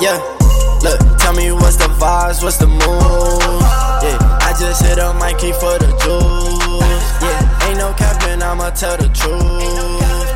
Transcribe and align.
Yeah, 0.00 0.16
look, 0.82 0.98
tell 1.18 1.34
me 1.34 1.52
what's 1.52 1.76
the 1.76 1.84
vibes, 2.00 2.42
what's 2.42 2.56
the 2.56 2.66
mood? 2.66 2.80
Yeah, 2.80 4.16
I 4.40 4.56
just 4.58 4.82
hit 4.82 4.98
up 4.98 5.16
Mikey 5.16 5.52
for 5.52 5.76
the 5.76 5.92
juice. 6.00 7.20
Yeah, 7.20 7.68
ain't 7.68 7.76
no 7.76 7.92
capping, 7.92 8.42
I'ma 8.42 8.70
tell 8.70 8.96
the 8.96 9.08
truth. 9.12 9.42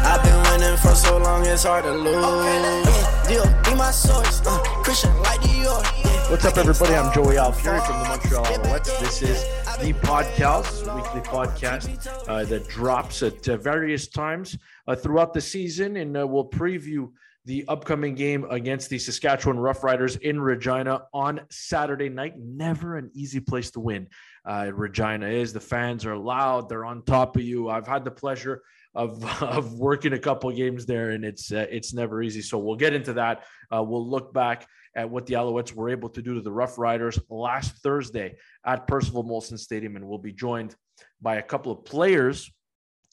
I've 0.04 0.22
been 0.22 0.36
winning 0.52 0.76
for 0.76 0.94
so 0.94 1.16
long, 1.16 1.46
it's 1.46 1.64
hard 1.64 1.84
to 1.84 1.92
lose. 1.92 2.84
Yeah, 2.86 3.24
deal, 3.28 3.46
be 3.64 3.74
my 3.74 3.90
source. 3.90 4.42
Uh, 4.44 4.58
Christian 4.82 5.16
like 5.22 5.40
Dior. 5.40 5.82
What's 6.30 6.44
up, 6.44 6.58
everybody? 6.58 6.94
I'm 6.94 7.10
Joey 7.14 7.36
Alfieri 7.36 7.80
from 7.86 8.00
the 8.00 8.08
Montreal 8.08 8.44
Alouettes. 8.44 9.00
This 9.00 9.22
is 9.22 9.63
the 9.80 9.92
podcast, 9.94 10.94
weekly 10.94 11.20
podcast 11.20 12.28
uh, 12.28 12.44
that 12.44 12.68
drops 12.68 13.22
at 13.22 13.48
uh, 13.48 13.56
various 13.56 14.06
times 14.06 14.56
uh, 14.86 14.94
throughout 14.94 15.34
the 15.34 15.40
season, 15.40 15.96
and 15.96 16.16
uh, 16.16 16.26
we'll 16.26 16.48
preview 16.48 17.10
the 17.44 17.64
upcoming 17.68 18.14
game 18.14 18.46
against 18.50 18.88
the 18.88 18.98
Saskatchewan 18.98 19.58
Roughriders 19.58 20.20
in 20.20 20.40
Regina 20.40 21.02
on 21.12 21.40
Saturday 21.50 22.08
night. 22.08 22.38
Never 22.38 22.96
an 22.96 23.10
easy 23.14 23.40
place 23.40 23.70
to 23.72 23.80
win. 23.80 24.08
Uh, 24.44 24.70
Regina 24.72 25.26
is. 25.26 25.52
The 25.52 25.60
fans 25.60 26.06
are 26.06 26.16
loud. 26.16 26.68
They're 26.68 26.84
on 26.84 27.02
top 27.02 27.36
of 27.36 27.42
you. 27.42 27.68
I've 27.68 27.86
had 27.86 28.04
the 28.04 28.10
pleasure 28.10 28.62
of, 28.94 29.24
of 29.42 29.74
working 29.74 30.12
a 30.12 30.18
couple 30.18 30.50
games 30.52 30.86
there, 30.86 31.10
and 31.10 31.24
it's 31.24 31.52
uh, 31.52 31.66
it's 31.70 31.92
never 31.92 32.22
easy. 32.22 32.42
So 32.42 32.58
we'll 32.58 32.76
get 32.76 32.94
into 32.94 33.14
that. 33.14 33.44
Uh, 33.74 33.82
we'll 33.82 34.08
look 34.08 34.32
back 34.32 34.66
at 34.96 35.10
what 35.10 35.26
the 35.26 35.34
Alouettes 35.34 35.74
were 35.74 35.90
able 35.90 36.08
to 36.10 36.22
do 36.22 36.34
to 36.34 36.40
the 36.40 36.52
Rough 36.52 36.78
Riders 36.78 37.18
last 37.28 37.76
Thursday 37.82 38.36
at 38.64 38.86
Percival 38.86 39.24
Molson 39.24 39.58
Stadium, 39.58 39.96
and 39.96 40.06
we'll 40.06 40.18
be 40.18 40.32
joined 40.32 40.76
by 41.20 41.36
a 41.36 41.42
couple 41.42 41.72
of 41.72 41.84
players 41.84 42.50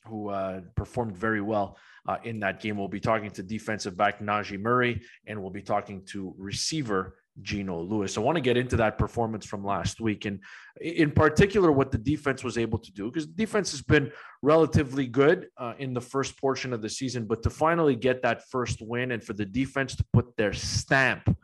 who 0.06 0.30
uh, 0.30 0.62
performed 0.76 1.16
very 1.16 1.42
well 1.42 1.78
uh, 2.08 2.18
in 2.24 2.40
that 2.40 2.60
game. 2.60 2.78
We'll 2.78 2.88
be 2.88 3.00
talking 3.00 3.30
to 3.32 3.44
defensive 3.44 3.96
back 3.96 4.20
Najee 4.20 4.60
Murray, 4.60 5.02
and 5.28 5.42
we'll 5.42 5.52
be 5.52 5.62
talking 5.62 6.04
to 6.08 6.34
receiver 6.38 7.18
Geno 7.42 7.82
Lewis. 7.82 8.18
I 8.18 8.22
want 8.22 8.36
to 8.36 8.42
get 8.42 8.58
into 8.58 8.76
that 8.78 8.98
performance 8.98 9.46
from 9.46 9.64
last 9.64 10.02
week, 10.02 10.26
and 10.26 10.40
in 10.80 11.12
particular, 11.12 11.72
what 11.72 11.92
the 11.92 11.98
defense 11.98 12.44
was 12.44 12.58
able 12.58 12.80
to 12.80 12.92
do, 12.92 13.06
because 13.06 13.28
the 13.28 13.34
defense 13.34 13.72
has 13.72 13.82
been 13.82 14.12
relatively 14.42 15.08
good 15.08 15.48
uh, 15.58 15.74
in 15.80 15.94
the 15.94 16.02
first 16.02 16.40
portion 16.40 16.74
of 16.74 16.82
the 16.82 16.90
season, 16.90 17.26
but 17.26 17.44
to 17.44 17.50
finally 17.50 17.96
get 17.96 18.22
that 18.24 18.44
first 18.50 18.82
win 18.82 19.12
and 19.12 19.24
for 19.24 19.34
the 19.34 19.46
defense 19.46 19.96
to 19.96 20.06
put 20.14 20.36
their 20.38 20.54
stamp 20.54 21.36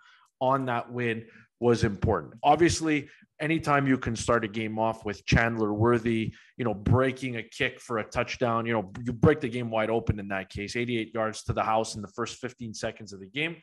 on 0.42 0.66
that 0.66 0.92
win 0.92 1.26
was 1.60 1.84
important. 1.84 2.36
Obviously, 2.44 3.10
anytime 3.40 3.88
you 3.88 3.98
can 3.98 4.16
start 4.16 4.44
a 4.44 4.48
game 4.48 4.78
off 4.78 5.06
with 5.06 5.26
Chandler 5.26 5.74
Worthy, 5.74 6.34
you 6.58 6.66
know, 6.66 6.74
breaking 6.74 7.38
a 7.38 7.44
kick 7.44 7.80
for 7.80 8.00
a 8.00 8.04
touchdown, 8.04 8.66
you 8.66 8.74
know, 8.74 8.92
you 9.04 9.14
break 9.14 9.40
the 9.42 9.50
game 9.50 9.70
wide 9.70 9.90
open 9.90 10.20
in 10.20 10.28
that 10.30 10.50
case, 10.50 10.76
88 10.76 11.14
yards 11.14 11.44
to 11.44 11.54
the 11.54 11.64
house 11.64 11.96
in 11.96 12.02
the 12.02 12.08
first 12.10 12.38
15 12.38 12.74
seconds 12.74 13.14
of 13.14 13.20
the 13.20 13.28
game. 13.28 13.56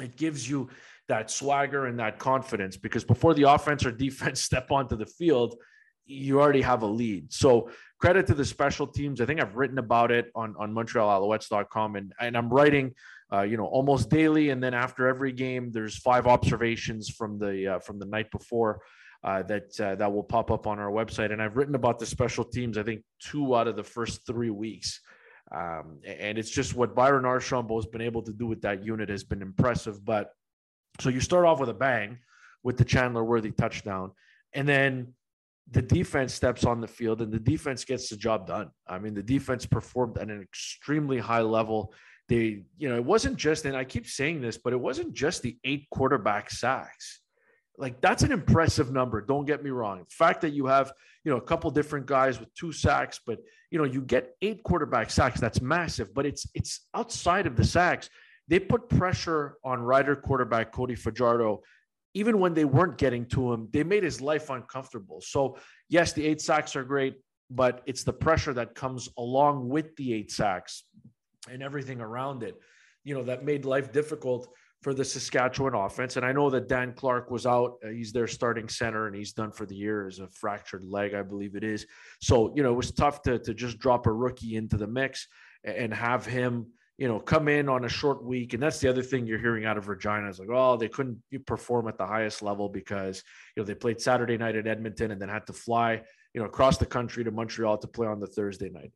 It 0.00 0.16
gives 0.16 0.48
you 0.48 0.68
that 1.08 1.30
swagger 1.30 1.86
and 1.86 1.98
that 1.98 2.18
confidence 2.18 2.76
because 2.76 3.04
before 3.04 3.34
the 3.34 3.44
offense 3.44 3.84
or 3.84 3.92
defense 3.92 4.40
step 4.48 4.70
onto 4.70 4.96
the 4.96 5.06
field, 5.06 5.56
you 6.06 6.40
already 6.40 6.62
have 6.62 6.82
a 6.82 6.86
lead. 6.86 7.32
So 7.32 7.70
credit 7.98 8.26
to 8.28 8.34
the 8.34 8.44
special 8.44 8.86
teams. 8.86 9.20
I 9.20 9.26
think 9.26 9.40
I've 9.40 9.56
written 9.56 9.78
about 9.78 10.10
it 10.10 10.30
on, 10.34 10.54
on 10.58 10.72
MontrealAlouettes.com 10.72 11.96
and, 11.96 12.12
and 12.18 12.36
I'm 12.36 12.48
writing 12.48 12.94
uh, 13.32 13.42
you 13.42 13.56
know, 13.56 13.66
almost 13.66 14.08
daily. 14.08 14.50
And 14.50 14.62
then 14.62 14.74
after 14.74 15.06
every 15.06 15.32
game, 15.32 15.70
there's 15.70 15.98
five 15.98 16.26
observations 16.26 17.10
from 17.10 17.38
the 17.38 17.74
uh, 17.74 17.78
from 17.80 17.98
the 17.98 18.06
night 18.06 18.30
before 18.30 18.80
uh, 19.22 19.42
that 19.44 19.78
uh, 19.80 19.94
that 19.96 20.12
will 20.12 20.22
pop 20.22 20.50
up 20.50 20.66
on 20.66 20.78
our 20.78 20.90
website. 20.90 21.32
And 21.32 21.42
I've 21.42 21.56
written 21.56 21.74
about 21.74 21.98
the 21.98 22.06
special 22.06 22.44
teams. 22.44 22.78
I 22.78 22.82
think 22.82 23.02
two 23.20 23.54
out 23.54 23.68
of 23.68 23.76
the 23.76 23.84
first 23.84 24.26
three 24.26 24.50
weeks. 24.50 25.00
Um, 25.54 26.00
and 26.06 26.36
it's 26.36 26.50
just 26.50 26.74
what 26.74 26.94
Byron 26.94 27.24
Archambault 27.24 27.84
has 27.84 27.90
been 27.90 28.02
able 28.02 28.22
to 28.22 28.32
do 28.32 28.46
with 28.46 28.60
that 28.62 28.84
unit 28.84 29.08
has 29.08 29.24
been 29.24 29.40
impressive. 29.40 30.04
But 30.04 30.30
so 31.00 31.08
you 31.10 31.20
start 31.20 31.44
off 31.44 31.60
with 31.60 31.68
a 31.68 31.74
bang 31.74 32.18
with 32.62 32.76
the 32.76 32.84
Chandler 32.84 33.24
Worthy 33.24 33.50
touchdown, 33.50 34.12
and 34.52 34.68
then 34.68 35.14
the 35.70 35.82
defense 35.82 36.32
steps 36.32 36.64
on 36.64 36.80
the 36.80 36.88
field 36.88 37.20
and 37.20 37.30
the 37.30 37.38
defense 37.38 37.84
gets 37.84 38.08
the 38.08 38.16
job 38.16 38.46
done. 38.46 38.70
I 38.86 38.98
mean, 38.98 39.12
the 39.12 39.22
defense 39.22 39.66
performed 39.66 40.16
at 40.16 40.30
an 40.30 40.40
extremely 40.40 41.18
high 41.18 41.42
level 41.42 41.92
they, 42.28 42.64
you 42.76 42.88
know, 42.88 42.96
it 42.96 43.04
wasn't 43.04 43.36
just, 43.36 43.64
and 43.64 43.76
I 43.76 43.84
keep 43.84 44.06
saying 44.06 44.42
this, 44.42 44.58
but 44.58 44.72
it 44.72 44.80
wasn't 44.80 45.14
just 45.14 45.42
the 45.42 45.56
eight 45.64 45.86
quarterback 45.90 46.50
sacks. 46.50 47.22
Like 47.78 48.00
that's 48.00 48.22
an 48.22 48.32
impressive 48.32 48.92
number. 48.92 49.20
Don't 49.20 49.46
get 49.46 49.62
me 49.62 49.70
wrong. 49.70 50.00
The 50.00 50.14
fact 50.14 50.42
that 50.42 50.52
you 50.52 50.66
have, 50.66 50.92
you 51.24 51.30
know, 51.30 51.38
a 51.38 51.42
couple 51.42 51.70
different 51.70 52.06
guys 52.06 52.38
with 52.38 52.52
two 52.54 52.72
sacks, 52.72 53.20
but 53.24 53.38
you 53.70 53.78
know, 53.78 53.84
you 53.84 54.02
get 54.02 54.34
eight 54.42 54.62
quarterback 54.62 55.10
sacks. 55.10 55.40
That's 55.40 55.60
massive. 55.60 56.12
But 56.12 56.26
it's 56.26 56.46
it's 56.54 56.88
outside 56.92 57.46
of 57.46 57.54
the 57.54 57.64
sacks. 57.64 58.10
They 58.48 58.58
put 58.58 58.88
pressure 58.88 59.56
on 59.62 59.80
Rider 59.80 60.16
quarterback 60.16 60.72
Cody 60.72 60.94
Fajardo 60.94 61.62
even 62.14 62.40
when 62.40 62.54
they 62.54 62.64
weren't 62.64 62.98
getting 62.98 63.26
to 63.26 63.52
him, 63.52 63.68
they 63.72 63.84
made 63.84 64.02
his 64.02 64.20
life 64.20 64.50
uncomfortable. 64.50 65.20
So, 65.20 65.56
yes, 65.88 66.12
the 66.12 66.26
eight 66.26 66.40
sacks 66.40 66.74
are 66.74 66.84
great, 66.84 67.14
but 67.50 67.82
it's 67.86 68.02
the 68.02 68.12
pressure 68.12 68.52
that 68.54 68.74
comes 68.74 69.08
along 69.18 69.68
with 69.68 69.94
the 69.96 70.14
eight 70.14 70.30
sacks 70.30 70.84
and 71.50 71.62
everything 71.62 72.00
around 72.00 72.42
it, 72.42 72.56
you 73.04 73.14
know, 73.14 73.22
that 73.22 73.44
made 73.44 73.64
life 73.64 73.92
difficult 73.92 74.48
for 74.82 74.94
the 74.94 75.04
Saskatchewan 75.04 75.74
offense. 75.74 76.16
And 76.16 76.24
I 76.24 76.32
know 76.32 76.50
that 76.50 76.68
Dan 76.68 76.92
Clark 76.92 77.30
was 77.30 77.46
out. 77.46 77.78
Uh, 77.84 77.88
he's 77.88 78.12
their 78.12 78.26
starting 78.26 78.68
center 78.68 79.06
and 79.06 79.14
he's 79.14 79.32
done 79.32 79.50
for 79.50 79.66
the 79.66 79.74
year 79.74 80.06
as 80.06 80.20
a 80.20 80.28
fractured 80.28 80.84
leg, 80.84 81.14
I 81.14 81.22
believe 81.22 81.56
it 81.56 81.64
is. 81.64 81.86
So, 82.20 82.52
you 82.54 82.62
know, 82.62 82.72
it 82.72 82.76
was 82.76 82.92
tough 82.92 83.22
to, 83.22 83.38
to 83.40 83.54
just 83.54 83.78
drop 83.78 84.06
a 84.06 84.12
rookie 84.12 84.56
into 84.56 84.76
the 84.76 84.86
mix 84.86 85.26
and 85.64 85.92
have 85.92 86.24
him, 86.24 86.68
you 86.98 87.08
know, 87.08 87.20
come 87.20 87.48
in 87.48 87.68
on 87.68 87.84
a 87.84 87.88
short 87.88 88.22
week. 88.24 88.54
And 88.54 88.62
that's 88.62 88.80
the 88.80 88.88
other 88.88 89.02
thing 89.02 89.26
you're 89.26 89.38
hearing 89.38 89.64
out 89.64 89.78
of 89.78 89.88
Regina 89.88 90.28
is 90.28 90.38
like, 90.38 90.48
oh, 90.52 90.76
they 90.76 90.88
couldn't 90.88 91.22
perform 91.46 91.88
at 91.88 91.96
the 91.96 92.06
highest 92.06 92.42
level 92.42 92.68
because, 92.68 93.22
you 93.56 93.62
know, 93.62 93.66
they 93.66 93.74
played 93.74 94.00
Saturday 94.00 94.36
night 94.36 94.56
at 94.56 94.66
Edmonton 94.66 95.12
and 95.12 95.22
then 95.22 95.28
had 95.28 95.46
to 95.46 95.52
fly, 95.52 96.02
you 96.34 96.40
know, 96.40 96.46
across 96.46 96.76
the 96.76 96.86
country 96.86 97.24
to 97.24 97.30
Montreal 97.30 97.78
to 97.78 97.86
play 97.86 98.06
on 98.06 98.20
the 98.20 98.26
Thursday 98.26 98.68
night 98.68 98.92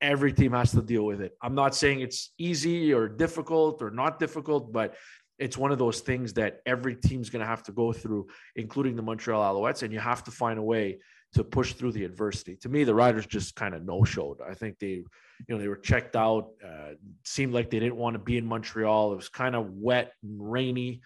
every 0.00 0.32
team 0.32 0.52
has 0.52 0.70
to 0.72 0.82
deal 0.82 1.04
with 1.04 1.20
it. 1.20 1.36
I'm 1.42 1.54
not 1.54 1.74
saying 1.74 2.00
it's 2.00 2.32
easy 2.38 2.92
or 2.92 3.08
difficult 3.08 3.82
or 3.82 3.90
not 3.90 4.18
difficult, 4.18 4.72
but 4.72 4.94
it's 5.38 5.56
one 5.56 5.70
of 5.70 5.78
those 5.78 6.00
things 6.00 6.32
that 6.34 6.60
every 6.66 6.96
team's 6.96 7.30
going 7.30 7.40
to 7.40 7.46
have 7.46 7.62
to 7.64 7.72
go 7.72 7.92
through, 7.92 8.26
including 8.56 8.96
the 8.96 9.02
Montreal 9.02 9.42
Alouettes, 9.42 9.82
and 9.82 9.92
you 9.92 10.00
have 10.00 10.24
to 10.24 10.30
find 10.30 10.58
a 10.58 10.62
way 10.62 10.98
to 11.34 11.44
push 11.44 11.74
through 11.74 11.92
the 11.92 12.04
adversity. 12.04 12.56
To 12.56 12.68
me, 12.68 12.84
the 12.84 12.94
Riders 12.94 13.26
just 13.26 13.54
kind 13.54 13.74
of 13.74 13.84
no-showed. 13.84 14.38
I 14.40 14.54
think 14.54 14.78
they, 14.78 15.04
you 15.46 15.54
know, 15.54 15.60
they 15.60 15.68
were 15.68 15.76
checked 15.76 16.16
out. 16.16 16.50
Uh, 16.64 16.94
seemed 17.24 17.52
like 17.52 17.70
they 17.70 17.78
didn't 17.78 17.96
want 17.96 18.14
to 18.14 18.18
be 18.18 18.36
in 18.36 18.46
Montreal. 18.46 19.12
It 19.12 19.16
was 19.16 19.28
kind 19.28 19.54
of 19.54 19.70
wet 19.70 20.12
and 20.22 20.52
rainy, 20.52 21.00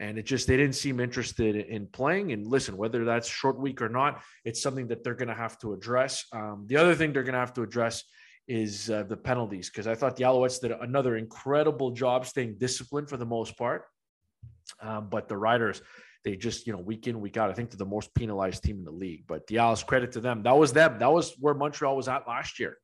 and 0.00 0.18
it 0.18 0.26
just 0.26 0.46
they 0.46 0.56
didn't 0.56 0.74
seem 0.74 1.00
interested 1.00 1.56
in 1.56 1.86
playing. 1.86 2.32
And 2.32 2.46
listen, 2.46 2.76
whether 2.76 3.04
that's 3.04 3.28
short 3.28 3.58
week 3.58 3.80
or 3.80 3.88
not, 3.88 4.22
it's 4.44 4.62
something 4.62 4.88
that 4.88 5.04
they're 5.04 5.14
going 5.14 5.28
to 5.28 5.34
have 5.34 5.58
to 5.60 5.72
address. 5.72 6.24
Um, 6.32 6.64
the 6.66 6.76
other 6.76 6.94
thing 6.94 7.12
they're 7.12 7.22
going 7.22 7.34
to 7.34 7.40
have 7.40 7.54
to 7.54 7.62
address 7.62 8.04
is 8.48 8.88
uh, 8.88 9.02
the 9.02 9.16
penalties 9.16 9.68
because 9.68 9.86
I 9.86 9.94
thought 9.94 10.16
the 10.16 10.24
Alouettes 10.24 10.60
did 10.60 10.72
another 10.72 11.16
incredible 11.16 11.90
job 11.90 12.26
staying 12.26 12.56
disciplined 12.58 13.08
for 13.08 13.18
the 13.18 13.26
most 13.26 13.56
part. 13.56 13.84
Um, 14.80 15.08
but 15.10 15.28
the 15.28 15.36
Riders, 15.36 15.82
they 16.24 16.36
just, 16.36 16.66
you 16.66 16.72
know, 16.72 16.78
week 16.78 17.06
in, 17.06 17.20
week 17.20 17.36
out, 17.36 17.50
I 17.50 17.52
think 17.52 17.70
they're 17.70 17.78
the 17.78 17.84
most 17.84 18.14
penalized 18.14 18.64
team 18.64 18.78
in 18.78 18.84
the 18.84 18.90
league. 18.90 19.24
But 19.26 19.46
the 19.46 19.58
Owls, 19.58 19.82
credit 19.82 20.12
to 20.12 20.20
them. 20.20 20.42
That 20.42 20.56
was 20.56 20.72
them. 20.72 20.98
That 20.98 21.12
was 21.12 21.34
where 21.38 21.54
Montreal 21.54 21.96
was 21.96 22.08
at 22.08 22.26
last 22.26 22.58
year. 22.58 22.78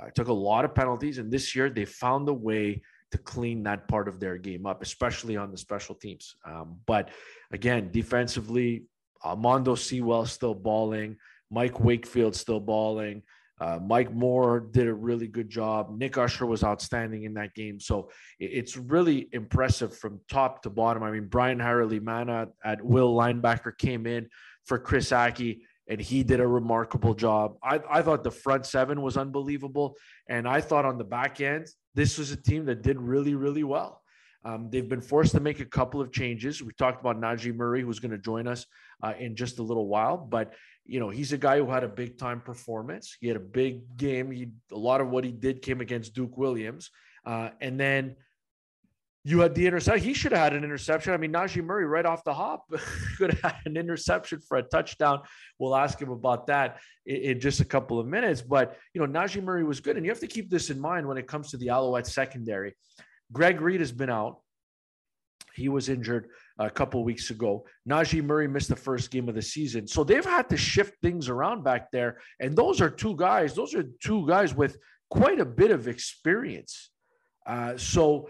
Uh, 0.00 0.10
took 0.14 0.28
a 0.28 0.32
lot 0.32 0.64
of 0.64 0.74
penalties. 0.74 1.18
And 1.18 1.30
this 1.30 1.54
year, 1.54 1.70
they 1.70 1.84
found 1.84 2.28
a 2.28 2.32
way 2.32 2.82
to 3.10 3.18
clean 3.18 3.62
that 3.62 3.88
part 3.88 4.06
of 4.06 4.20
their 4.20 4.36
game 4.36 4.66
up, 4.66 4.82
especially 4.82 5.36
on 5.36 5.50
the 5.50 5.56
special 5.56 5.94
teams. 5.94 6.36
Um, 6.44 6.76
but 6.86 7.10
again, 7.52 7.90
defensively, 7.90 8.84
Mondo 9.36 9.74
Sewell 9.74 10.26
still 10.26 10.54
balling. 10.54 11.16
Mike 11.50 11.80
Wakefield 11.80 12.36
still 12.36 12.60
balling. 12.60 13.22
Uh, 13.60 13.78
Mike 13.84 14.12
Moore 14.12 14.60
did 14.60 14.86
a 14.86 14.94
really 14.94 15.26
good 15.26 15.48
job. 15.48 15.98
Nick 15.98 16.16
Usher 16.16 16.46
was 16.46 16.62
outstanding 16.62 17.24
in 17.24 17.34
that 17.34 17.54
game. 17.54 17.80
So 17.80 18.10
it's 18.38 18.76
really 18.76 19.28
impressive 19.32 19.96
from 19.96 20.20
top 20.30 20.62
to 20.62 20.70
bottom. 20.70 21.02
I 21.02 21.10
mean, 21.10 21.26
Brian 21.26 21.58
Mana 21.58 22.48
at 22.64 22.84
Will 22.84 23.12
linebacker 23.14 23.76
came 23.76 24.06
in 24.06 24.28
for 24.64 24.78
Chris 24.78 25.10
Ackie, 25.10 25.62
and 25.88 26.00
he 26.00 26.22
did 26.22 26.40
a 26.40 26.46
remarkable 26.46 27.14
job. 27.14 27.56
I, 27.62 27.80
I 27.90 28.02
thought 28.02 28.22
the 28.22 28.30
front 28.30 28.66
seven 28.66 29.00
was 29.00 29.16
unbelievable. 29.16 29.96
And 30.28 30.46
I 30.46 30.60
thought 30.60 30.84
on 30.84 30.98
the 30.98 31.04
back 31.04 31.40
end, 31.40 31.66
this 31.94 32.18
was 32.18 32.30
a 32.30 32.36
team 32.36 32.66
that 32.66 32.82
did 32.82 33.00
really, 33.00 33.34
really 33.34 33.64
well. 33.64 34.02
Um, 34.44 34.68
they've 34.70 34.88
been 34.88 35.00
forced 35.00 35.32
to 35.32 35.40
make 35.40 35.60
a 35.60 35.64
couple 35.64 36.00
of 36.00 36.12
changes. 36.12 36.62
We 36.62 36.72
talked 36.78 37.00
about 37.00 37.20
Najee 37.20 37.54
Murray, 37.54 37.82
who's 37.82 37.98
going 37.98 38.12
to 38.12 38.18
join 38.18 38.46
us 38.46 38.66
uh, 39.02 39.14
in 39.18 39.34
just 39.34 39.58
a 39.58 39.62
little 39.62 39.88
while, 39.88 40.16
but 40.16 40.54
you 40.88 41.00
know, 41.00 41.10
he's 41.10 41.32
a 41.32 41.38
guy 41.38 41.58
who 41.58 41.70
had 41.70 41.84
a 41.84 41.88
big 41.88 42.18
time 42.18 42.40
performance. 42.40 43.16
He 43.20 43.28
had 43.28 43.36
a 43.36 43.40
big 43.40 43.96
game. 43.98 44.30
He 44.30 44.48
a 44.72 44.78
lot 44.78 45.02
of 45.02 45.10
what 45.10 45.22
he 45.22 45.32
did 45.32 45.60
came 45.60 45.82
against 45.82 46.14
Duke 46.14 46.38
Williams, 46.38 46.90
uh, 47.26 47.50
and 47.60 47.78
then 47.78 48.16
you 49.28 49.40
had 49.40 49.54
the 49.54 49.66
interception. 49.66 50.02
He 50.02 50.14
should 50.14 50.32
have 50.32 50.40
had 50.40 50.52
an 50.54 50.64
interception. 50.64 51.12
I 51.12 51.18
mean, 51.18 51.30
Najee 51.30 51.62
Murray 51.62 51.84
right 51.84 52.06
off 52.06 52.24
the 52.24 52.32
hop 52.32 52.64
could 53.18 53.34
have 53.34 53.52
had 53.52 53.66
an 53.66 53.76
interception 53.76 54.40
for 54.40 54.56
a 54.56 54.62
touchdown. 54.62 55.20
We'll 55.58 55.76
ask 55.76 56.00
him 56.00 56.10
about 56.10 56.46
that 56.46 56.78
in, 57.04 57.16
in, 57.16 57.40
just 57.40 57.60
a 57.60 57.64
couple 57.66 58.00
of 58.00 58.06
minutes. 58.06 58.40
But 58.40 58.78
you 58.94 59.06
know, 59.06 59.20
Najee 59.20 59.42
Murray 59.42 59.64
was 59.64 59.80
good, 59.80 59.98
and 59.98 60.06
you 60.06 60.10
have 60.10 60.20
to 60.20 60.26
keep 60.26 60.48
this 60.48 60.70
in 60.70 60.80
mind 60.80 61.06
when 61.06 61.18
it 61.18 61.26
comes 61.26 61.50
to 61.50 61.58
the 61.58 61.68
Alouette 61.68 62.06
secondary. 62.06 62.74
Greg 63.30 63.60
Reid 63.60 63.80
has 63.80 63.92
been 63.92 64.08
out. 64.08 64.38
He 65.54 65.68
was 65.68 65.90
injured 65.90 66.30
a 66.58 66.70
couple 66.70 67.04
weeks 67.04 67.28
ago. 67.28 67.66
Najee 67.86 68.24
Murray 68.24 68.48
missed 68.48 68.70
the 68.70 68.76
first 68.76 69.10
game 69.10 69.28
of 69.28 69.34
the 69.34 69.42
season, 69.42 69.86
so 69.86 70.04
they've 70.04 70.24
had 70.24 70.48
to 70.48 70.56
shift 70.56 70.94
things 71.02 71.28
around 71.28 71.64
back 71.64 71.90
there. 71.90 72.22
And 72.40 72.56
those 72.56 72.80
are 72.80 72.88
two 72.88 73.14
guys. 73.14 73.52
Those 73.52 73.74
are 73.74 73.84
two 74.02 74.26
guys 74.26 74.54
with 74.54 74.78
quite 75.10 75.38
a 75.38 75.44
bit 75.44 75.70
of 75.70 75.86
experience. 75.86 76.92
Uh, 77.46 77.76
so 77.76 78.28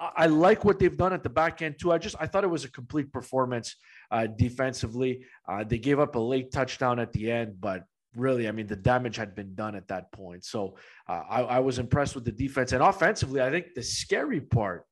I 0.00 0.26
like 0.26 0.64
what 0.64 0.78
they've 0.78 0.96
done 0.96 1.12
at 1.12 1.22
the 1.22 1.28
back 1.28 1.60
end 1.60 1.78
too. 1.78 1.92
I 1.92 1.98
just 1.98 2.16
I 2.18 2.26
thought 2.26 2.42
it 2.42 2.50
was 2.50 2.64
a 2.64 2.70
complete 2.70 3.12
performance 3.12 3.76
uh, 4.10 4.26
defensively. 4.26 5.26
Uh, 5.46 5.62
they 5.62 5.78
gave 5.78 6.00
up 6.00 6.14
a 6.14 6.18
late 6.18 6.50
touchdown 6.50 6.98
at 6.98 7.12
the 7.12 7.30
end, 7.30 7.60
but 7.60 7.84
really, 8.16 8.48
I 8.48 8.52
mean, 8.52 8.66
the 8.66 8.76
damage 8.76 9.16
had 9.16 9.34
been 9.34 9.54
done 9.54 9.74
at 9.74 9.88
that 9.88 10.10
point. 10.12 10.44
So 10.44 10.76
uh, 11.06 11.22
I, 11.28 11.42
I 11.42 11.58
was 11.60 11.78
impressed 11.78 12.14
with 12.14 12.24
the 12.24 12.32
defense 12.32 12.72
and 12.72 12.82
offensively. 12.82 13.42
I 13.42 13.50
think 13.50 13.74
the 13.74 13.82
scary 13.82 14.40
part 14.40 14.84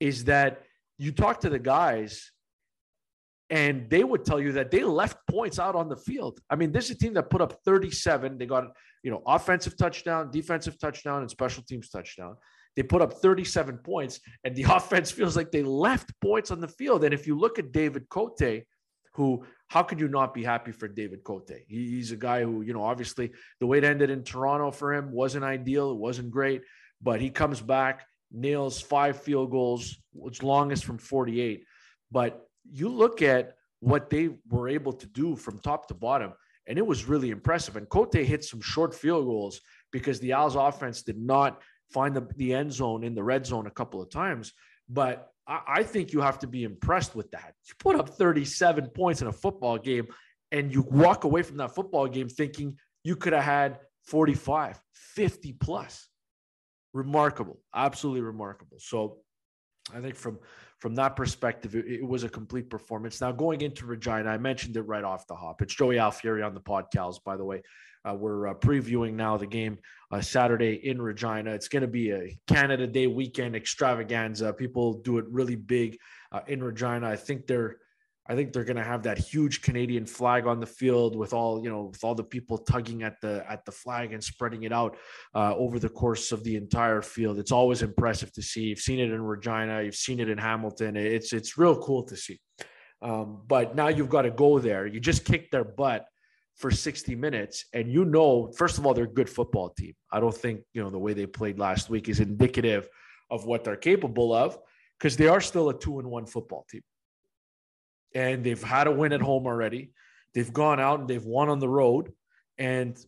is 0.00 0.24
that 0.24 0.62
you 0.96 1.12
talk 1.12 1.40
to 1.40 1.50
the 1.50 1.58
guys 1.58 2.32
and 3.50 3.88
they 3.88 4.04
would 4.04 4.24
tell 4.24 4.40
you 4.40 4.52
that 4.52 4.70
they 4.70 4.84
left 4.84 5.18
points 5.30 5.58
out 5.58 5.74
on 5.74 5.88
the 5.88 5.96
field. 5.96 6.40
I 6.50 6.56
mean, 6.56 6.72
this 6.72 6.86
is 6.86 6.90
a 6.92 6.98
team 6.98 7.14
that 7.14 7.30
put 7.30 7.40
up 7.40 7.60
37. 7.64 8.36
They 8.36 8.46
got, 8.46 8.64
you 9.02 9.10
know, 9.10 9.22
offensive 9.26 9.76
touchdown, 9.76 10.30
defensive 10.30 10.78
touchdown, 10.78 11.22
and 11.22 11.30
special 11.30 11.62
teams 11.62 11.88
touchdown. 11.88 12.36
They 12.78 12.84
put 12.84 13.02
up 13.02 13.14
37 13.14 13.78
points, 13.78 14.20
and 14.44 14.54
the 14.54 14.62
offense 14.70 15.10
feels 15.10 15.34
like 15.34 15.50
they 15.50 15.64
left 15.64 16.12
points 16.20 16.52
on 16.52 16.60
the 16.60 16.68
field. 16.68 17.02
And 17.02 17.12
if 17.12 17.26
you 17.26 17.36
look 17.36 17.58
at 17.58 17.72
David 17.72 18.08
Cote, 18.08 18.62
who, 19.14 19.44
how 19.66 19.82
could 19.82 19.98
you 19.98 20.06
not 20.06 20.32
be 20.32 20.44
happy 20.44 20.70
for 20.70 20.86
David 20.86 21.24
Cote? 21.24 21.50
he's 21.66 22.12
a 22.12 22.16
guy 22.16 22.44
who, 22.44 22.62
you 22.62 22.72
know, 22.72 22.84
obviously 22.84 23.32
the 23.58 23.66
way 23.66 23.78
it 23.78 23.84
ended 23.84 24.10
in 24.10 24.22
Toronto 24.22 24.70
for 24.70 24.94
him 24.94 25.10
wasn't 25.10 25.44
ideal. 25.44 25.90
It 25.90 25.96
wasn't 25.96 26.30
great, 26.30 26.62
but 27.02 27.20
he 27.20 27.30
comes 27.30 27.60
back, 27.60 28.06
nails 28.30 28.80
five 28.80 29.20
field 29.20 29.50
goals, 29.50 29.98
which 30.12 30.44
longest 30.44 30.84
from 30.84 30.98
48. 30.98 31.64
But 32.12 32.46
you 32.70 32.90
look 32.90 33.22
at 33.22 33.56
what 33.80 34.08
they 34.08 34.30
were 34.48 34.68
able 34.68 34.92
to 34.92 35.06
do 35.08 35.34
from 35.34 35.58
top 35.58 35.88
to 35.88 35.94
bottom, 35.94 36.32
and 36.68 36.78
it 36.78 36.86
was 36.86 37.06
really 37.06 37.30
impressive. 37.30 37.74
And 37.74 37.88
Cote 37.88 38.14
hit 38.14 38.44
some 38.44 38.60
short 38.60 38.94
field 38.94 39.24
goals 39.24 39.60
because 39.90 40.20
the 40.20 40.34
Owls 40.34 40.54
offense 40.54 41.02
did 41.02 41.18
not 41.18 41.60
find 41.90 42.14
the, 42.14 42.26
the 42.36 42.54
end 42.54 42.72
zone 42.72 43.04
in 43.04 43.14
the 43.14 43.22
red 43.22 43.46
zone 43.46 43.66
a 43.66 43.70
couple 43.70 44.02
of 44.02 44.10
times. 44.10 44.52
But 44.88 45.30
I, 45.46 45.60
I 45.66 45.82
think 45.82 46.12
you 46.12 46.20
have 46.20 46.38
to 46.40 46.46
be 46.46 46.64
impressed 46.64 47.14
with 47.14 47.30
that. 47.32 47.54
You 47.66 47.74
put 47.78 47.96
up 47.96 48.10
37 48.10 48.88
points 48.88 49.22
in 49.22 49.28
a 49.28 49.32
football 49.32 49.78
game 49.78 50.06
and 50.52 50.72
you 50.72 50.82
walk 50.82 51.24
away 51.24 51.42
from 51.42 51.58
that 51.58 51.74
football 51.74 52.06
game 52.06 52.28
thinking 52.28 52.76
you 53.04 53.16
could 53.16 53.32
have 53.32 53.44
had 53.44 53.78
45, 54.04 54.80
50 54.92 55.52
plus. 55.54 56.08
Remarkable, 56.94 57.60
absolutely 57.74 58.22
remarkable. 58.22 58.78
So 58.80 59.18
I 59.94 60.00
think 60.00 60.16
from 60.16 60.38
from 60.78 60.94
that 60.94 61.16
perspective, 61.16 61.74
it, 61.74 61.86
it, 61.86 62.06
was 62.06 62.24
a 62.24 62.28
complete 62.28 62.70
performance. 62.70 63.20
Now 63.20 63.32
going 63.32 63.60
into 63.62 63.86
Regina, 63.86 64.30
I 64.30 64.38
mentioned 64.38 64.76
it 64.76 64.82
right 64.82 65.04
off 65.04 65.26
the 65.26 65.34
hop. 65.34 65.60
It's 65.60 65.74
Joey 65.74 65.96
Alfieri 65.96 66.42
on 66.42 66.54
the 66.54 66.60
podcast, 66.60 67.24
by 67.24 67.36
the 67.36 67.44
way. 67.44 67.62
Uh, 68.08 68.14
we're 68.14 68.48
uh, 68.48 68.54
previewing 68.54 69.14
now 69.14 69.36
the 69.36 69.46
game 69.46 69.78
uh, 70.12 70.20
Saturday 70.20 70.74
in 70.74 71.02
Regina. 71.02 71.50
It's 71.50 71.68
going 71.68 71.82
to 71.82 71.88
be 71.88 72.12
a 72.12 72.38
Canada 72.46 72.86
Day 72.86 73.08
weekend 73.08 73.56
extravaganza. 73.56 74.52
People 74.52 74.94
do 74.94 75.18
it 75.18 75.24
really 75.28 75.56
big 75.56 75.98
uh, 76.30 76.40
in 76.46 76.62
Regina. 76.62 77.08
I 77.08 77.16
think 77.16 77.46
they're 77.46 77.78
I 78.28 78.34
think 78.34 78.52
they're 78.52 78.64
going 78.64 78.76
to 78.76 78.82
have 78.82 79.02
that 79.04 79.16
huge 79.16 79.62
Canadian 79.62 80.04
flag 80.04 80.46
on 80.46 80.60
the 80.60 80.66
field 80.66 81.16
with 81.16 81.32
all 81.32 81.62
you 81.62 81.70
know 81.70 81.84
with 81.84 82.04
all 82.04 82.14
the 82.14 82.24
people 82.24 82.58
tugging 82.58 83.02
at 83.02 83.20
the 83.22 83.44
at 83.48 83.64
the 83.64 83.72
flag 83.72 84.12
and 84.12 84.22
spreading 84.22 84.64
it 84.64 84.72
out 84.72 84.96
uh, 85.34 85.54
over 85.56 85.78
the 85.78 85.88
course 85.88 86.30
of 86.30 86.44
the 86.44 86.56
entire 86.56 87.00
field. 87.00 87.38
It's 87.38 87.52
always 87.52 87.82
impressive 87.82 88.32
to 88.32 88.42
see. 88.42 88.64
You've 88.64 88.80
seen 88.80 88.98
it 89.00 89.10
in 89.10 89.22
Regina. 89.22 89.82
You've 89.82 89.94
seen 89.94 90.20
it 90.20 90.28
in 90.28 90.38
Hamilton. 90.38 90.96
It's 90.96 91.32
it's 91.32 91.56
real 91.56 91.80
cool 91.80 92.02
to 92.04 92.16
see. 92.16 92.38
Um, 93.00 93.42
but 93.46 93.74
now 93.74 93.88
you've 93.88 94.08
got 94.08 94.22
to 94.22 94.30
go 94.30 94.58
there. 94.58 94.86
You 94.86 95.00
just 95.00 95.24
kicked 95.24 95.52
their 95.52 95.64
butt 95.64 96.06
for 96.58 96.72
60 96.72 97.14
minutes 97.14 97.66
and 97.72 97.90
you 97.90 98.04
know 98.04 98.52
first 98.56 98.78
of 98.78 98.84
all 98.84 98.92
they're 98.92 99.04
a 99.04 99.08
good 99.08 99.30
football 99.30 99.70
team 99.70 99.94
i 100.10 100.18
don't 100.18 100.34
think 100.34 100.60
you 100.72 100.82
know 100.82 100.90
the 100.90 100.98
way 100.98 101.12
they 101.12 101.24
played 101.24 101.56
last 101.56 101.88
week 101.88 102.08
is 102.08 102.18
indicative 102.18 102.88
of 103.30 103.46
what 103.46 103.62
they're 103.62 103.76
capable 103.76 104.34
of 104.34 104.58
because 104.98 105.16
they 105.16 105.28
are 105.28 105.40
still 105.40 105.68
a 105.68 105.78
two 105.78 106.00
and 106.00 106.10
one 106.10 106.26
football 106.26 106.66
team 106.68 106.82
and 108.14 108.44
they've 108.44 108.62
had 108.62 108.86
a 108.86 108.92
win 108.92 109.12
at 109.12 109.20
home 109.20 109.46
already 109.46 109.92
they've 110.34 110.52
gone 110.52 110.80
out 110.80 111.00
and 111.00 111.08
they've 111.08 111.24
won 111.24 111.48
on 111.48 111.58
the 111.58 111.68
road 111.68 112.12
and 112.58 112.98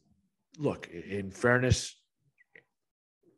look 0.58 0.88
in 0.88 1.30
fairness 1.30 1.96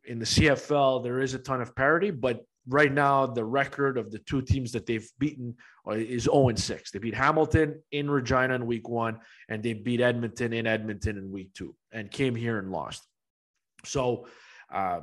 in 0.05 0.19
the 0.19 0.25
cfl 0.25 1.03
there 1.03 1.21
is 1.21 1.35
a 1.35 1.39
ton 1.39 1.61
of 1.61 1.75
parity 1.75 2.11
but 2.11 2.45
right 2.69 2.93
now 2.93 3.27
the 3.27 3.45
record 3.45 3.99
of 3.99 4.11
the 4.11 4.19
two 4.21 4.43
teams 4.43 4.73
that 4.73 4.87
they've 4.87 5.09
beaten 5.19 5.55
is 5.91 6.25
0 6.25 6.55
6. 6.55 6.91
They 6.91 6.99
beat 6.99 7.15
Hamilton 7.15 7.83
in 7.91 8.11
Regina 8.11 8.55
in 8.55 8.67
week 8.67 8.89
one, 8.89 9.19
and 9.49 9.63
they 9.63 9.73
beat 9.73 10.01
Edmonton 10.01 10.53
in 10.53 10.67
Edmonton 10.67 11.19
in 11.19 11.31
week 11.31 11.53
two, 11.55 11.75
and 11.91 12.11
came 12.11 12.35
here 12.35 12.59
and 12.59 12.71
lost. 12.71 13.07
So 13.85 14.27
uh, 14.73 15.01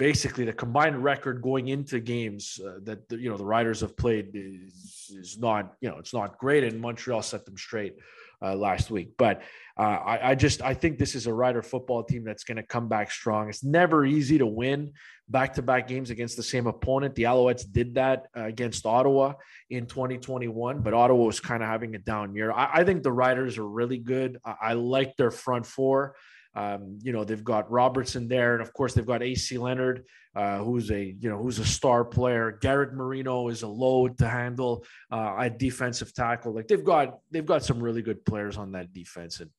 basically, 0.00 0.46
the 0.46 0.52
combined 0.52 1.04
record 1.04 1.42
going 1.42 1.68
into 1.68 2.00
games 2.00 2.58
uh, 2.66 2.78
that 2.84 3.06
the, 3.10 3.18
you 3.18 3.28
know 3.28 3.36
the 3.36 3.44
Riders 3.44 3.82
have 3.82 3.96
played 3.98 4.30
is, 4.32 5.12
is 5.14 5.38
not 5.38 5.74
you 5.82 5.90
know 5.90 5.98
it's 5.98 6.14
not 6.14 6.38
great, 6.38 6.64
and 6.64 6.80
Montreal 6.80 7.20
set 7.20 7.44
them 7.44 7.58
straight 7.58 7.96
uh, 8.42 8.54
last 8.56 8.90
week. 8.90 9.12
But 9.18 9.42
uh, 9.76 9.82
I, 9.82 10.30
I, 10.30 10.34
just 10.34 10.62
I 10.62 10.72
think 10.72 10.98
this 10.98 11.14
is 11.14 11.26
a 11.26 11.34
Rider 11.34 11.62
football 11.62 12.02
team 12.02 12.24
that's 12.24 12.44
going 12.44 12.56
to 12.56 12.62
come 12.62 12.88
back 12.88 13.10
strong. 13.10 13.50
It's 13.50 13.62
never 13.62 14.06
easy 14.06 14.38
to 14.38 14.46
win 14.46 14.92
back 15.28 15.52
to 15.54 15.62
back 15.62 15.86
games 15.86 16.08
against 16.08 16.38
the 16.38 16.42
same 16.42 16.66
opponent. 16.66 17.14
The 17.14 17.24
Alouettes 17.24 17.70
did 17.70 17.94
that 17.96 18.26
uh, 18.34 18.44
against 18.44 18.86
Ottawa 18.86 19.34
in 19.68 19.84
2021, 19.86 20.80
but 20.80 20.94
Ottawa 20.94 21.24
was 21.24 21.40
kind 21.40 21.62
of 21.62 21.68
having 21.68 21.94
a 21.94 21.98
down 21.98 22.34
year. 22.34 22.50
I, 22.50 22.80
I, 22.80 22.84
think 22.84 23.02
the 23.02 23.12
Riders 23.12 23.58
are 23.58 23.68
really 23.68 23.98
good. 23.98 24.38
I, 24.46 24.54
I 24.62 24.72
like 24.72 25.16
their 25.16 25.30
front 25.30 25.66
four. 25.66 26.16
Um, 26.54 26.98
you 27.02 27.12
know, 27.12 27.22
they've 27.24 27.44
got 27.44 27.70
Robertson 27.70 28.26
there, 28.26 28.54
and 28.54 28.62
of 28.62 28.72
course 28.72 28.94
they've 28.94 29.06
got 29.06 29.22
AC 29.22 29.56
Leonard, 29.56 30.04
uh, 30.34 30.58
who's 30.58 30.90
a 30.90 31.16
you 31.20 31.30
know 31.30 31.38
who's 31.38 31.58
a 31.58 31.64
star 31.64 32.04
player. 32.04 32.58
Garrett 32.60 32.92
Marino 32.92 33.48
is 33.48 33.62
a 33.62 33.68
load 33.68 34.18
to 34.18 34.28
handle 34.28 34.84
uh, 35.12 35.36
at 35.38 35.58
defensive 35.58 36.12
tackle. 36.12 36.52
Like 36.52 36.66
they've 36.66 36.84
got 36.84 37.18
they've 37.30 37.46
got 37.46 37.64
some 37.64 37.80
really 37.80 38.02
good 38.02 38.24
players 38.24 38.56
on 38.56 38.72
that 38.72 38.92
defense, 38.92 39.40
and 39.40 39.50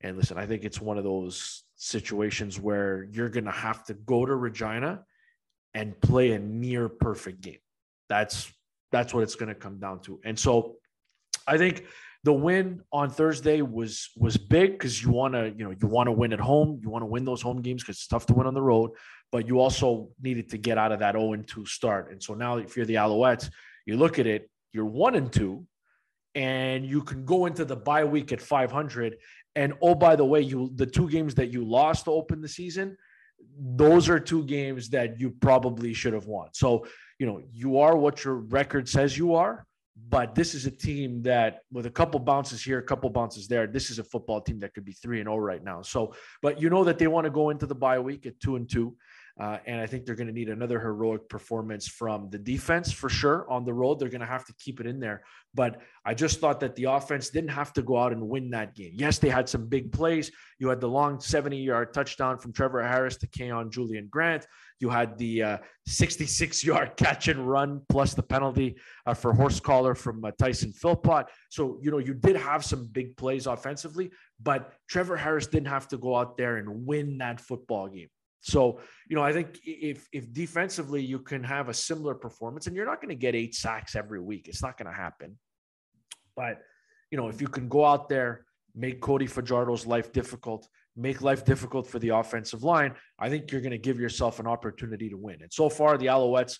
and 0.00 0.16
listen, 0.16 0.36
I 0.36 0.46
think 0.46 0.64
it's 0.64 0.80
one 0.80 0.98
of 0.98 1.04
those 1.04 1.62
situations 1.76 2.58
where 2.58 3.04
you're 3.12 3.28
gonna 3.28 3.52
have 3.52 3.84
to 3.84 3.94
go 3.94 4.26
to 4.26 4.34
Regina 4.34 5.04
and 5.74 5.98
play 6.00 6.32
a 6.32 6.40
near 6.40 6.88
perfect 6.88 7.40
game. 7.40 7.60
That's 8.08 8.52
that's 8.90 9.14
what 9.14 9.22
it's 9.22 9.36
gonna 9.36 9.54
come 9.54 9.78
down 9.78 10.00
to, 10.02 10.20
and 10.24 10.36
so 10.36 10.74
I 11.46 11.56
think 11.56 11.84
the 12.24 12.32
win 12.32 12.82
on 12.92 13.10
Thursday 13.10 13.62
was 13.62 14.10
was 14.16 14.36
big 14.36 14.72
because 14.72 15.02
you 15.02 15.10
want 15.10 15.34
to 15.34 15.52
you 15.56 15.64
know 15.64 15.70
you 15.70 15.88
want 15.88 16.06
to 16.06 16.12
win 16.12 16.32
at 16.32 16.40
home. 16.40 16.78
You 16.82 16.88
want 16.88 17.02
to 17.02 17.06
win 17.06 17.24
those 17.24 17.42
home 17.42 17.62
games 17.62 17.82
because 17.82 17.96
it's 17.96 18.06
tough 18.06 18.26
to 18.26 18.34
win 18.34 18.46
on 18.46 18.54
the 18.54 18.62
road. 18.62 18.90
But 19.32 19.48
you 19.48 19.60
also 19.60 20.10
needed 20.20 20.50
to 20.50 20.58
get 20.58 20.78
out 20.78 20.92
of 20.92 21.00
that 21.00 21.14
0 21.14 21.34
2 21.34 21.66
start. 21.66 22.12
And 22.12 22.22
so 22.22 22.34
now, 22.34 22.58
if 22.58 22.76
you're 22.76 22.86
the 22.86 22.94
Alouettes, 22.94 23.50
you 23.86 23.96
look 23.96 24.18
at 24.18 24.26
it, 24.26 24.48
you're 24.72 24.84
one 24.84 25.14
and 25.14 25.32
two, 25.32 25.66
and 26.34 26.86
you 26.86 27.02
can 27.02 27.24
go 27.24 27.46
into 27.46 27.64
the 27.64 27.76
bye 27.76 28.04
week 28.04 28.32
at 28.32 28.40
500. 28.40 29.16
And 29.56 29.74
oh, 29.82 29.94
by 29.94 30.16
the 30.16 30.24
way, 30.24 30.42
you 30.42 30.70
the 30.76 30.86
two 30.86 31.08
games 31.08 31.34
that 31.36 31.50
you 31.50 31.64
lost 31.64 32.04
to 32.04 32.12
open 32.12 32.40
the 32.40 32.48
season, 32.48 32.96
those 33.58 34.08
are 34.08 34.20
two 34.20 34.44
games 34.44 34.90
that 34.90 35.18
you 35.18 35.30
probably 35.30 35.92
should 35.92 36.12
have 36.12 36.26
won. 36.26 36.48
So 36.52 36.86
you 37.18 37.26
know 37.26 37.42
you 37.52 37.78
are 37.78 37.96
what 37.96 38.24
your 38.24 38.36
record 38.36 38.88
says 38.88 39.18
you 39.18 39.34
are 39.34 39.66
but 40.08 40.34
this 40.34 40.54
is 40.54 40.66
a 40.66 40.70
team 40.70 41.22
that, 41.22 41.64
with 41.70 41.86
a 41.86 41.90
couple 41.90 42.18
bounces 42.18 42.62
here, 42.62 42.78
a 42.78 42.82
couple 42.82 43.10
bounces 43.10 43.46
there, 43.46 43.66
this 43.66 43.90
is 43.90 43.98
a 43.98 44.04
football 44.04 44.40
team 44.40 44.58
that 44.60 44.72
could 44.74 44.84
be 44.84 44.92
three 44.92 45.20
and 45.20 45.26
zero 45.26 45.36
oh 45.36 45.38
right 45.38 45.62
now. 45.62 45.82
So, 45.82 46.14
but 46.40 46.60
you 46.60 46.70
know 46.70 46.84
that 46.84 46.98
they 46.98 47.06
want 47.06 47.24
to 47.26 47.30
go 47.30 47.50
into 47.50 47.66
the 47.66 47.74
bye 47.74 47.98
week 47.98 48.26
at 48.26 48.40
two 48.40 48.56
and 48.56 48.68
two. 48.68 48.96
Uh, 49.40 49.58
and 49.66 49.80
I 49.80 49.86
think 49.86 50.04
they're 50.04 50.14
going 50.14 50.26
to 50.26 50.32
need 50.32 50.50
another 50.50 50.78
heroic 50.78 51.28
performance 51.28 51.88
from 51.88 52.28
the 52.28 52.38
defense 52.38 52.92
for 52.92 53.08
sure 53.08 53.46
on 53.50 53.64
the 53.64 53.72
road. 53.72 53.98
They're 53.98 54.10
going 54.10 54.20
to 54.20 54.26
have 54.26 54.44
to 54.46 54.52
keep 54.54 54.78
it 54.78 54.86
in 54.86 55.00
there. 55.00 55.24
But 55.54 55.80
I 56.04 56.12
just 56.12 56.38
thought 56.38 56.60
that 56.60 56.76
the 56.76 56.84
offense 56.84 57.30
didn't 57.30 57.50
have 57.50 57.72
to 57.74 57.82
go 57.82 57.96
out 57.96 58.12
and 58.12 58.28
win 58.28 58.50
that 58.50 58.74
game. 58.74 58.92
Yes, 58.94 59.18
they 59.18 59.30
had 59.30 59.48
some 59.48 59.66
big 59.66 59.90
plays. 59.90 60.30
You 60.58 60.68
had 60.68 60.80
the 60.80 60.88
long 60.88 61.18
70 61.18 61.56
yard 61.56 61.94
touchdown 61.94 62.38
from 62.38 62.52
Trevor 62.52 62.82
Harris 62.82 63.16
to 63.18 63.26
Kaion 63.26 63.70
Julien-Grant. 63.70 64.46
You 64.82 64.90
had 64.90 65.16
the 65.16 65.60
66 65.86 66.64
uh, 66.64 66.66
yard 66.70 66.96
catch 66.96 67.28
and 67.28 67.48
run 67.48 67.80
plus 67.88 68.14
the 68.14 68.22
penalty 68.22 68.76
uh, 69.06 69.14
for 69.14 69.32
horse 69.32 69.60
collar 69.60 69.94
from 69.94 70.24
uh, 70.24 70.32
Tyson 70.32 70.72
Philpot. 70.72 71.28
So, 71.50 71.78
you 71.80 71.90
know, 71.92 71.98
you 71.98 72.14
did 72.14 72.36
have 72.36 72.64
some 72.64 72.86
big 72.86 73.16
plays 73.16 73.46
offensively, 73.46 74.10
but 74.42 74.72
Trevor 74.88 75.16
Harris 75.16 75.46
didn't 75.46 75.68
have 75.68 75.86
to 75.88 75.96
go 75.96 76.16
out 76.16 76.36
there 76.36 76.56
and 76.56 76.84
win 76.84 77.18
that 77.18 77.40
football 77.40 77.86
game 77.88 78.08
So, 78.40 78.80
you 79.08 79.14
know, 79.16 79.22
I 79.22 79.32
think 79.32 79.60
if 79.64 80.08
if 80.12 80.32
defensively 80.32 81.00
you 81.00 81.20
can 81.20 81.44
have 81.44 81.68
a 81.68 81.74
similar 81.74 82.14
performance, 82.26 82.66
and 82.66 82.74
you're 82.74 82.90
not 82.92 83.00
going 83.00 83.14
to 83.16 83.22
get 83.26 83.34
eight 83.36 83.54
sacks 83.54 83.94
every 83.94 84.20
week, 84.20 84.48
it's 84.48 84.62
not 84.62 84.76
going 84.76 84.90
to 84.90 84.98
happen. 85.06 85.38
But 86.34 86.54
you 87.10 87.18
know, 87.18 87.28
if 87.28 87.40
you 87.40 87.46
can 87.46 87.68
go 87.68 87.84
out 87.84 88.08
there, 88.08 88.32
make 88.74 89.00
Cody 89.00 89.28
Fajardo's 89.28 89.86
life 89.86 90.12
difficult, 90.12 90.66
make 90.96 91.22
life 91.22 91.44
difficult 91.44 91.86
for 91.86 91.98
the 91.98 92.10
offensive 92.10 92.62
line, 92.62 92.94
I 93.18 93.28
think 93.28 93.50
you're 93.50 93.60
going 93.60 93.72
to 93.72 93.78
give 93.78 93.98
yourself 93.98 94.40
an 94.40 94.46
opportunity 94.46 95.08
to 95.08 95.16
win. 95.16 95.42
And 95.42 95.52
so 95.52 95.68
far, 95.68 95.96
the 95.96 96.06
Alouettes, 96.06 96.58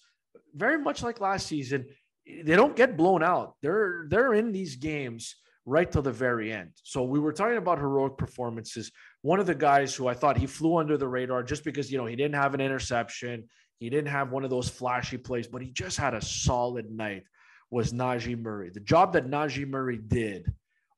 very 0.54 0.78
much 0.78 1.02
like 1.02 1.20
last 1.20 1.46
season, 1.46 1.86
they 2.26 2.56
don't 2.56 2.76
get 2.76 2.96
blown 2.96 3.22
out. 3.22 3.54
They're 3.62 4.06
they're 4.08 4.34
in 4.34 4.52
these 4.52 4.76
games 4.76 5.36
right 5.64 5.90
till 5.90 6.02
the 6.02 6.12
very 6.12 6.52
end. 6.52 6.70
So 6.82 7.02
we 7.02 7.20
were 7.20 7.32
talking 7.32 7.56
about 7.56 7.78
heroic 7.78 8.16
performances. 8.16 8.90
One 9.22 9.40
of 9.40 9.46
the 9.46 9.54
guys 9.54 9.94
who 9.94 10.08
I 10.08 10.14
thought 10.14 10.36
he 10.36 10.46
flew 10.46 10.76
under 10.76 10.96
the 10.96 11.08
radar 11.08 11.42
just 11.42 11.64
because 11.64 11.90
you 11.90 11.98
know 11.98 12.06
he 12.06 12.16
didn't 12.16 12.34
have 12.34 12.54
an 12.54 12.60
interception, 12.60 13.44
he 13.78 13.90
didn't 13.90 14.10
have 14.10 14.30
one 14.30 14.44
of 14.44 14.50
those 14.50 14.68
flashy 14.68 15.18
plays, 15.18 15.48
but 15.48 15.62
he 15.62 15.70
just 15.70 15.98
had 15.98 16.14
a 16.14 16.22
solid 16.22 16.90
night. 16.90 17.24
Was 17.70 17.90
Najee 17.90 18.38
Murray. 18.38 18.68
The 18.68 18.80
job 18.80 19.14
that 19.14 19.30
Najee 19.30 19.66
Murray 19.66 19.96
did 19.96 20.52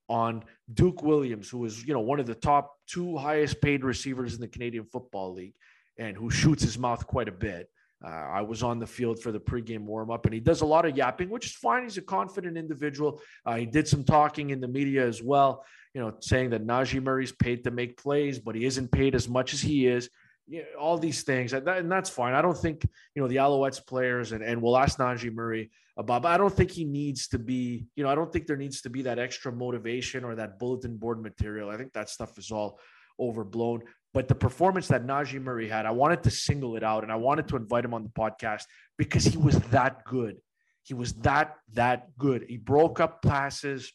on 0.09 0.45
Duke 0.73 1.03
Williams, 1.03 1.49
who 1.49 1.65
is 1.65 1.85
you 1.85 1.95
know 1.95 2.01
one 2.01 2.21
of 2.21 2.27
the 2.27 2.35
top 2.35 2.77
two 2.87 3.17
highest 3.17 3.61
paid 3.61 3.85
receivers 3.85 4.35
in 4.35 4.41
the 4.41 4.49
Canadian 4.49 4.85
Football 4.85 5.35
League, 5.35 5.55
and 5.99 6.17
who 6.17 6.31
shoots 6.31 6.63
his 6.63 6.79
mouth 6.79 7.07
quite 7.07 7.29
a 7.29 7.33
bit. 7.33 7.69
Uh, 8.05 8.09
I 8.09 8.43
was 8.43 8.63
on 8.63 8.79
the 8.79 8.87
field 8.87 9.21
for 9.21 9.33
the 9.33 9.41
pregame 9.41 9.85
warm 9.85 10.11
up, 10.11 10.27
and 10.27 10.35
he 10.35 10.41
does 10.41 10.61
a 10.61 10.67
lot 10.67 10.85
of 10.85 10.97
yapping, 10.97 11.31
which 11.31 11.47
is 11.47 11.53
fine. 11.53 11.85
He's 11.85 11.97
a 11.97 12.03
confident 12.03 12.59
individual. 12.59 13.21
Uh, 13.47 13.57
he 13.57 13.67
did 13.67 13.89
some 13.89 14.05
talking 14.05 14.51
in 14.51 14.61
the 14.61 14.69
media 14.69 15.07
as 15.07 15.23
well, 15.23 15.65
you 15.95 16.03
know, 16.03 16.15
saying 16.21 16.51
that 16.51 16.67
Najee 16.67 17.03
Murray's 17.03 17.33
paid 17.33 17.65
to 17.65 17.71
make 17.71 17.97
plays, 17.97 18.39
but 18.39 18.55
he 18.55 18.67
isn't 18.67 18.93
paid 18.93 19.15
as 19.15 19.27
much 19.27 19.55
as 19.55 19.63
he 19.63 19.87
is. 19.87 20.11
Yeah, 20.47 20.65
all 20.79 20.99
these 20.99 21.23
things, 21.23 21.55
and, 21.55 21.67
that, 21.67 21.79
and 21.79 21.91
that's 21.91 22.11
fine. 22.11 22.35
I 22.35 22.43
don't 22.43 22.59
think 22.59 22.85
you 23.15 23.23
know 23.23 23.29
the 23.29 23.37
Alouettes 23.37 23.85
players, 23.87 24.33
and, 24.33 24.45
and 24.45 24.61
we'll 24.61 24.77
ask 24.77 24.99
Najee 24.99 25.33
Murray 25.33 25.71
about. 25.97 26.23
But 26.23 26.33
I 26.33 26.37
don't 26.37 26.55
think 26.55 26.71
he 26.71 26.85
needs 26.85 27.29
to 27.29 27.39
be, 27.39 27.87
you 27.97 28.05
know, 28.05 28.11
I 28.11 28.15
don't 28.15 28.33
think 28.33 28.47
there 28.47 28.57
needs 28.57 28.83
to 28.83 28.91
be 28.91 29.03
that 29.03 29.19
extra 29.19 29.53
motivation 29.53 30.25
or 30.25 30.35
that 30.37 30.59
bulletin 30.59 30.97
board 30.97 31.23
material. 31.23 31.71
I 31.71 31.77
think 31.77 31.93
that 31.93 32.09
stuff 32.09 32.39
is 32.39 32.51
all 32.51 32.79
overblown. 33.19 33.83
But 34.13 34.29
the 34.29 34.35
performance 34.35 34.89
that 34.89 35.07
Najee 35.07 35.43
Murray 35.43 35.69
had, 35.69 35.87
I 35.87 35.91
wanted 35.91 36.23
to 36.25 36.31
single 36.31 36.77
it 36.77 36.85
out 36.85 37.03
and 37.03 37.13
I 37.13 37.17
wanted 37.17 37.49
to 37.49 37.57
invite 37.57 37.85
him 37.85 37.95
on 37.95 38.05
the 38.05 38.11
podcast 38.11 38.63
because 38.97 39.25
he 39.25 39.37
was 39.37 39.59
that 39.71 40.05
good. 40.05 40.37
He 40.85 40.95
was 40.95 41.15
that, 41.15 41.57
that 41.73 42.17
good. 42.19 42.45
He 42.49 42.57
broke 42.57 43.01
up 43.01 43.23
passes, 43.23 43.93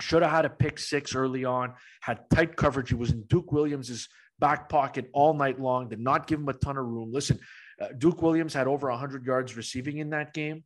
should 0.00 0.22
have 0.22 0.30
had 0.30 0.44
a 0.44 0.50
pick 0.50 0.78
six 0.78 1.14
early 1.14 1.44
on, 1.44 1.74
had 2.00 2.28
tight 2.30 2.56
coverage. 2.56 2.88
He 2.88 2.94
was 2.94 3.10
in 3.12 3.22
Duke 3.24 3.52
Williams's 3.52 4.08
back 4.38 4.68
pocket 4.68 5.08
all 5.12 5.34
night 5.34 5.60
long, 5.60 5.88
did 5.88 6.00
not 6.00 6.26
give 6.26 6.40
him 6.40 6.48
a 6.48 6.54
ton 6.54 6.76
of 6.76 6.86
room. 6.86 7.12
Listen, 7.12 7.38
uh, 7.80 7.88
Duke 7.96 8.22
Williams 8.22 8.54
had 8.54 8.66
over 8.66 8.88
100 8.88 9.24
yards 9.24 9.56
receiving 9.56 9.98
in 9.98 10.10
that 10.10 10.34
game 10.34 10.64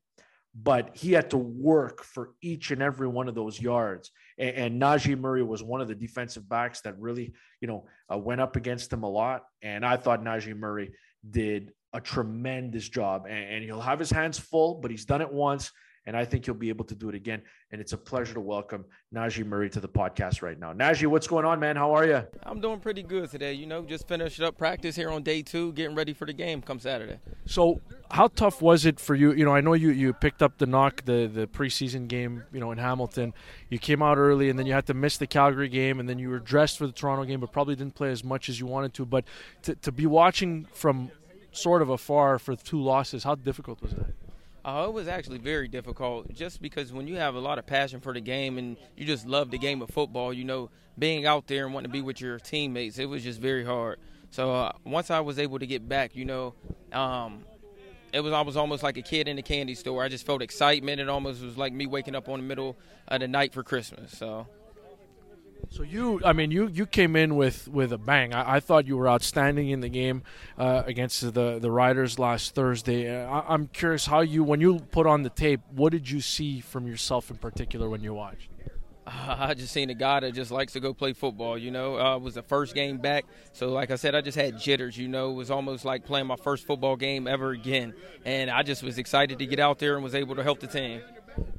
but 0.54 0.96
he 0.96 1.12
had 1.12 1.30
to 1.30 1.38
work 1.38 2.02
for 2.02 2.30
each 2.42 2.70
and 2.70 2.82
every 2.82 3.08
one 3.08 3.28
of 3.28 3.34
those 3.34 3.60
yards. 3.60 4.10
And, 4.38 4.56
and 4.56 4.82
Najee 4.82 5.18
Murray 5.18 5.42
was 5.42 5.62
one 5.62 5.80
of 5.80 5.88
the 5.88 5.94
defensive 5.94 6.48
backs 6.48 6.80
that 6.82 6.98
really, 6.98 7.34
you 7.60 7.68
know, 7.68 7.86
uh, 8.12 8.18
went 8.18 8.40
up 8.40 8.56
against 8.56 8.92
him 8.92 9.02
a 9.02 9.10
lot. 9.10 9.44
And 9.62 9.84
I 9.84 9.96
thought 9.96 10.22
Najee 10.22 10.56
Murray 10.56 10.92
did 11.28 11.72
a 11.92 12.00
tremendous 12.00 12.88
job. 12.88 13.26
And, 13.28 13.54
and 13.54 13.64
he'll 13.64 13.80
have 13.80 13.98
his 13.98 14.10
hands 14.10 14.38
full, 14.38 14.76
but 14.76 14.90
he's 14.90 15.04
done 15.04 15.20
it 15.20 15.32
once 15.32 15.70
and 16.08 16.16
I 16.16 16.24
think 16.24 16.46
he'll 16.46 16.54
be 16.54 16.70
able 16.70 16.86
to 16.86 16.94
do 16.94 17.10
it 17.10 17.14
again. 17.14 17.42
And 17.70 17.82
it's 17.82 17.92
a 17.92 17.98
pleasure 17.98 18.32
to 18.32 18.40
welcome 18.40 18.86
Najee 19.14 19.44
Murray 19.44 19.68
to 19.68 19.78
the 19.78 19.90
podcast 19.90 20.40
right 20.40 20.58
now. 20.58 20.72
Najee, 20.72 21.06
what's 21.06 21.26
going 21.26 21.44
on, 21.44 21.60
man? 21.60 21.76
How 21.76 21.92
are 21.94 22.06
you? 22.06 22.26
I'm 22.44 22.62
doing 22.62 22.80
pretty 22.80 23.02
good 23.02 23.30
today. 23.30 23.52
You 23.52 23.66
know, 23.66 23.82
just 23.82 24.08
finished 24.08 24.40
up 24.40 24.56
practice 24.56 24.96
here 24.96 25.10
on 25.10 25.22
day 25.22 25.42
two, 25.42 25.74
getting 25.74 25.94
ready 25.94 26.14
for 26.14 26.24
the 26.24 26.32
game 26.32 26.62
come 26.62 26.80
Saturday. 26.80 27.18
So, 27.44 27.82
how 28.10 28.28
tough 28.28 28.62
was 28.62 28.86
it 28.86 28.98
for 28.98 29.14
you? 29.14 29.32
You 29.32 29.44
know, 29.44 29.54
I 29.54 29.60
know 29.60 29.74
you 29.74 29.90
you 29.90 30.14
picked 30.14 30.42
up 30.42 30.56
the 30.56 30.64
knock 30.64 31.04
the 31.04 31.30
the 31.30 31.46
preseason 31.46 32.08
game, 32.08 32.42
you 32.54 32.60
know, 32.60 32.72
in 32.72 32.78
Hamilton. 32.78 33.34
You 33.68 33.78
came 33.78 34.02
out 34.02 34.16
early, 34.16 34.48
and 34.48 34.58
then 34.58 34.64
you 34.64 34.72
had 34.72 34.86
to 34.86 34.94
miss 34.94 35.18
the 35.18 35.26
Calgary 35.26 35.68
game, 35.68 36.00
and 36.00 36.08
then 36.08 36.18
you 36.18 36.30
were 36.30 36.38
dressed 36.38 36.78
for 36.78 36.86
the 36.86 36.92
Toronto 36.94 37.26
game, 37.26 37.40
but 37.40 37.52
probably 37.52 37.76
didn't 37.76 37.96
play 37.96 38.10
as 38.10 38.24
much 38.24 38.48
as 38.48 38.58
you 38.58 38.64
wanted 38.64 38.94
to. 38.94 39.04
But 39.04 39.26
to 39.64 39.74
to 39.74 39.92
be 39.92 40.06
watching 40.06 40.68
from 40.72 41.10
sort 41.52 41.82
of 41.82 41.90
afar 41.90 42.38
for 42.38 42.56
two 42.56 42.80
losses, 42.80 43.24
how 43.24 43.34
difficult 43.34 43.82
was 43.82 43.92
that? 43.92 44.14
Uh, 44.64 44.86
it 44.88 44.92
was 44.92 45.08
actually 45.08 45.38
very 45.38 45.68
difficult 45.68 46.32
just 46.34 46.60
because 46.60 46.92
when 46.92 47.06
you 47.06 47.16
have 47.16 47.34
a 47.34 47.38
lot 47.38 47.58
of 47.58 47.66
passion 47.66 48.00
for 48.00 48.12
the 48.12 48.20
game 48.20 48.58
and 48.58 48.76
you 48.96 49.06
just 49.06 49.26
love 49.26 49.50
the 49.50 49.58
game 49.58 49.80
of 49.80 49.88
football, 49.88 50.32
you 50.32 50.44
know, 50.44 50.68
being 50.98 51.24
out 51.24 51.46
there 51.46 51.64
and 51.64 51.72
wanting 51.72 51.90
to 51.90 51.92
be 51.92 52.02
with 52.02 52.20
your 52.20 52.38
teammates, 52.38 52.98
it 52.98 53.06
was 53.06 53.22
just 53.22 53.40
very 53.40 53.64
hard. 53.64 53.98
So 54.30 54.52
uh, 54.52 54.72
once 54.84 55.10
I 55.10 55.20
was 55.20 55.38
able 55.38 55.58
to 55.58 55.66
get 55.66 55.88
back, 55.88 56.14
you 56.14 56.24
know, 56.24 56.54
um, 56.92 57.44
it 58.12 58.20
was 58.20 58.32
I 58.32 58.40
was 58.40 58.56
almost 58.56 58.82
like 58.82 58.96
a 58.96 59.02
kid 59.02 59.28
in 59.28 59.38
a 59.38 59.42
candy 59.42 59.74
store. 59.74 60.02
I 60.02 60.08
just 60.08 60.26
felt 60.26 60.42
excitement. 60.42 61.00
It 61.00 61.08
almost 61.08 61.42
was 61.42 61.56
like 61.56 61.72
me 61.72 61.86
waking 61.86 62.14
up 62.14 62.28
on 62.28 62.40
the 62.40 62.44
middle 62.44 62.76
of 63.06 63.20
the 63.20 63.28
night 63.28 63.52
for 63.52 63.62
Christmas. 63.62 64.16
So 64.16 64.46
so 65.70 65.82
you, 65.82 66.20
I 66.24 66.32
mean, 66.32 66.50
you 66.50 66.68
you 66.68 66.86
came 66.86 67.14
in 67.14 67.36
with 67.36 67.68
with 67.68 67.92
a 67.92 67.98
bang. 67.98 68.32
I, 68.32 68.56
I 68.56 68.60
thought 68.60 68.86
you 68.86 68.96
were 68.96 69.08
outstanding 69.08 69.68
in 69.68 69.80
the 69.80 69.88
game 69.88 70.22
uh, 70.56 70.82
against 70.86 71.20
the 71.20 71.58
the 71.58 71.70
Riders 71.70 72.18
last 72.18 72.54
Thursday. 72.54 73.14
Uh, 73.14 73.28
I, 73.28 73.54
am 73.54 73.68
curious 73.68 74.06
how 74.06 74.20
you, 74.20 74.42
when 74.42 74.60
you 74.60 74.78
put 74.90 75.06
on 75.06 75.22
the 75.22 75.30
tape, 75.30 75.60
what 75.70 75.92
did 75.92 76.08
you 76.08 76.20
see 76.20 76.60
from 76.60 76.86
yourself 76.86 77.30
in 77.30 77.36
particular 77.36 77.88
when 77.88 78.02
you 78.02 78.14
watched? 78.14 78.48
I 79.06 79.54
just 79.54 79.72
seen 79.72 79.90
a 79.90 79.94
guy 79.94 80.20
that 80.20 80.32
just 80.32 80.50
likes 80.50 80.72
to 80.72 80.80
go 80.80 80.94
play 80.94 81.12
football. 81.12 81.58
You 81.58 81.70
know, 81.70 81.98
uh, 81.98 82.16
it 82.16 82.22
was 82.22 82.34
the 82.34 82.42
first 82.42 82.74
game 82.74 82.98
back, 82.98 83.26
so 83.52 83.68
like 83.68 83.90
I 83.90 83.96
said, 83.96 84.14
I 84.14 84.22
just 84.22 84.38
had 84.38 84.58
jitters. 84.58 84.96
You 84.96 85.08
know, 85.08 85.30
it 85.30 85.34
was 85.34 85.50
almost 85.50 85.84
like 85.84 86.04
playing 86.04 86.26
my 86.26 86.36
first 86.36 86.66
football 86.66 86.96
game 86.96 87.26
ever 87.26 87.50
again, 87.50 87.94
and 88.24 88.50
I 88.50 88.62
just 88.62 88.82
was 88.82 88.96
excited 88.96 89.38
to 89.38 89.46
get 89.46 89.60
out 89.60 89.78
there 89.78 89.94
and 89.94 90.02
was 90.02 90.14
able 90.14 90.36
to 90.36 90.42
help 90.42 90.60
the 90.60 90.66
team. 90.66 91.02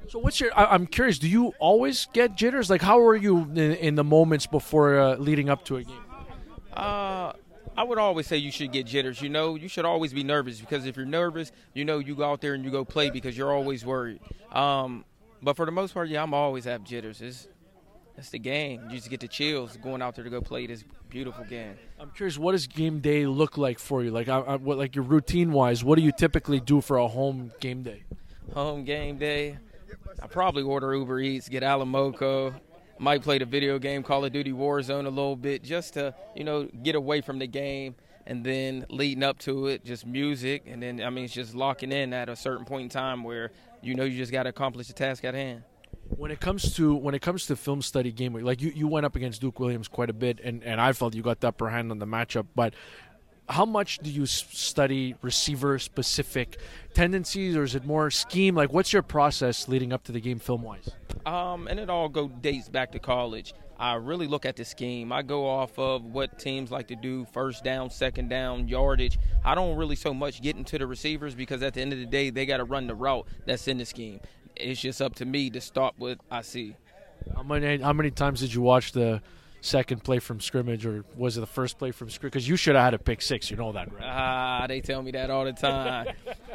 So 0.10 0.18
what's 0.18 0.40
your? 0.40 0.50
I, 0.58 0.74
am 0.74 0.88
curious. 0.88 1.20
Do 1.20 1.30
you 1.30 1.54
always 1.60 2.08
get 2.14 2.36
jitters? 2.36 2.70
Like, 2.70 2.82
how 2.82 3.00
are 3.00 3.16
you 3.16 3.42
in, 3.42 3.58
in 3.58 3.96
the 3.96 4.04
moments 4.04 4.48
before 4.48 5.00
uh, 5.00 5.16
leading 5.18 5.50
up 5.50 5.64
to 5.66 5.78
a 5.78 5.84
game? 5.84 6.02
Uh, 6.74 7.34
I 7.78 7.84
would 7.84 8.00
always 8.00 8.26
say 8.26 8.38
you 8.38 8.52
should 8.52 8.72
get 8.72 8.88
jitters. 8.88 9.22
You 9.22 9.30
know, 9.30 9.54
you 9.54 9.68
should 9.68 9.86
always 9.86 10.12
be 10.12 10.24
nervous 10.24 10.60
because 10.60 10.88
if 10.88 10.98
you're 10.98 11.06
nervous, 11.06 11.52
you 11.76 11.86
know, 11.86 12.00
you 12.00 12.16
go 12.16 12.24
out 12.24 12.42
there 12.42 12.56
and 12.56 12.66
you 12.66 12.72
go 12.72 12.84
play 12.84 13.12
because 13.12 13.38
you're 13.38 13.54
always 13.54 13.86
worried. 13.86 14.20
Um, 14.52 15.06
but 15.44 15.56
for 15.56 15.66
the 15.68 15.72
most 15.72 15.94
part, 15.94 16.10
yeah, 16.10 16.24
I'm 16.24 16.34
always 16.34 16.66
have 16.66 16.84
jitters. 16.84 17.22
It's 17.22 17.48
that's 18.16 18.32
the 18.32 18.40
game. 18.40 18.82
You 18.90 18.98
just 18.98 19.12
get 19.12 19.20
the 19.20 19.28
chills 19.28 19.78
going 19.78 20.02
out 20.02 20.16
there 20.16 20.24
to 20.24 20.30
go 20.30 20.42
play 20.42 20.66
this 20.66 20.84
beautiful 21.10 21.46
game. 21.46 21.76
I'm 22.00 22.10
curious, 22.12 22.38
what 22.38 22.54
does 22.54 22.66
game 22.66 23.00
day 23.00 23.28
look 23.28 23.58
like 23.58 23.78
for 23.78 24.04
you? 24.04 24.10
Like, 24.10 24.28
I, 24.28 24.40
I, 24.40 24.56
what, 24.56 24.78
like 24.78 24.96
your 24.96 25.06
routine 25.06 25.54
wise, 25.54 25.84
what 25.84 25.98
do 25.98 26.02
you 26.02 26.12
typically 26.12 26.60
do 26.60 26.82
for 26.82 26.98
a 26.98 27.08
home 27.08 27.54
game 27.62 27.84
day? 27.84 28.04
Home 28.54 28.84
game 28.84 29.20
day. 29.20 29.60
I 30.22 30.28
probably 30.28 30.64
order 30.64 30.94
Uber 30.96 31.20
Eats, 31.20 31.50
get 31.50 31.64
Alamoco, 31.64 32.54
might 32.98 33.22
play 33.22 33.38
the 33.38 33.46
video 33.46 33.80
game 33.80 34.04
Call 34.04 34.26
of 34.26 34.32
Duty 34.32 34.52
Warzone 34.52 35.06
a 35.06 35.10
little 35.10 35.36
bit 35.36 35.64
just 35.64 35.94
to, 35.94 36.14
you 36.36 36.44
know, 36.44 36.66
get 36.84 36.96
away 36.96 37.22
from 37.22 37.40
the 37.40 37.48
game 37.48 37.96
and 38.28 38.44
then 38.44 38.86
leading 38.90 39.24
up 39.24 39.40
to 39.40 39.68
it, 39.68 39.84
just 39.84 40.06
music 40.06 40.64
and 40.68 40.84
then 40.84 41.02
I 41.02 41.10
mean 41.10 41.26
it's 41.26 41.34
just 41.34 41.56
locking 41.56 41.92
in 41.92 42.14
at 42.14 42.30
a 42.30 42.36
certain 42.36 42.66
point 42.66 42.84
in 42.84 42.90
time 42.90 43.24
where 43.24 43.52
you 43.82 43.96
know 43.96 44.04
you 44.04 44.18
just 44.18 44.32
got 44.32 44.44
to 44.44 44.50
accomplish 44.50 44.88
the 44.88 44.94
task 44.94 45.24
at 45.24 45.34
hand. 45.34 45.64
When 46.10 46.32
it 46.32 46.40
comes 46.40 46.76
to 46.76 46.96
when 46.96 47.16
it 47.16 47.22
comes 47.22 47.46
to 47.48 47.56
film 47.56 47.82
study 47.82 48.12
game 48.12 48.34
like 48.34 48.62
you, 48.62 48.72
you 48.76 48.88
went 48.88 49.06
up 49.06 49.16
against 49.16 49.42
Duke 49.42 49.60
Williams 49.60 49.88
quite 49.88 50.10
a 50.10 50.14
bit, 50.14 50.40
and, 50.44 50.64
and 50.64 50.82
I 50.82 50.92
felt 50.94 51.16
you 51.16 51.22
got 51.22 51.40
the 51.40 51.48
upper 51.48 51.70
hand 51.70 51.92
on 51.92 52.00
the 52.00 52.06
matchup. 52.06 52.48
But 52.56 52.74
how 53.50 53.66
much 53.66 53.98
do 54.00 54.10
you 54.10 54.26
study 54.26 55.16
receiver 55.22 55.80
specific 55.80 56.60
tendencies 56.94 57.56
or 57.56 57.64
is 57.64 57.76
it 57.76 57.86
more 57.86 58.12
scheme? 58.12 58.56
Like 58.56 58.72
what's 58.72 58.94
your 58.94 59.02
process 59.02 59.68
leading 59.68 59.92
up 59.92 60.04
to 60.04 60.12
the 60.12 60.22
game 60.22 60.40
film 60.40 60.62
wise 60.62 60.90
um, 61.26 61.68
and 61.68 61.80
it 61.80 61.90
all 61.90 62.10
go 62.10 62.28
dates 62.28 62.70
back 62.70 62.92
to 62.94 63.00
college. 63.00 63.54
I 63.78 63.96
really 63.96 64.28
look 64.28 64.46
at 64.46 64.58
the 64.58 64.66
scheme. 64.66 65.12
I 65.12 65.22
go 65.22 65.48
off 65.48 65.78
of 65.80 66.04
what 66.04 66.38
teams 66.38 66.70
like 66.70 66.88
to 66.88 66.96
do 66.96 67.26
first 67.32 67.64
down 67.64 67.90
second 67.90 68.30
down 68.30 68.68
yardage. 68.68 69.18
I 69.46 69.56
don't 69.56 69.78
really 69.78 69.96
so 69.96 70.14
much 70.14 70.42
get 70.42 70.58
into 70.58 70.78
the 70.78 70.86
receivers 70.86 71.34
because 71.34 71.64
at 71.64 71.76
the 71.76 71.82
end 71.82 71.94
of 71.94 72.00
the 72.00 72.06
day 72.06 72.30
they 72.30 72.46
got 72.46 72.58
to 72.58 72.66
run 72.66 72.88
the 72.88 72.96
route 72.96 73.26
that's 73.46 73.68
in 73.68 73.78
the 73.78 73.86
scheme. 73.86 74.20
It's 74.56 74.82
just 74.82 75.02
up 75.02 75.16
to 75.16 75.26
me 75.26 75.50
to 75.52 75.62
start 75.62 75.94
what 75.98 76.20
i 76.30 76.42
see. 76.42 76.76
How 77.36 77.44
many 77.44 77.78
how 77.78 77.94
many 77.94 78.12
times 78.12 78.42
did 78.42 78.54
you 78.54 78.62
watch 78.62 78.92
the 78.92 79.22
second 79.62 80.04
play 80.04 80.20
from 80.20 80.40
scrimmage, 80.40 80.86
or 80.86 81.04
was 81.16 81.38
it 81.38 81.42
the 81.42 81.48
first 81.48 81.78
play 81.78 81.92
from 81.92 82.10
scrimmage? 82.10 82.34
Because 82.34 82.48
you 82.48 82.56
should 82.56 82.76
have 82.76 82.84
had 82.86 82.94
a 82.94 83.00
pick 83.00 83.22
six. 83.22 83.50
You 83.52 83.58
know 83.58 83.72
that, 83.74 83.92
right? 83.94 84.04
Ah, 84.04 84.66
they 84.68 84.82
tell 84.82 85.02
me 85.02 85.12
that 85.12 85.30
all 85.30 85.46
the 85.46 85.54
time. 85.54 86.08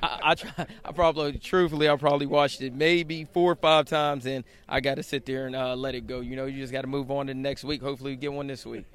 I, 0.02 0.20
I, 0.22 0.34
try. 0.34 0.66
I 0.84 0.92
probably, 0.92 1.38
truthfully, 1.38 1.88
I 1.88 1.96
probably 1.96 2.26
watched 2.26 2.60
it 2.62 2.74
maybe 2.74 3.24
four 3.24 3.52
or 3.52 3.56
five 3.56 3.86
times, 3.86 4.26
and 4.26 4.44
I 4.68 4.80
got 4.80 4.96
to 4.96 5.02
sit 5.02 5.26
there 5.26 5.46
and 5.46 5.56
uh, 5.56 5.74
let 5.74 5.94
it 5.94 6.06
go. 6.06 6.20
You 6.20 6.36
know, 6.36 6.46
you 6.46 6.60
just 6.60 6.72
got 6.72 6.82
to 6.82 6.88
move 6.88 7.10
on 7.10 7.26
to 7.26 7.34
the 7.34 7.38
next 7.38 7.64
week. 7.64 7.82
Hopefully, 7.82 8.12
we 8.12 8.16
get 8.16 8.32
one 8.32 8.46
this 8.46 8.64
week. 8.66 8.86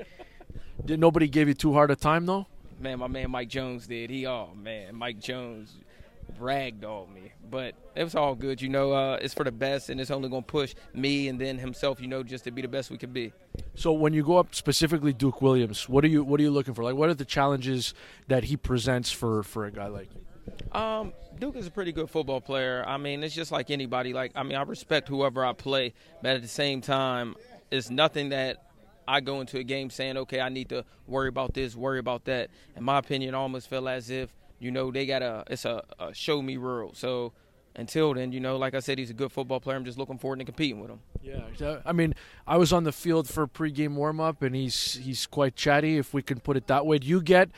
Did 0.86 1.00
nobody 1.00 1.28
give 1.28 1.48
you 1.48 1.54
too 1.54 1.74
hard 1.74 1.92
a 1.92 1.96
time 1.96 2.26
though? 2.26 2.48
Man, 2.80 3.00
my 3.00 3.08
man 3.08 3.30
Mike 3.32 3.50
Jones 3.50 3.88
did. 3.88 4.10
He, 4.10 4.26
oh 4.26 4.50
man, 4.56 4.96
Mike 4.96 5.20
Jones 5.20 5.76
ragdolled 6.40 7.14
me. 7.14 7.34
But 7.50 7.76
it 7.96 8.04
was 8.04 8.16
all 8.16 8.36
good. 8.36 8.62
You 8.62 8.70
know, 8.70 8.94
uh, 8.94 9.20
it's 9.22 9.34
for 9.34 9.44
the 9.44 9.52
best, 9.52 9.90
and 9.90 10.00
it's 10.00 10.12
only 10.12 10.30
going 10.30 10.44
to 10.44 10.48
push 10.48 10.76
me 10.94 11.28
and 11.28 11.40
then 11.40 11.58
himself. 11.58 12.00
You 12.00 12.08
know, 12.08 12.24
just 12.24 12.44
to 12.46 12.52
be 12.52 12.62
the 12.62 12.68
best 12.68 12.92
we 12.92 12.98
can 12.98 13.12
be. 13.12 13.34
So 13.80 13.94
when 13.94 14.12
you 14.12 14.24
go 14.24 14.36
up 14.36 14.54
specifically 14.54 15.14
Duke 15.14 15.42
Williams, 15.42 15.88
what 15.88 16.04
are 16.04 16.10
you 16.10 16.22
what 16.22 16.42
are 16.42 16.44
you 16.44 16.52
looking 16.52 16.74
for? 16.74 16.84
Like, 16.84 16.96
what 16.96 17.08
are 17.08 17.14
the 17.14 17.24
challenges 17.24 17.94
that 18.28 18.44
he 18.44 18.58
presents 18.58 19.10
for 19.10 19.42
for 19.42 19.66
a 19.66 19.72
guy 19.72 19.88
like 19.88 20.10
you? 20.14 20.78
Um, 20.78 21.14
Duke 21.40 21.56
is 21.56 21.66
a 21.66 21.72
pretty 21.72 21.94
good 21.94 22.10
football 22.10 22.42
player. 22.42 22.84
I 22.86 22.98
mean, 22.98 23.24
it's 23.24 23.34
just 23.34 23.54
like 23.54 23.72
anybody. 23.72 24.12
Like, 24.12 24.34
I 24.36 24.44
mean, 24.44 24.56
I 24.56 24.64
respect 24.64 25.08
whoever 25.08 25.46
I 25.46 25.54
play, 25.54 25.94
but 26.22 26.36
at 26.36 26.42
the 26.42 26.50
same 26.50 26.82
time, 26.82 27.38
it's 27.72 27.90
nothing 27.90 28.30
that 28.30 28.66
I 29.08 29.22
go 29.22 29.40
into 29.40 29.60
a 29.60 29.64
game 29.64 29.90
saying, 29.90 30.18
okay, 30.18 30.42
I 30.42 30.50
need 30.50 30.68
to 30.70 30.84
worry 31.08 31.30
about 31.30 31.54
this, 31.54 31.74
worry 31.74 32.00
about 32.00 32.26
that. 32.26 32.50
In 32.76 32.84
my 32.84 32.98
opinion, 32.98 33.34
I 33.34 33.38
almost 33.38 33.70
feel 33.70 33.88
as 33.88 34.10
if 34.10 34.30
you 34.60 34.72
know 34.72 34.92
they 34.92 35.06
got 35.06 35.22
a 35.22 35.46
it's 35.50 35.64
a, 35.64 35.86
a 36.00 36.14
show 36.14 36.42
me 36.42 36.58
world. 36.58 36.98
So 36.98 37.32
until 37.80 38.14
then, 38.14 38.32
you 38.32 38.40
know, 38.40 38.58
like 38.58 38.76
I 38.76 38.80
said, 38.80 38.98
he's 38.98 39.10
a 39.10 39.14
good 39.14 39.32
football 39.32 39.60
player. 39.60 39.78
I'm 39.78 39.86
just 39.86 39.98
looking 39.98 40.18
forward 40.18 40.40
to 40.40 40.46
competing 40.46 40.80
with 40.82 40.92
him. 40.92 41.00
Yeah, 41.22 41.78
I 41.86 41.94
mean, 41.94 42.14
I 42.46 42.58
was 42.58 42.74
on 42.74 42.84
the 42.84 42.92
field 42.92 43.28
for 43.28 43.48
pregame 43.48 43.96
warm 43.96 44.20
up, 44.20 44.42
and 44.42 44.56
he's 44.56 44.96
he's 44.96 45.26
quite 45.26 45.56
chatty, 45.56 45.98
if 45.98 46.14
we 46.14 46.22
can 46.22 46.40
put 46.40 46.58
it 46.58 46.68
that 46.68 46.86
way. 46.86 47.00
Do 47.00 47.08
you 47.08 47.22
get? 47.22 47.50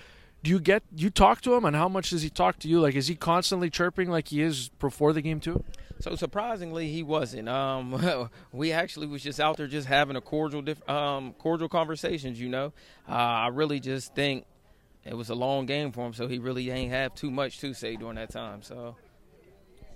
Do 0.44 0.50
you 0.50 0.60
get 0.60 0.82
you 0.96 1.12
talk 1.12 1.42
to 1.42 1.54
him, 1.54 1.66
and 1.66 1.76
how 1.76 1.88
much 1.88 2.10
does 2.10 2.24
he 2.24 2.30
talk 2.30 2.58
to 2.60 2.68
you? 2.68 2.80
Like, 2.80 2.96
is 2.96 3.08
he 3.08 3.16
constantly 3.16 3.70
chirping 3.70 4.10
like 4.10 4.30
he 4.30 4.42
is 4.42 4.70
before 4.80 5.14
the 5.14 5.22
game 5.22 5.40
too? 5.40 5.64
So 6.00 6.16
surprisingly, 6.16 6.90
he 6.92 7.04
wasn't. 7.04 7.48
Um, 7.48 8.30
we 8.52 8.72
actually 8.72 9.08
was 9.08 9.22
just 9.22 9.40
out 9.40 9.58
there 9.58 9.68
just 9.68 9.88
having 9.88 10.16
a 10.16 10.22
cordial, 10.22 10.64
um, 10.88 11.34
cordial 11.34 11.70
conversations. 11.70 12.40
You 12.40 12.50
know, 12.50 12.74
uh, 13.08 13.12
I 13.12 13.48
really 13.50 13.80
just 13.80 14.16
think 14.16 14.46
it 15.06 15.16
was 15.16 15.30
a 15.30 15.36
long 15.36 15.68
game 15.68 15.92
for 15.92 16.06
him, 16.06 16.14
so 16.14 16.28
he 16.28 16.40
really 16.40 16.70
ain't 16.72 16.92
have 16.92 17.14
too 17.14 17.30
much 17.30 17.60
to 17.60 17.74
say 17.74 17.96
during 17.96 18.16
that 18.16 18.32
time. 18.32 18.64
So, 18.64 18.96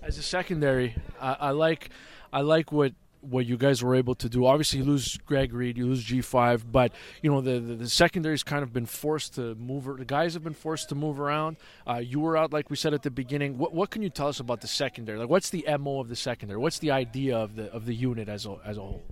as 0.06 0.18
a 0.18 0.22
secondary, 0.22 0.94
I, 1.20 1.36
I 1.40 1.50
like, 1.50 1.90
I 2.32 2.40
like 2.42 2.70
what 2.72 2.92
what 3.22 3.44
you 3.44 3.56
guys 3.56 3.82
were 3.82 3.96
able 3.96 4.14
to 4.14 4.28
do. 4.28 4.46
Obviously, 4.46 4.78
you 4.78 4.84
lose 4.84 5.16
Greg 5.26 5.52
Reid, 5.52 5.76
you 5.76 5.86
lose 5.86 6.04
G5, 6.04 6.62
but 6.70 6.92
you 7.22 7.30
know 7.30 7.40
the, 7.40 7.58
the, 7.58 7.74
the 7.74 7.88
secondary's 7.88 8.44
kind 8.44 8.62
of 8.62 8.72
been 8.72 8.86
forced 8.86 9.34
to 9.34 9.56
move. 9.56 9.98
The 9.98 10.04
guys 10.04 10.34
have 10.34 10.44
been 10.44 10.54
forced 10.54 10.90
to 10.90 10.94
move 10.94 11.18
around. 11.18 11.56
Uh, 11.88 11.96
you 11.96 12.20
were 12.20 12.36
out, 12.36 12.52
like 12.52 12.70
we 12.70 12.76
said 12.76 12.94
at 12.94 13.02
the 13.02 13.10
beginning. 13.10 13.58
What, 13.58 13.74
what 13.74 13.90
can 13.90 14.02
you 14.02 14.10
tell 14.10 14.28
us 14.28 14.38
about 14.38 14.60
the 14.60 14.68
secondary? 14.68 15.18
Like, 15.18 15.28
what's 15.28 15.50
the 15.50 15.66
mo 15.80 15.98
of 15.98 16.08
the 16.08 16.14
secondary? 16.14 16.60
What's 16.60 16.78
the 16.78 16.92
idea 16.92 17.36
of 17.36 17.56
the 17.56 17.72
of 17.72 17.84
the 17.84 17.94
unit 17.94 18.28
as 18.28 18.46
a 18.46 18.58
as 18.64 18.76
a 18.76 18.82
whole? 18.82 19.02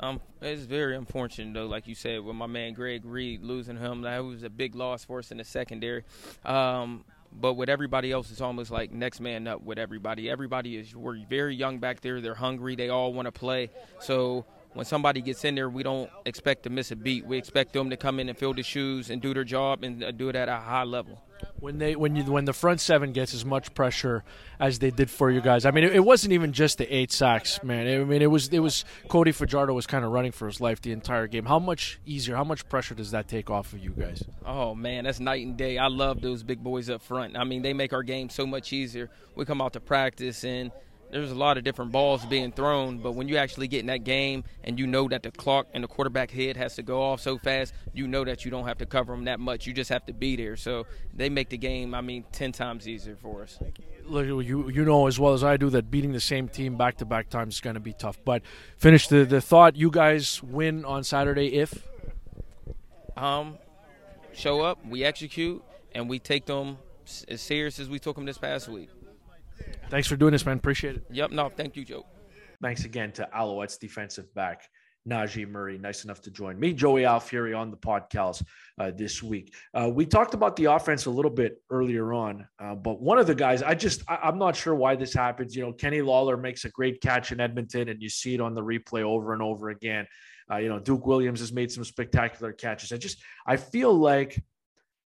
Um, 0.00 0.20
it's 0.40 0.62
very 0.62 0.96
unfortunate 0.96 1.52
though, 1.52 1.66
like 1.66 1.88
you 1.88 1.94
said, 1.94 2.24
with 2.24 2.36
my 2.36 2.46
man 2.46 2.72
Greg 2.72 3.04
Reid 3.04 3.42
losing 3.42 3.76
him. 3.76 4.02
That 4.02 4.24
was 4.24 4.44
a 4.44 4.50
big 4.50 4.74
loss 4.74 5.04
for 5.04 5.18
us 5.18 5.30
in 5.30 5.38
the 5.38 5.44
secondary. 5.44 6.04
Um, 6.44 7.04
but 7.32 7.54
with 7.54 7.68
everybody 7.68 8.10
else, 8.10 8.30
it's 8.30 8.40
almost 8.40 8.70
like 8.70 8.90
next 8.90 9.20
man 9.20 9.46
up 9.46 9.62
with 9.62 9.78
everybody. 9.78 10.30
Everybody 10.30 10.76
is 10.76 10.94
we're 10.94 11.24
very 11.28 11.54
young 11.54 11.78
back 11.78 12.00
there. 12.00 12.20
They're 12.20 12.34
hungry. 12.34 12.74
They 12.74 12.88
all 12.88 13.12
want 13.12 13.26
to 13.26 13.32
play. 13.32 13.70
So 14.00 14.46
when 14.72 14.84
somebody 14.84 15.20
gets 15.20 15.44
in 15.44 15.54
there, 15.54 15.68
we 15.68 15.82
don't 15.82 16.10
expect 16.24 16.64
to 16.64 16.70
miss 16.70 16.90
a 16.90 16.96
beat. 16.96 17.26
We 17.26 17.38
expect 17.38 17.72
them 17.72 17.90
to 17.90 17.96
come 17.96 18.20
in 18.20 18.28
and 18.28 18.36
fill 18.36 18.54
the 18.54 18.62
shoes 18.62 19.10
and 19.10 19.20
do 19.20 19.34
their 19.34 19.44
job 19.44 19.84
and 19.84 20.02
uh, 20.02 20.10
do 20.10 20.28
it 20.28 20.36
at 20.36 20.48
a 20.48 20.56
high 20.56 20.84
level. 20.84 21.22
When 21.60 21.78
they 21.78 21.96
when 21.96 22.14
you 22.14 22.24
when 22.24 22.44
the 22.44 22.52
front 22.52 22.80
seven 22.80 23.12
gets 23.12 23.34
as 23.34 23.44
much 23.44 23.74
pressure 23.74 24.24
as 24.60 24.78
they 24.78 24.90
did 24.90 25.10
for 25.10 25.30
you 25.30 25.40
guys, 25.40 25.64
I 25.64 25.70
mean, 25.70 25.84
it, 25.84 25.96
it 25.96 26.00
wasn't 26.04 26.32
even 26.32 26.52
just 26.52 26.78
the 26.78 26.94
eight 26.94 27.10
sacks, 27.10 27.62
man. 27.62 28.00
I 28.00 28.04
mean, 28.04 28.22
it 28.22 28.30
was 28.30 28.48
it 28.48 28.60
was 28.60 28.84
Cody 29.08 29.32
Fajardo 29.32 29.72
was 29.74 29.86
kind 29.86 30.04
of 30.04 30.12
running 30.12 30.32
for 30.32 30.46
his 30.46 30.60
life 30.60 30.80
the 30.80 30.92
entire 30.92 31.26
game. 31.26 31.46
How 31.46 31.58
much 31.58 31.98
easier, 32.06 32.36
how 32.36 32.44
much 32.44 32.68
pressure 32.68 32.94
does 32.94 33.10
that 33.10 33.28
take 33.28 33.50
off 33.50 33.72
of 33.72 33.80
you 33.80 33.90
guys? 33.90 34.22
Oh 34.46 34.74
man, 34.74 35.04
that's 35.04 35.20
night 35.20 35.44
and 35.44 35.56
day. 35.56 35.78
I 35.78 35.88
love 35.88 36.20
those 36.20 36.42
big 36.42 36.62
boys 36.62 36.88
up 36.88 37.02
front. 37.02 37.36
I 37.36 37.44
mean, 37.44 37.62
they 37.62 37.72
make 37.72 37.92
our 37.92 38.02
game 38.02 38.30
so 38.30 38.46
much 38.46 38.72
easier. 38.72 39.10
We 39.34 39.44
come 39.44 39.60
out 39.60 39.72
to 39.72 39.80
practice 39.80 40.44
and 40.44 40.70
there's 41.10 41.30
a 41.30 41.34
lot 41.34 41.56
of 41.56 41.64
different 41.64 41.92
balls 41.92 42.24
being 42.26 42.52
thrown, 42.52 42.98
but 42.98 43.12
when 43.12 43.28
you 43.28 43.36
actually 43.36 43.68
get 43.68 43.80
in 43.80 43.86
that 43.86 44.04
game 44.04 44.44
and 44.64 44.78
you 44.78 44.86
know 44.86 45.08
that 45.08 45.22
the 45.22 45.30
clock 45.30 45.66
and 45.72 45.82
the 45.82 45.88
quarterback 45.88 46.30
head 46.30 46.56
has 46.56 46.76
to 46.76 46.82
go 46.82 47.02
off 47.02 47.20
so 47.20 47.38
fast, 47.38 47.72
you 47.94 48.06
know 48.06 48.24
that 48.24 48.44
you 48.44 48.50
don't 48.50 48.66
have 48.66 48.78
to 48.78 48.86
cover 48.86 49.12
them 49.14 49.24
that 49.24 49.40
much. 49.40 49.66
You 49.66 49.72
just 49.72 49.90
have 49.90 50.04
to 50.06 50.12
be 50.12 50.36
there. 50.36 50.56
So 50.56 50.86
they 51.14 51.28
make 51.28 51.48
the 51.48 51.58
game, 51.58 51.94
I 51.94 52.00
mean, 52.00 52.24
10 52.32 52.52
times 52.52 52.86
easier 52.86 53.16
for 53.16 53.42
us. 53.42 53.58
Look, 54.04 54.26
you 54.26 54.70
you 54.70 54.84
know 54.84 55.06
as 55.06 55.18
well 55.18 55.34
as 55.34 55.44
I 55.44 55.56
do 55.56 55.70
that 55.70 55.90
beating 55.90 56.12
the 56.12 56.20
same 56.20 56.48
team 56.48 56.76
back 56.76 56.98
to 56.98 57.04
back 57.04 57.28
times 57.28 57.54
is 57.54 57.60
going 57.60 57.74
to 57.74 57.80
be 57.80 57.92
tough. 57.92 58.18
But 58.24 58.42
finish 58.76 59.08
the, 59.08 59.24
the 59.24 59.40
thought 59.40 59.76
you 59.76 59.90
guys 59.90 60.42
win 60.42 60.84
on 60.84 61.04
Saturday 61.04 61.54
if? 61.54 61.86
Um, 63.16 63.58
show 64.32 64.60
up, 64.62 64.78
we 64.86 65.04
execute, 65.04 65.62
and 65.94 66.08
we 66.08 66.18
take 66.18 66.46
them 66.46 66.78
as 67.28 67.40
serious 67.40 67.78
as 67.78 67.88
we 67.88 67.98
took 67.98 68.16
them 68.16 68.24
this 68.24 68.38
past 68.38 68.68
week. 68.68 68.88
Thanks 69.90 70.06
for 70.06 70.16
doing 70.16 70.32
this, 70.32 70.44
man. 70.44 70.58
Appreciate 70.58 70.96
it. 70.96 71.04
Yep. 71.10 71.30
No, 71.30 71.48
thank 71.48 71.76
you, 71.76 71.84
Joe. 71.84 72.04
Thanks 72.60 72.84
again 72.84 73.12
to 73.12 73.28
Alouettes 73.34 73.78
defensive 73.78 74.32
back 74.34 74.68
Najee 75.08 75.48
Murray, 75.48 75.78
nice 75.78 76.04
enough 76.04 76.20
to 76.22 76.30
join 76.30 76.58
me, 76.58 76.72
Joey 76.72 77.02
Alfieri, 77.02 77.54
on 77.54 77.70
the 77.70 77.76
podcast 77.76 78.42
uh, 78.78 78.90
this 78.94 79.22
week. 79.22 79.54
Uh, 79.72 79.88
we 79.92 80.04
talked 80.04 80.34
about 80.34 80.56
the 80.56 80.66
offense 80.66 81.06
a 81.06 81.10
little 81.10 81.30
bit 81.30 81.62
earlier 81.70 82.12
on, 82.12 82.46
uh, 82.58 82.74
but 82.74 83.00
one 83.00 83.18
of 83.18 83.26
the 83.26 83.34
guys, 83.34 83.62
I 83.62 83.74
just, 83.74 84.02
I, 84.08 84.28
am 84.28 84.38
not 84.38 84.54
sure 84.56 84.74
why 84.74 84.96
this 84.96 85.14
happens. 85.14 85.56
You 85.56 85.62
know, 85.62 85.72
Kenny 85.72 86.02
Lawler 86.02 86.36
makes 86.36 86.64
a 86.64 86.70
great 86.70 87.00
catch 87.00 87.32
in 87.32 87.40
Edmonton, 87.40 87.88
and 87.88 88.02
you 88.02 88.08
see 88.08 88.34
it 88.34 88.40
on 88.40 88.54
the 88.54 88.62
replay 88.62 89.02
over 89.02 89.32
and 89.32 89.42
over 89.42 89.70
again. 89.70 90.06
Uh, 90.50 90.56
you 90.56 90.68
know, 90.68 90.78
Duke 90.78 91.06
Williams 91.06 91.40
has 91.40 91.52
made 91.52 91.70
some 91.70 91.84
spectacular 91.84 92.52
catches. 92.52 92.92
I 92.92 92.96
just, 92.96 93.22
I 93.46 93.56
feel 93.56 93.92
like 93.94 94.42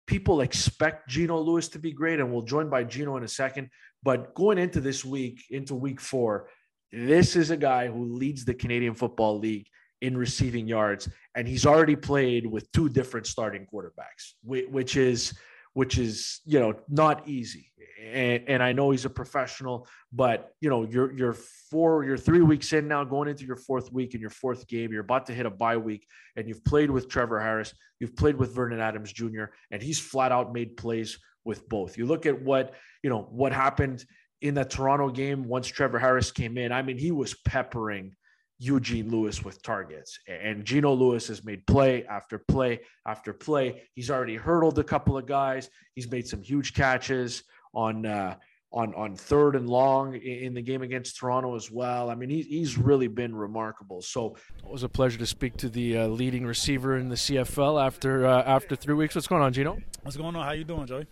people 0.05 0.41
expect 0.41 1.09
Geno 1.09 1.39
Lewis 1.39 1.69
to 1.69 1.79
be 1.79 1.91
great, 1.91 2.19
and 2.19 2.31
we'll 2.31 2.43
join 2.43 2.69
by 2.69 2.83
Geno 2.83 3.17
in 3.17 3.23
a 3.23 3.27
second. 3.27 3.69
But 4.03 4.33
going 4.35 4.57
into 4.57 4.79
this 4.79 5.03
week, 5.03 5.43
into 5.49 5.75
week 5.75 5.99
four, 5.99 6.49
this 6.91 7.35
is 7.35 7.51
a 7.51 7.57
guy 7.57 7.87
who 7.87 8.05
leads 8.05 8.45
the 8.45 8.53
Canadian 8.53 8.93
Football 8.93 9.39
League 9.39 9.67
in 10.01 10.15
receiving 10.15 10.67
yards, 10.67 11.09
and 11.35 11.47
he's 11.47 11.65
already 11.65 11.95
played 11.95 12.45
with 12.45 12.71
two 12.71 12.87
different 12.87 13.25
starting 13.25 13.65
quarterbacks, 13.71 14.33
which 14.43 14.95
is 14.95 15.33
which 15.73 15.97
is 15.97 16.41
you 16.45 16.59
know 16.59 16.73
not 16.89 17.27
easy. 17.27 17.71
And, 18.03 18.43
and, 18.47 18.63
I 18.63 18.73
know 18.73 18.91
he's 18.91 19.05
a 19.05 19.09
professional, 19.09 19.87
but 20.13 20.51
you 20.61 20.69
know 20.69 20.85
you're 20.85 21.11
you're 21.11 21.33
four, 21.33 22.03
you're 22.03 22.17
three 22.17 22.41
weeks 22.41 22.73
in 22.73 22.87
now, 22.87 23.03
going 23.03 23.27
into 23.27 23.45
your 23.45 23.55
fourth 23.55 23.91
week 23.91 24.13
in 24.13 24.21
your 24.21 24.29
fourth 24.29 24.67
game. 24.67 24.91
You're 24.91 25.01
about 25.01 25.25
to 25.27 25.33
hit 25.33 25.45
a 25.45 25.49
bye 25.49 25.77
week, 25.77 26.07
and 26.35 26.47
you've 26.47 26.63
played 26.63 26.89
with 26.89 27.09
Trevor 27.09 27.39
Harris, 27.39 27.73
you've 27.99 28.15
played 28.15 28.37
with 28.37 28.55
Vernon 28.55 28.79
Adams 28.79 29.11
Jr., 29.11 29.45
and 29.71 29.81
he's 29.81 29.99
flat 29.99 30.31
out 30.31 30.53
made 30.53 30.77
plays 30.77 31.19
with 31.47 31.67
both. 31.67 31.97
You 31.97 32.05
look 32.05 32.27
at 32.27 32.39
what 32.39 32.75
you 33.01 33.09
know 33.09 33.27
what 33.31 33.53
happened 33.53 34.05
in 34.41 34.53
that 34.55 34.69
Toronto 34.69 35.09
game 35.09 35.47
once 35.47 35.65
Trevor 35.67 35.97
Harris 35.97 36.31
came 36.31 36.57
in. 36.59 36.71
I 36.71 36.83
mean, 36.83 36.99
he 36.99 37.11
was 37.11 37.33
peppering 37.45 38.15
Eugene 38.59 39.09
Lewis 39.09 39.43
with 39.43 39.63
targets, 39.63 40.19
and 40.27 40.65
Geno 40.65 40.93
Lewis 40.93 41.27
has 41.29 41.43
made 41.43 41.65
play 41.65 42.05
after 42.05 42.37
play 42.37 42.81
after 43.07 43.33
play. 43.33 43.83
He's 43.95 44.11
already 44.11 44.35
hurdled 44.35 44.77
a 44.77 44.83
couple 44.83 45.17
of 45.17 45.25
guys. 45.25 45.69
He's 45.95 46.11
made 46.11 46.27
some 46.27 46.41
huge 46.41 46.73
catches 46.73 47.43
on 47.73 48.05
uh, 48.05 48.35
on 48.73 48.93
on 48.95 49.15
third 49.15 49.55
and 49.55 49.69
long 49.69 50.15
in 50.15 50.53
the 50.53 50.61
game 50.61 50.81
against 50.81 51.17
Toronto 51.17 51.55
as 51.55 51.71
well. 51.71 52.09
I 52.09 52.15
mean, 52.15 52.29
he's 52.29 52.45
he's 52.47 52.77
really 52.77 53.07
been 53.07 53.35
remarkable. 53.35 54.01
So 54.01 54.35
it 54.63 54.71
was 54.71 54.83
a 54.83 54.89
pleasure 54.89 55.17
to 55.19 55.25
speak 55.25 55.57
to 55.57 55.69
the 55.69 55.99
uh, 55.99 56.07
leading 56.07 56.45
receiver 56.45 56.97
in 56.97 57.09
the 57.09 57.15
CFL 57.15 57.83
after 57.83 58.25
uh, 58.25 58.43
after 58.43 58.75
three 58.75 58.95
weeks. 58.95 59.15
What's 59.15 59.27
going 59.27 59.41
on, 59.41 59.53
Geno? 59.53 59.77
What's 60.03 60.17
going 60.17 60.35
on? 60.35 60.45
How 60.45 60.51
you 60.51 60.63
doing, 60.63 60.85
Joey? 60.85 61.05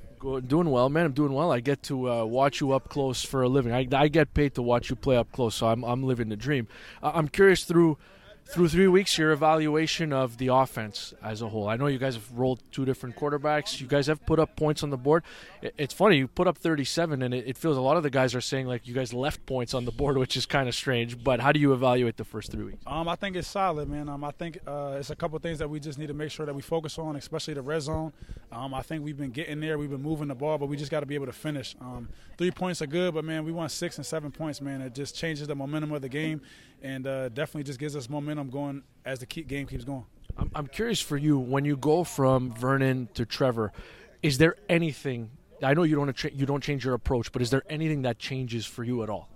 Doing 0.47 0.69
well, 0.69 0.89
man. 0.89 1.05
I'm 1.05 1.11
doing 1.13 1.33
well. 1.33 1.51
I 1.51 1.59
get 1.59 1.83
to 1.83 2.09
uh, 2.09 2.25
watch 2.25 2.61
you 2.61 2.71
up 2.71 2.89
close 2.89 3.23
for 3.23 3.43
a 3.43 3.47
living. 3.47 3.71
I, 3.71 3.87
I 3.91 4.07
get 4.07 4.33
paid 4.33 4.55
to 4.55 4.61
watch 4.61 4.89
you 4.89 4.95
play 4.95 5.17
up 5.17 5.31
close, 5.31 5.55
so 5.55 5.67
I'm 5.67 5.83
I'm 5.83 6.03
living 6.03 6.29
the 6.29 6.35
dream. 6.35 6.67
I'm 7.01 7.27
curious 7.27 7.63
through 7.63 7.97
through 8.47 8.69
three 8.69 8.87
weeks, 8.87 9.17
your 9.17 9.31
evaluation 9.31 10.13
of 10.13 10.37
the 10.37 10.47
offense 10.47 11.15
as 11.23 11.41
a 11.41 11.49
whole. 11.49 11.67
I 11.67 11.77
know 11.77 11.87
you 11.87 11.97
guys 11.97 12.13
have 12.13 12.31
rolled 12.31 12.61
two 12.71 12.85
different 12.85 13.15
quarterbacks. 13.15 13.81
You 13.81 13.87
guys 13.87 14.05
have 14.05 14.23
put 14.25 14.39
up 14.39 14.55
points 14.55 14.83
on 14.83 14.91
the 14.91 14.97
board. 14.97 15.23
It's 15.61 15.95
funny, 15.95 16.17
you 16.17 16.27
put 16.27 16.47
up 16.47 16.57
37, 16.57 17.23
and 17.23 17.33
it 17.33 17.57
feels 17.57 17.75
a 17.75 17.81
lot 17.81 17.97
of 17.97 18.03
the 18.03 18.11
guys 18.11 18.35
are 18.35 18.41
saying 18.41 18.67
like 18.67 18.87
you 18.87 18.93
guys 18.93 19.13
left 19.13 19.45
points 19.47 19.73
on 19.73 19.85
the 19.85 19.91
board, 19.91 20.17
which 20.19 20.37
is 20.37 20.45
kind 20.45 20.69
of 20.69 20.75
strange. 20.75 21.23
But 21.23 21.39
how 21.39 21.51
do 21.51 21.59
you 21.59 21.73
evaluate 21.73 22.17
the 22.17 22.23
first 22.23 22.51
three 22.51 22.63
weeks? 22.63 22.83
Um, 22.85 23.09
I 23.09 23.15
think 23.15 23.35
it's 23.35 23.47
solid, 23.47 23.89
man. 23.89 24.07
Um, 24.09 24.23
I 24.23 24.31
think 24.31 24.59
uh, 24.67 24.97
it's 24.99 25.09
a 25.09 25.15
couple 25.15 25.39
things 25.39 25.57
that 25.57 25.69
we 25.69 25.79
just 25.79 25.97
need 25.97 26.07
to 26.07 26.13
make 26.13 26.29
sure 26.29 26.45
that 26.45 26.53
we 26.53 26.61
focus 26.61 26.99
on, 26.99 27.15
especially 27.15 27.55
the 27.55 27.63
red 27.63 27.81
zone. 27.81 28.13
Um, 28.51 28.75
I 28.75 28.83
think 28.83 29.03
we've 29.03 29.17
been 29.17 29.31
getting 29.31 29.59
there, 29.59 29.79
we've 29.79 29.89
been 29.89 30.03
moving 30.03 30.27
the 30.27 30.35
ball, 30.35 30.59
but 30.59 30.67
we 30.67 30.77
just 30.77 30.91
got 30.91 30.99
to 30.99 31.07
be 31.07 31.15
able 31.15 31.25
to 31.25 31.33
finish. 31.33 31.75
Um, 31.81 32.09
three 32.37 32.51
points 32.51 32.81
are 32.83 32.87
good, 32.87 33.15
but 33.15 33.25
man, 33.25 33.43
we 33.43 33.51
want 33.51 33.71
six 33.71 33.97
and 33.97 34.05
seven 34.05 34.31
points, 34.31 34.61
man. 34.61 34.81
It 34.81 34.93
just 34.93 35.15
changes 35.15 35.47
the 35.47 35.55
momentum 35.55 35.91
of 35.91 36.03
the 36.03 36.09
game 36.09 36.41
and 36.85 37.07
uh, 37.07 37.29
definitely 37.29 37.63
just 37.63 37.79
gives 37.79 37.95
us 37.95 38.07
momentum 38.09 38.49
going 38.49 38.83
as 39.05 39.17
the 39.19 39.25
game 39.25 39.65
keeps 39.65 39.83
going. 39.83 40.05
I'm, 40.37 40.51
I'm 40.53 40.67
curious 40.67 41.01
for 41.01 41.17
you 41.17 41.39
when 41.39 41.65
you 41.65 41.75
go 41.75 42.03
from 42.03 42.53
Vernon 42.53 43.09
to 43.15 43.25
Trevor. 43.25 43.73
Is 44.21 44.37
there 44.37 44.55
anything? 44.69 45.31
I 45.63 45.73
know 45.73 45.83
you 45.83 45.95
don't 45.95 46.23
you 46.33 46.45
don't 46.45 46.61
change 46.61 46.85
your 46.85 46.93
approach, 46.93 47.31
but 47.31 47.41
is 47.41 47.49
there 47.49 47.63
anything 47.69 48.03
that 48.03 48.19
changes 48.19 48.65
for 48.65 48.83
you 48.83 49.01
at 49.01 49.09
all? 49.09 49.29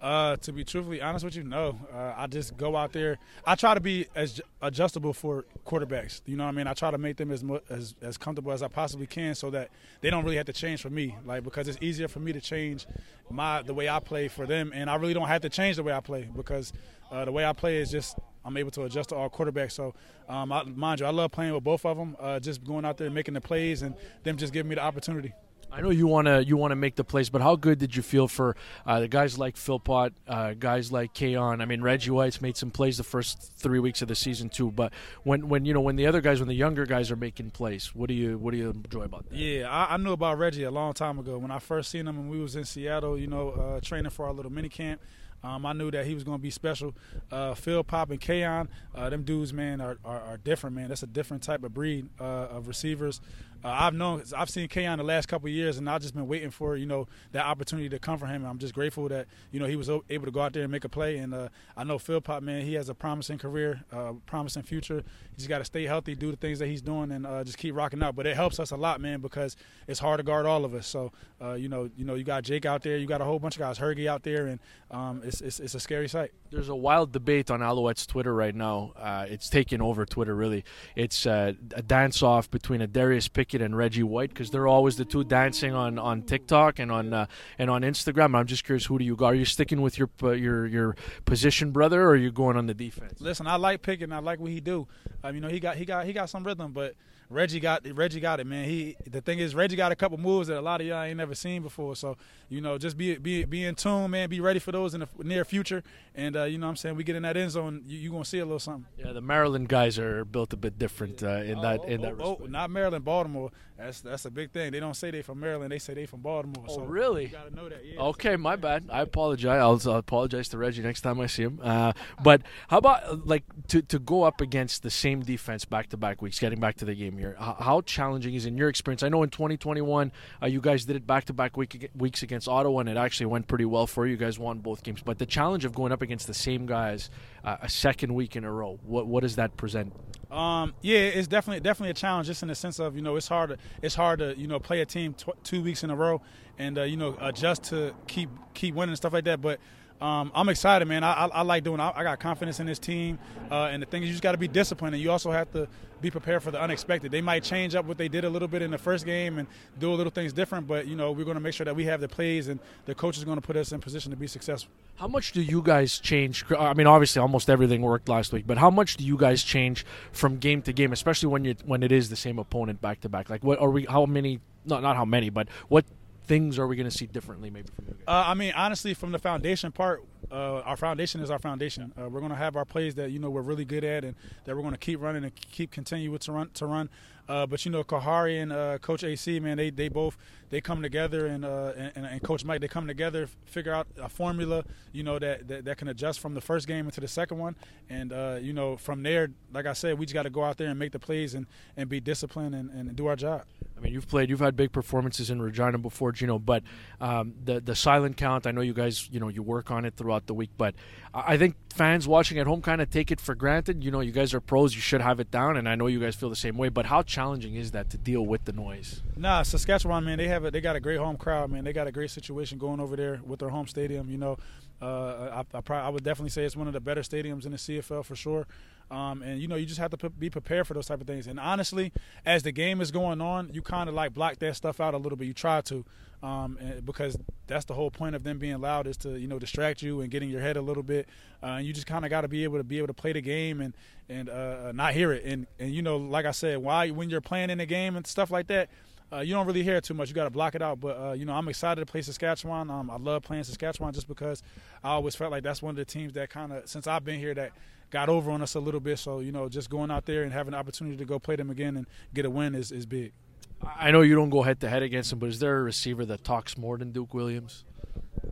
Uh, 0.00 0.36
to 0.36 0.52
be 0.52 0.62
truthfully 0.62 1.00
honest 1.00 1.24
with 1.24 1.34
you, 1.34 1.42
no. 1.42 1.78
Uh, 1.92 2.12
I 2.16 2.26
just 2.26 2.56
go 2.56 2.76
out 2.76 2.92
there. 2.92 3.18
I 3.46 3.54
try 3.54 3.72
to 3.72 3.80
be 3.80 4.06
as 4.14 4.42
adjustable 4.60 5.14
for 5.14 5.46
quarterbacks. 5.66 6.20
You 6.26 6.36
know 6.36 6.44
what 6.44 6.50
I 6.50 6.52
mean? 6.52 6.66
I 6.66 6.74
try 6.74 6.90
to 6.90 6.98
make 6.98 7.16
them 7.16 7.30
as 7.30 7.42
as 7.70 7.94
as 8.02 8.18
comfortable 8.18 8.52
as 8.52 8.62
I 8.62 8.68
possibly 8.68 9.06
can, 9.06 9.34
so 9.34 9.48
that 9.50 9.70
they 10.02 10.10
don't 10.10 10.22
really 10.22 10.36
have 10.36 10.46
to 10.46 10.52
change 10.52 10.82
for 10.82 10.90
me. 10.90 11.16
Like 11.24 11.44
because 11.44 11.66
it's 11.66 11.78
easier 11.80 12.08
for 12.08 12.20
me 12.20 12.32
to 12.34 12.40
change 12.42 12.86
my 13.30 13.62
the 13.62 13.72
way 13.72 13.88
I 13.88 13.98
play 14.00 14.28
for 14.28 14.44
them, 14.46 14.70
and 14.74 14.90
I 14.90 14.96
really 14.96 15.14
don't 15.14 15.28
have 15.28 15.42
to 15.42 15.48
change 15.48 15.76
the 15.76 15.82
way 15.82 15.94
I 15.94 16.00
play 16.00 16.28
because 16.36 16.74
uh, 17.10 17.24
the 17.24 17.32
way 17.32 17.46
I 17.46 17.54
play 17.54 17.78
is 17.78 17.90
just 17.90 18.18
I'm 18.44 18.56
able 18.58 18.70
to 18.72 18.82
adjust 18.84 19.08
to 19.08 19.16
all 19.16 19.30
quarterbacks. 19.30 19.72
So, 19.72 19.94
um, 20.28 20.52
I, 20.52 20.62
mind 20.62 21.00
you, 21.00 21.06
I 21.06 21.10
love 21.10 21.32
playing 21.32 21.54
with 21.54 21.64
both 21.64 21.86
of 21.86 21.96
them. 21.96 22.16
Uh, 22.20 22.38
just 22.38 22.62
going 22.64 22.84
out 22.84 22.98
there 22.98 23.06
and 23.06 23.14
making 23.14 23.34
the 23.34 23.40
plays, 23.40 23.80
and 23.80 23.94
them 24.24 24.36
just 24.36 24.52
giving 24.52 24.68
me 24.68 24.74
the 24.74 24.82
opportunity. 24.82 25.32
I 25.72 25.80
know 25.80 25.90
you 25.90 26.06
want 26.06 26.26
to 26.26 26.44
you 26.44 26.56
want 26.56 26.70
to 26.72 26.76
make 26.76 26.96
the 26.96 27.04
plays, 27.04 27.28
but 27.28 27.42
how 27.42 27.56
good 27.56 27.78
did 27.78 27.94
you 27.94 28.02
feel 28.02 28.28
for 28.28 28.56
uh, 28.86 29.00
the 29.00 29.08
guys 29.08 29.38
like 29.38 29.56
Philpot, 29.56 30.12
uh, 30.26 30.54
guys 30.54 30.90
like 30.90 31.12
Kaion? 31.12 31.60
I 31.60 31.66
mean, 31.66 31.82
Reggie 31.82 32.10
White's 32.10 32.40
made 32.40 32.56
some 32.56 32.70
plays 32.70 32.96
the 32.96 33.04
first 33.04 33.52
three 33.56 33.78
weeks 33.78 34.00
of 34.00 34.08
the 34.08 34.14
season 34.14 34.48
too. 34.48 34.70
But 34.70 34.92
when 35.22 35.48
when 35.48 35.64
you 35.64 35.74
know 35.74 35.80
when 35.80 35.96
the 35.96 36.06
other 36.06 36.20
guys, 36.20 36.40
when 36.40 36.48
the 36.48 36.54
younger 36.54 36.86
guys 36.86 37.10
are 37.10 37.16
making 37.16 37.50
plays, 37.50 37.94
what 37.94 38.08
do 38.08 38.14
you 38.14 38.38
what 38.38 38.52
do 38.52 38.58
you 38.58 38.70
enjoy 38.70 39.02
about 39.02 39.28
that? 39.28 39.36
Yeah, 39.36 39.68
I, 39.68 39.94
I 39.94 39.96
knew 39.98 40.12
about 40.12 40.38
Reggie 40.38 40.64
a 40.64 40.70
long 40.70 40.92
time 40.94 41.18
ago 41.18 41.36
when 41.38 41.50
I 41.50 41.58
first 41.58 41.90
seen 41.90 42.08
him 42.08 42.16
when 42.16 42.28
we 42.28 42.40
was 42.40 42.56
in 42.56 42.64
Seattle. 42.64 43.18
You 43.18 43.26
know, 43.26 43.50
uh, 43.50 43.80
training 43.80 44.10
for 44.10 44.26
our 44.26 44.32
little 44.32 44.52
mini 44.52 44.68
camp. 44.68 45.00
Um, 45.46 45.64
I 45.64 45.72
knew 45.72 45.90
that 45.92 46.06
he 46.06 46.14
was 46.14 46.24
going 46.24 46.38
to 46.38 46.42
be 46.42 46.50
special. 46.50 46.92
Uh, 47.30 47.54
Philpot 47.54 48.10
and 48.10 48.20
Kaion, 48.20 48.66
uh, 48.94 49.08
them 49.10 49.22
dudes, 49.22 49.52
man, 49.52 49.80
are, 49.80 49.96
are, 50.04 50.20
are, 50.20 50.36
different, 50.38 50.74
man. 50.74 50.88
That's 50.88 51.04
a 51.04 51.06
different 51.06 51.44
type 51.44 51.62
of 51.62 51.72
breed 51.72 52.08
uh, 52.20 52.48
of 52.50 52.66
receivers. 52.66 53.20
Uh, 53.64 53.68
I've 53.68 53.94
known, 53.94 54.22
I've 54.36 54.50
seen 54.50 54.68
Kaion 54.68 54.98
the 54.98 55.02
last 55.02 55.26
couple 55.26 55.48
years, 55.48 55.78
and 55.78 55.88
I've 55.88 56.02
just 56.02 56.14
been 56.14 56.28
waiting 56.28 56.50
for 56.50 56.76
you 56.76 56.86
know 56.86 57.08
that 57.32 57.46
opportunity 57.46 57.88
to 57.88 57.98
come 57.98 58.18
for 58.18 58.26
him. 58.26 58.42
And 58.42 58.46
I'm 58.46 58.58
just 58.58 58.74
grateful 58.74 59.08
that 59.08 59.26
you 59.50 59.58
know 59.58 59.66
he 59.66 59.76
was 59.76 59.88
able 59.88 60.26
to 60.26 60.30
go 60.30 60.40
out 60.40 60.52
there 60.52 60.62
and 60.62 60.70
make 60.70 60.84
a 60.84 60.88
play. 60.88 61.18
And 61.18 61.32
uh, 61.32 61.48
I 61.76 61.84
know 61.84 61.98
Philpot, 61.98 62.42
man, 62.42 62.62
he 62.64 62.74
has 62.74 62.88
a 62.88 62.94
promising 62.94 63.38
career, 63.38 63.82
uh, 63.92 64.12
promising 64.26 64.62
future. 64.62 65.02
He's 65.36 65.46
got 65.46 65.58
to 65.58 65.64
stay 65.64 65.84
healthy, 65.84 66.14
do 66.14 66.30
the 66.30 66.36
things 66.36 66.58
that 66.58 66.66
he's 66.66 66.82
doing, 66.82 67.10
and 67.12 67.26
just 67.44 67.58
keep 67.58 67.74
rocking 67.74 68.02
out. 68.02 68.14
But 68.14 68.26
it 68.26 68.36
helps 68.36 68.60
us 68.60 68.70
a 68.72 68.76
lot, 68.76 69.00
man, 69.00 69.20
because 69.20 69.56
it's 69.86 70.00
hard 70.00 70.18
to 70.18 70.24
guard 70.24 70.46
all 70.46 70.64
of 70.64 70.74
us. 70.74 70.86
So 70.86 71.12
you 71.56 71.68
know, 71.68 71.90
you 71.96 72.04
know, 72.04 72.14
you 72.14 72.24
got 72.24 72.44
Jake 72.44 72.66
out 72.66 72.82
there, 72.82 72.96
you 72.98 73.06
got 73.06 73.20
a 73.20 73.24
whole 73.24 73.38
bunch 73.38 73.56
of 73.56 73.60
guys, 73.60 73.78
Hergy 73.78 74.06
out 74.06 74.22
there, 74.22 74.46
and 74.46 74.60
um, 74.90 75.22
it's, 75.24 75.35
it's, 75.40 75.60
it's 75.60 75.74
a 75.74 75.80
scary 75.80 76.08
sight. 76.08 76.32
There's 76.50 76.68
a 76.68 76.74
wild 76.74 77.12
debate 77.12 77.50
on 77.50 77.60
Alouettes 77.60 78.06
Twitter 78.06 78.34
right 78.34 78.54
now. 78.54 78.92
Uh, 78.96 79.26
it's 79.28 79.48
taking 79.48 79.80
over 79.80 80.06
Twitter 80.06 80.34
really. 80.34 80.64
It's 80.94 81.26
a 81.26 81.54
dance 81.86 82.22
off 82.22 82.50
between 82.50 82.80
a 82.80 82.86
Darius 82.86 83.28
Pickett 83.28 83.62
and 83.62 83.76
Reggie 83.76 84.02
White 84.02 84.30
because 84.30 84.50
they're 84.50 84.66
always 84.66 84.96
the 84.96 85.04
two 85.04 85.24
dancing 85.24 85.74
on, 85.74 85.98
on 85.98 86.22
TikTok 86.22 86.78
and 86.78 86.90
on 86.90 87.12
uh, 87.12 87.26
and 87.58 87.70
on 87.70 87.82
Instagram. 87.82 88.36
I'm 88.36 88.46
just 88.46 88.64
curious, 88.64 88.86
who 88.86 88.98
do 88.98 89.04
you 89.04 89.16
go? 89.16 89.26
Are 89.26 89.34
you 89.34 89.44
sticking 89.44 89.82
with 89.82 89.98
your 89.98 90.10
uh, 90.22 90.30
your 90.30 90.66
your 90.66 90.96
position 91.24 91.72
brother, 91.72 92.02
or 92.02 92.10
are 92.10 92.16
you 92.16 92.30
going 92.30 92.56
on 92.56 92.66
the 92.66 92.74
defense? 92.74 93.20
Listen, 93.20 93.46
I 93.46 93.56
like 93.56 93.82
Pickett. 93.82 94.12
I 94.12 94.18
like 94.18 94.40
what 94.40 94.50
he 94.50 94.60
do. 94.60 94.86
Um, 95.22 95.34
you 95.34 95.40
know, 95.40 95.48
he 95.48 95.60
got 95.60 95.76
he 95.76 95.84
got 95.84 96.06
he 96.06 96.12
got 96.12 96.30
some 96.30 96.44
rhythm, 96.44 96.72
but 96.72 96.94
Reggie 97.28 97.60
got 97.60 97.86
Reggie 97.94 98.20
got 98.20 98.40
it, 98.40 98.46
man. 98.46 98.64
He 98.64 98.96
the 99.06 99.20
thing 99.20 99.38
is 99.38 99.54
Reggie 99.54 99.76
got 99.76 99.90
a 99.90 99.96
couple 99.96 100.18
moves 100.18 100.48
that 100.48 100.58
a 100.58 100.60
lot 100.60 100.80
of 100.80 100.86
y'all 100.86 101.02
ain't 101.02 101.16
never 101.16 101.34
seen 101.34 101.62
before. 101.62 101.96
So 101.96 102.16
you 102.48 102.60
know, 102.60 102.78
just 102.78 102.96
be 102.96 103.16
be 103.16 103.44
be 103.44 103.64
in 103.64 103.74
tune, 103.74 104.10
man. 104.10 104.28
Be 104.28 104.40
ready 104.40 104.58
for 104.58 104.72
those 104.72 104.94
in 104.94 105.00
the 105.00 105.08
near 105.22 105.44
future. 105.44 105.82
And 106.14 106.36
uh, 106.36 106.44
you 106.44 106.58
know, 106.58 106.66
what 106.66 106.70
I'm 106.70 106.76
saying 106.76 106.96
we 106.96 107.04
get 107.04 107.16
in 107.16 107.24
that 107.24 107.36
end 107.36 107.50
zone, 107.50 107.82
you 107.86 107.98
you 107.98 108.10
gonna 108.12 108.24
see 108.24 108.38
a 108.38 108.44
little 108.44 108.60
something. 108.60 108.86
Yeah, 108.96 109.12
the 109.12 109.20
Maryland 109.20 109.68
guys 109.68 109.98
are 109.98 110.24
built 110.24 110.52
a 110.52 110.56
bit 110.56 110.78
different 110.78 111.22
uh, 111.22 111.42
in 111.42 111.58
oh, 111.58 111.62
that 111.62 111.80
oh, 111.80 111.84
in 111.84 112.02
that. 112.02 112.14
Oh, 112.20 112.38
oh, 112.42 112.46
not 112.46 112.70
Maryland, 112.70 113.04
Baltimore. 113.04 113.50
That's 113.78 114.00
that's 114.00 114.24
a 114.24 114.30
big 114.30 114.52
thing. 114.52 114.72
They 114.72 114.80
don't 114.80 114.94
say 114.94 115.10
they 115.10 115.20
from 115.20 115.38
Maryland. 115.40 115.70
They 115.70 115.78
say 115.78 115.92
they 115.92 116.06
from 116.06 116.20
Baltimore. 116.20 116.64
Oh, 116.66 116.76
so 116.76 116.84
really? 116.84 117.24
You 117.24 117.28
gotta 117.28 117.54
know 117.54 117.68
that. 117.68 117.84
Yeah. 117.84 118.00
Okay, 118.00 118.36
my 118.36 118.56
bad. 118.56 118.88
I 118.90 119.02
apologize. 119.02 119.60
I'll, 119.60 119.92
I'll 119.92 119.98
apologize 119.98 120.48
to 120.48 120.58
Reggie 120.58 120.82
next 120.82 121.02
time 121.02 121.20
I 121.20 121.26
see 121.26 121.42
him. 121.42 121.60
Uh, 121.62 121.92
but 122.22 122.42
how 122.68 122.78
about 122.78 123.26
like 123.26 123.44
to 123.68 123.82
to 123.82 123.98
go 123.98 124.22
up 124.22 124.40
against 124.40 124.82
the 124.82 124.90
same 124.90 125.20
defense 125.20 125.66
back 125.66 125.90
to 125.90 125.98
back 125.98 126.22
weeks? 126.22 126.38
Getting 126.38 126.58
back 126.58 126.76
to 126.76 126.86
the 126.86 126.94
game 126.94 127.18
here, 127.18 127.36
how, 127.38 127.56
how 127.60 127.80
challenging 127.82 128.34
is 128.34 128.46
in 128.46 128.56
your 128.56 128.70
experience? 128.70 129.02
I 129.02 129.10
know 129.10 129.22
in 129.22 129.28
2021 129.28 130.10
uh, 130.42 130.46
you 130.46 130.62
guys 130.62 130.86
did 130.86 130.96
it 130.96 131.06
back 131.06 131.26
to 131.26 131.34
back 131.34 131.56
weeks 131.56 132.22
against 132.22 132.48
Ottawa, 132.48 132.80
and 132.80 132.88
it 132.88 132.96
actually 132.96 133.26
went 133.26 133.46
pretty 133.46 133.66
well 133.66 133.86
for 133.86 134.06
you. 134.06 134.12
You 134.12 134.16
guys 134.16 134.38
won 134.38 134.60
both 134.60 134.82
games, 134.82 135.02
but 135.04 135.18
the 135.18 135.26
challenge 135.26 135.66
of 135.66 135.74
going 135.74 135.92
up 135.92 136.00
against 136.00 136.26
the 136.26 136.34
same 136.34 136.64
guys 136.64 137.10
uh, 137.44 137.58
a 137.60 137.68
second 137.68 138.14
week 138.14 138.36
in 138.36 138.44
a 138.44 138.50
row, 138.50 138.78
what 138.82 139.06
what 139.06 139.20
does 139.20 139.36
that 139.36 139.56
present? 139.58 139.92
Um, 140.30 140.74
yeah, 140.82 140.98
it's 140.98 141.28
definitely 141.28 141.60
definitely 141.60 141.90
a 141.90 141.94
challenge, 141.94 142.26
just 142.26 142.42
in 142.42 142.48
the 142.48 142.54
sense 142.54 142.78
of 142.80 142.96
you 142.96 143.02
know 143.02 143.16
it's 143.16 143.28
hard 143.28 143.50
to 143.50 143.58
it's 143.80 143.94
hard 143.94 144.18
to 144.18 144.36
you 144.36 144.48
know 144.48 144.58
play 144.58 144.80
a 144.80 144.86
team 144.86 145.14
tw- 145.14 145.42
two 145.44 145.62
weeks 145.62 145.84
in 145.84 145.90
a 145.90 145.96
row 145.96 146.20
and 146.58 146.78
uh, 146.78 146.82
you 146.82 146.96
know 146.96 147.16
adjust 147.20 147.62
to 147.64 147.94
keep 148.08 148.28
keep 148.54 148.74
winning 148.74 148.90
and 148.90 148.96
stuff 148.96 149.12
like 149.12 149.24
that, 149.24 149.40
but 149.40 149.60
um, 150.00 150.30
I'm 150.34 150.48
excited, 150.50 150.86
man. 150.86 151.02
I, 151.02 151.12
I, 151.12 151.26
I 151.26 151.42
like 151.42 151.64
doing. 151.64 151.80
I, 151.80 151.90
I, 151.96 152.02
got 152.02 152.20
confidence 152.20 152.60
in 152.60 152.66
this 152.66 152.78
team, 152.78 153.18
uh, 153.50 153.64
and 153.64 153.80
the 153.82 153.86
thing 153.86 154.02
is, 154.02 154.08
you 154.08 154.12
just 154.12 154.22
got 154.22 154.32
to 154.32 154.38
be 154.38 154.48
disciplined, 154.48 154.94
and 154.94 155.02
you 155.02 155.10
also 155.10 155.30
have 155.30 155.50
to 155.52 155.66
be 156.02 156.10
prepared 156.10 156.42
for 156.42 156.50
the 156.50 156.60
unexpected. 156.60 157.10
They 157.10 157.22
might 157.22 157.42
change 157.42 157.74
up 157.74 157.86
what 157.86 157.96
they 157.96 158.08
did 158.08 158.24
a 158.24 158.28
little 158.28 158.46
bit 158.46 158.60
in 158.60 158.70
the 158.70 158.76
first 158.78 159.06
game 159.06 159.38
and 159.38 159.48
do 159.78 159.90
a 159.90 159.94
little 159.94 160.10
things 160.10 160.34
different, 160.34 160.66
but 160.66 160.86
you 160.86 160.96
know, 160.96 161.12
we're 161.12 161.24
going 161.24 161.36
to 161.36 161.40
make 161.40 161.54
sure 161.54 161.64
that 161.64 161.74
we 161.74 161.84
have 161.84 162.02
the 162.02 162.08
plays, 162.08 162.48
and 162.48 162.60
the 162.84 162.94
coach 162.94 163.16
is 163.16 163.24
going 163.24 163.38
to 163.38 163.42
put 163.42 163.56
us 163.56 163.72
in 163.72 163.80
position 163.80 164.10
to 164.10 164.16
be 164.18 164.26
successful. 164.26 164.70
How 164.96 165.08
much 165.08 165.32
do 165.32 165.40
you 165.40 165.62
guys 165.62 165.98
change? 165.98 166.44
I 166.58 166.74
mean, 166.74 166.86
obviously, 166.86 167.20
almost 167.20 167.48
everything 167.48 167.80
worked 167.80 168.08
last 168.08 168.34
week, 168.34 168.46
but 168.46 168.58
how 168.58 168.70
much 168.70 168.98
do 168.98 169.04
you 169.04 169.16
guys 169.16 169.42
change 169.42 169.86
from 170.12 170.36
game 170.36 170.60
to 170.62 170.74
game, 170.74 170.92
especially 170.92 171.28
when 171.28 171.46
you 171.46 171.54
when 171.64 171.82
it 171.82 171.90
is 171.90 172.10
the 172.10 172.16
same 172.16 172.38
opponent 172.38 172.82
back 172.82 173.00
to 173.00 173.08
back? 173.08 173.30
Like, 173.30 173.42
what 173.42 173.58
are 173.60 173.70
we? 173.70 173.86
How 173.86 174.04
many? 174.04 174.40
Not 174.66 174.82
not 174.82 174.96
how 174.96 175.04
many, 175.04 175.30
but 175.30 175.48
what 175.68 175.86
things 176.26 176.58
are 176.58 176.66
we 176.66 176.76
going 176.76 176.88
to 176.88 176.96
see 176.96 177.06
differently 177.06 177.50
maybe 177.50 177.68
from 177.74 177.86
you 177.88 177.94
guys? 177.94 178.04
Uh, 178.06 178.30
I 178.30 178.34
mean, 178.34 178.52
honestly, 178.56 178.94
from 178.94 179.12
the 179.12 179.18
foundation 179.18 179.72
part, 179.72 180.04
uh, 180.30 180.60
our 180.60 180.76
foundation 180.76 181.20
is 181.20 181.30
our 181.30 181.38
foundation. 181.38 181.92
Uh, 182.00 182.08
we're 182.08 182.20
going 182.20 182.32
to 182.32 182.38
have 182.38 182.56
our 182.56 182.64
plays 182.64 182.96
that 182.96 183.10
you 183.10 183.18
know 183.18 183.30
we're 183.30 183.42
really 183.42 183.64
good 183.64 183.84
at, 183.84 184.04
and 184.04 184.14
that 184.44 184.56
we're 184.56 184.62
going 184.62 184.74
to 184.74 184.78
keep 184.78 185.00
running 185.00 185.24
and 185.24 185.34
keep 185.34 185.70
continuing 185.70 186.18
to 186.18 186.32
run 186.32 186.50
to 186.54 186.66
run. 186.66 186.88
Uh, 187.28 187.46
but 187.46 187.64
you 187.64 187.70
know, 187.70 187.82
Khari 187.82 188.42
and 188.42 188.52
uh, 188.52 188.78
Coach 188.78 189.04
AC, 189.04 189.40
man, 189.40 189.56
they 189.56 189.70
they 189.70 189.88
both 189.88 190.16
they 190.50 190.60
come 190.60 190.82
together, 190.82 191.26
and, 191.26 191.44
uh, 191.44 191.72
and, 191.76 192.06
and 192.06 192.22
Coach 192.22 192.44
Mike, 192.44 192.60
they 192.60 192.68
come 192.68 192.86
together, 192.86 193.28
figure 193.46 193.72
out 193.72 193.86
a 194.00 194.08
formula, 194.08 194.64
you 194.92 195.02
know, 195.02 195.18
that, 195.18 195.48
that, 195.48 195.64
that 195.64 195.76
can 195.76 195.88
adjust 195.88 196.20
from 196.20 196.34
the 196.34 196.40
first 196.40 196.68
game 196.68 196.86
into 196.86 197.00
the 197.00 197.08
second 197.08 197.38
one, 197.38 197.56
and 197.88 198.12
uh, 198.12 198.38
you 198.40 198.52
know, 198.52 198.76
from 198.76 199.02
there, 199.02 199.30
like 199.52 199.66
I 199.66 199.72
said, 199.72 199.98
we 199.98 200.06
just 200.06 200.14
got 200.14 200.22
to 200.22 200.30
go 200.30 200.44
out 200.44 200.56
there 200.56 200.68
and 200.68 200.78
make 200.78 200.92
the 200.92 200.98
plays 200.98 201.34
and, 201.34 201.46
and 201.76 201.88
be 201.88 202.00
disciplined 202.00 202.54
and, 202.54 202.70
and 202.70 202.94
do 202.94 203.06
our 203.06 203.16
job. 203.16 203.42
I 203.76 203.80
mean, 203.80 203.92
you've 203.92 204.08
played, 204.08 204.30
you've 204.30 204.40
had 204.40 204.56
big 204.56 204.72
performances 204.72 205.30
in 205.30 205.42
Regina 205.42 205.78
before, 205.78 206.12
Geno, 206.12 206.38
but 206.38 206.62
um, 207.00 207.34
the 207.44 207.60
the 207.60 207.74
silent 207.74 208.16
count, 208.16 208.46
I 208.46 208.52
know 208.52 208.60
you 208.60 208.72
guys, 208.72 209.08
you 209.10 209.20
know, 209.20 209.28
you 209.28 209.42
work 209.42 209.70
on 209.70 209.84
it 209.84 209.96
throughout 209.96 210.26
the 210.26 210.34
week, 210.34 210.50
but 210.56 210.74
I 211.12 211.36
think 211.36 211.56
fans 211.74 212.06
watching 212.06 212.38
at 212.38 212.46
home 212.46 212.62
kind 212.62 212.80
of 212.80 212.90
take 212.90 213.10
it 213.10 213.20
for 213.20 213.34
granted. 213.34 213.84
You 213.84 213.90
know, 213.90 214.00
you 214.00 214.12
guys 214.12 214.32
are 214.32 214.40
pros, 214.40 214.74
you 214.74 214.80
should 214.80 215.00
have 215.00 215.20
it 215.20 215.30
down, 215.30 215.56
and 215.56 215.68
I 215.68 215.74
know 215.74 215.88
you 215.88 216.00
guys 216.00 216.14
feel 216.14 216.30
the 216.30 216.36
same 216.36 216.56
way. 216.56 216.68
But 216.68 216.86
how 216.86 217.02
challenging 217.16 217.54
is 217.54 217.70
that 217.70 217.88
to 217.88 217.96
deal 217.96 218.26
with 218.26 218.44
the 218.44 218.52
noise? 218.52 219.02
Nah, 219.16 219.42
Saskatchewan, 219.42 220.04
man, 220.04 220.18
they 220.18 220.28
have 220.28 220.44
it. 220.44 220.50
They 220.52 220.60
got 220.60 220.76
a 220.76 220.80
great 220.80 220.98
home 220.98 221.16
crowd, 221.16 221.50
man. 221.50 221.64
They 221.64 221.72
got 221.72 221.86
a 221.86 221.92
great 221.92 222.10
situation 222.10 222.58
going 222.58 222.78
over 222.78 222.94
there 222.94 223.20
with 223.24 223.40
their 223.40 223.48
home 223.48 223.66
stadium. 223.66 224.10
You 224.10 224.18
know, 224.18 224.36
uh, 224.82 225.42
I, 225.54 225.58
I, 225.58 225.74
I 225.78 225.88
would 225.88 226.04
definitely 226.04 226.28
say 226.28 226.44
it's 226.44 226.56
one 226.56 226.66
of 226.66 226.74
the 226.74 226.80
better 226.80 227.00
stadiums 227.00 227.46
in 227.46 227.52
the 227.52 227.56
CFL 227.56 228.04
for 228.04 228.14
sure. 228.14 228.46
Um, 228.90 229.22
and 229.22 229.40
you 229.40 229.48
know, 229.48 229.56
you 229.56 229.64
just 229.64 229.80
have 229.80 229.92
to 229.92 229.96
p- 229.96 230.08
be 230.08 230.28
prepared 230.28 230.66
for 230.66 230.74
those 230.74 230.86
type 230.86 231.00
of 231.00 231.06
things. 231.06 231.26
And 231.26 231.40
honestly, 231.40 231.90
as 232.26 232.42
the 232.42 232.52
game 232.52 232.82
is 232.82 232.90
going 232.90 233.22
on, 233.22 233.48
you 233.50 233.62
kind 233.62 233.88
of 233.88 233.94
like 233.94 234.12
block 234.12 234.38
that 234.40 234.54
stuff 234.54 234.78
out 234.78 234.92
a 234.92 234.98
little 234.98 235.16
bit. 235.16 235.26
You 235.26 235.32
try 235.32 235.62
to, 235.62 235.86
um, 236.22 236.58
because 236.84 237.16
that's 237.46 237.64
the 237.64 237.74
whole 237.74 237.90
point 237.90 238.14
of 238.14 238.24
them 238.24 238.38
being 238.38 238.60
loud 238.60 238.86
is 238.86 238.96
to 238.98 239.18
you 239.18 239.28
know 239.28 239.38
distract 239.38 239.82
you 239.82 240.00
and 240.00 240.10
getting 240.10 240.28
your 240.28 240.40
head 240.40 240.56
a 240.56 240.62
little 240.62 240.82
bit. 240.82 241.08
Uh, 241.42 241.46
and 241.46 241.66
you 241.66 241.72
just 241.72 241.86
kind 241.86 242.04
of 242.04 242.10
got 242.10 242.22
to 242.22 242.28
be 242.28 242.44
able 242.44 242.58
to 242.58 242.64
be 242.64 242.78
able 242.78 242.88
to 242.88 242.94
play 242.94 243.12
the 243.12 243.20
game 243.20 243.60
and 243.60 243.74
and 244.08 244.28
uh, 244.28 244.72
not 244.72 244.94
hear 244.94 245.12
it. 245.12 245.24
And 245.24 245.46
and 245.58 245.72
you 245.72 245.82
know, 245.82 245.96
like 245.96 246.26
I 246.26 246.30
said, 246.30 246.58
why 246.58 246.90
when 246.90 247.10
you're 247.10 247.20
playing 247.20 247.50
in 247.50 247.58
the 247.58 247.66
game 247.66 247.96
and 247.96 248.06
stuff 248.06 248.30
like 248.30 248.46
that. 248.48 248.68
Uh, 249.12 249.20
you 249.20 249.32
don't 249.32 249.46
really 249.46 249.62
hear 249.62 249.76
it 249.76 249.84
too 249.84 249.94
much. 249.94 250.08
You 250.08 250.16
got 250.16 250.24
to 250.24 250.30
block 250.30 250.56
it 250.56 250.62
out. 250.62 250.80
But 250.80 250.98
uh, 250.98 251.12
you 251.12 251.24
know, 251.24 251.32
I'm 251.32 251.46
excited 251.46 251.80
to 251.80 251.86
play 251.86 252.02
Saskatchewan. 252.02 252.68
Um, 252.68 252.90
I 252.90 252.96
love 252.96 253.22
playing 253.22 253.44
Saskatchewan 253.44 253.92
just 253.92 254.08
because 254.08 254.42
I 254.82 254.88
always 254.88 255.14
felt 255.14 255.30
like 255.30 255.44
that's 255.44 255.62
one 255.62 255.70
of 255.70 255.76
the 255.76 255.84
teams 255.84 256.14
that 256.14 256.28
kind 256.28 256.52
of 256.52 256.68
since 256.68 256.88
I've 256.88 257.04
been 257.04 257.20
here 257.20 257.32
that 257.34 257.52
got 257.90 258.08
over 258.08 258.32
on 258.32 258.42
us 258.42 258.56
a 258.56 258.60
little 258.60 258.80
bit. 258.80 258.98
So 258.98 259.20
you 259.20 259.30
know, 259.30 259.48
just 259.48 259.70
going 259.70 259.92
out 259.92 260.06
there 260.06 260.24
and 260.24 260.32
having 260.32 260.54
an 260.54 260.58
opportunity 260.58 260.96
to 260.96 261.04
go 261.04 261.20
play 261.20 261.36
them 261.36 261.50
again 261.50 261.76
and 261.76 261.86
get 262.14 262.24
a 262.24 262.30
win 262.30 262.56
is, 262.56 262.72
is 262.72 262.84
big. 262.84 263.12
I 263.62 263.90
know 263.90 264.02
you 264.02 264.14
don't 264.14 264.30
go 264.30 264.42
head 264.42 264.60
to 264.60 264.68
head 264.68 264.82
against 264.82 265.12
him, 265.12 265.18
but 265.18 265.28
is 265.28 265.38
there 265.40 265.58
a 265.58 265.62
receiver 265.62 266.04
that 266.06 266.24
talks 266.24 266.56
more 266.56 266.76
than 266.78 266.92
Duke 266.92 267.14
Williams? 267.14 267.64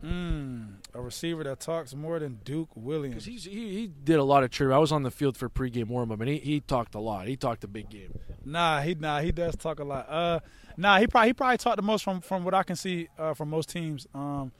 Mm, 0.01 0.75
a 0.93 1.01
receiver 1.01 1.43
that 1.43 1.59
talks 1.59 1.95
more 1.95 2.19
than 2.19 2.39
Duke 2.43 2.69
Williams. 2.75 3.25
He, 3.25 3.37
he 3.37 3.87
did 3.87 4.17
a 4.17 4.23
lot 4.23 4.43
of 4.43 4.51
trivia. 4.51 4.75
I 4.75 4.79
was 4.79 4.91
on 4.91 5.03
the 5.03 5.11
field 5.11 5.35
for 5.35 5.49
pregame 5.49 5.87
warm 5.87 6.11
up, 6.11 6.19
and 6.19 6.29
he, 6.29 6.37
he 6.37 6.59
talked 6.59 6.95
a 6.95 6.99
lot. 6.99 7.27
He 7.27 7.35
talked 7.35 7.63
a 7.63 7.67
big 7.67 7.89
game. 7.89 8.19
Nah, 8.45 8.81
he 8.81 8.93
nah 8.93 9.21
he 9.21 9.31
does 9.31 9.55
talk 9.55 9.79
a 9.79 9.83
lot. 9.83 10.07
Uh, 10.07 10.39
nah, 10.77 10.99
he 10.99 11.07
probably 11.07 11.29
he 11.29 11.33
probably 11.33 11.57
talked 11.57 11.77
the 11.77 11.83
most 11.83 12.03
from 12.03 12.21
from 12.21 12.43
what 12.43 12.53
I 12.53 12.63
can 12.63 12.75
see 12.75 13.07
uh, 13.17 13.33
from 13.33 13.49
most 13.49 13.69
teams. 13.69 14.05
Um, 14.13 14.51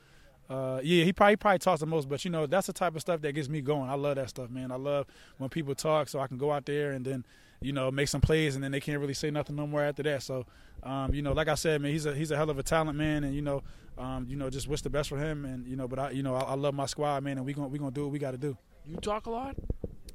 uh, 0.50 0.80
yeah, 0.84 1.04
he 1.04 1.14
probably 1.14 1.34
he 1.34 1.38
probably 1.38 1.60
talks 1.60 1.82
the 1.82 1.86
most, 1.86 2.10
but 2.10 2.26
you 2.26 2.32
know 2.32 2.48
that's 2.48 2.68
the 2.68 2.74
type 2.74 2.96
of 2.96 3.02
stuff 3.02 3.22
that 3.22 3.34
gets 3.34 3.50
me 3.50 3.62
going. 3.62 3.90
I 3.90 3.96
love 3.96 4.16
that 4.16 4.30
stuff, 4.30 4.50
man. 4.50 4.72
I 4.72 4.76
love 4.76 5.06
when 5.38 5.50
people 5.50 5.76
talk, 5.76 6.10
so 6.10 6.20
I 6.20 6.28
can 6.28 6.38
go 6.38 6.52
out 6.52 6.66
there 6.66 6.92
and 6.92 7.06
then 7.06 7.26
you 7.62 7.74
know 7.74 7.92
make 7.92 8.08
some 8.08 8.22
plays, 8.22 8.56
and 8.56 8.64
then 8.64 8.72
they 8.72 8.80
can't 8.80 9.00
really 9.00 9.14
say 9.14 9.32
nothing 9.32 9.56
no 9.56 9.68
more 9.68 9.82
after 9.82 10.04
that. 10.04 10.24
So, 10.24 10.46
um, 10.84 11.14
you 11.14 11.22
know, 11.22 11.34
like 11.34 11.48
I 11.48 11.56
said, 11.56 11.82
man, 11.82 11.92
he's 11.92 12.06
a 12.06 12.14
he's 12.14 12.32
a 12.32 12.36
hell 12.36 12.50
of 12.50 12.60
a 12.60 12.64
talent, 12.64 12.98
man, 12.98 13.24
and 13.24 13.34
you 13.34 13.42
know, 13.42 13.64
um, 13.98 14.26
you 14.30 14.36
know, 14.36 14.50
just 14.50 14.68
wish 14.68 14.82
the 14.82 14.90
best 14.90 15.10
for 15.10 15.18
him. 15.18 15.46
And 15.46 15.68
you 15.68 15.76
know, 15.76 15.88
but 15.88 16.00
I, 16.00 16.10
you 16.12 16.24
know, 16.24 16.36
I, 16.36 16.42
I 16.42 16.54
love 16.56 16.74
my 16.74 16.86
squad, 16.86 17.24
man, 17.24 17.38
and 17.38 17.46
we 17.46 17.54
gonna 17.54 17.68
we 17.68 17.80
gonna 17.80 17.92
do 17.92 18.04
what 18.04 18.12
we 18.12 18.20
got 18.20 18.32
to 18.32 18.38
do. 18.38 18.58
You 18.86 18.98
talk 18.98 19.26
a 19.26 19.32
lot 19.32 19.56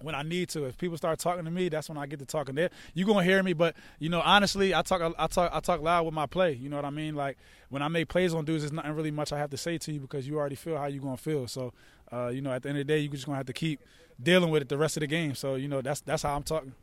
when 0.02 0.14
I 0.14 0.22
need 0.22 0.48
to. 0.50 0.64
If 0.64 0.78
people 0.78 0.96
start 0.96 1.18
talking 1.18 1.44
to 1.44 1.50
me, 1.50 1.68
that's 1.68 1.88
when 1.88 1.98
I 1.98 2.06
get 2.06 2.18
to 2.20 2.24
talking. 2.24 2.54
There, 2.54 2.70
you 2.94 3.06
gonna 3.06 3.24
hear 3.24 3.42
me, 3.42 3.52
but 3.52 3.74
you 3.98 4.08
know, 4.08 4.20
honestly, 4.20 4.74
I 4.74 4.82
talk, 4.82 5.14
I 5.18 5.26
talk, 5.26 5.50
I 5.52 5.60
talk 5.60 5.80
loud 5.80 6.04
with 6.04 6.14
my 6.14 6.26
play. 6.26 6.52
You 6.52 6.68
know 6.68 6.76
what 6.76 6.84
I 6.84 6.90
mean? 6.90 7.14
Like 7.14 7.38
when 7.68 7.82
I 7.82 7.88
make 7.88 8.08
plays 8.08 8.34
on 8.34 8.44
dudes, 8.44 8.62
there's 8.62 8.72
nothing 8.72 8.92
really 8.92 9.10
much 9.10 9.32
I 9.32 9.38
have 9.38 9.50
to 9.50 9.56
say 9.56 9.78
to 9.78 9.92
you 9.92 10.00
because 10.00 10.26
you 10.26 10.38
already 10.38 10.56
feel 10.56 10.76
how 10.76 10.86
you 10.86 11.00
gonna 11.00 11.16
feel. 11.16 11.48
So, 11.48 11.72
uh, 12.12 12.28
you 12.28 12.40
know, 12.40 12.52
at 12.52 12.62
the 12.62 12.68
end 12.68 12.78
of 12.78 12.86
the 12.86 12.92
day, 12.92 12.98
you 12.98 13.08
just 13.08 13.26
gonna 13.26 13.36
have 13.36 13.46
to 13.46 13.52
keep 13.52 13.80
dealing 14.22 14.50
with 14.50 14.62
it 14.62 14.68
the 14.68 14.78
rest 14.78 14.96
of 14.96 15.00
the 15.00 15.06
game. 15.06 15.34
So, 15.34 15.54
you 15.54 15.68
know, 15.68 15.80
that's 15.80 16.00
that's 16.00 16.22
how 16.22 16.36
I'm 16.36 16.42
talking. 16.42 16.74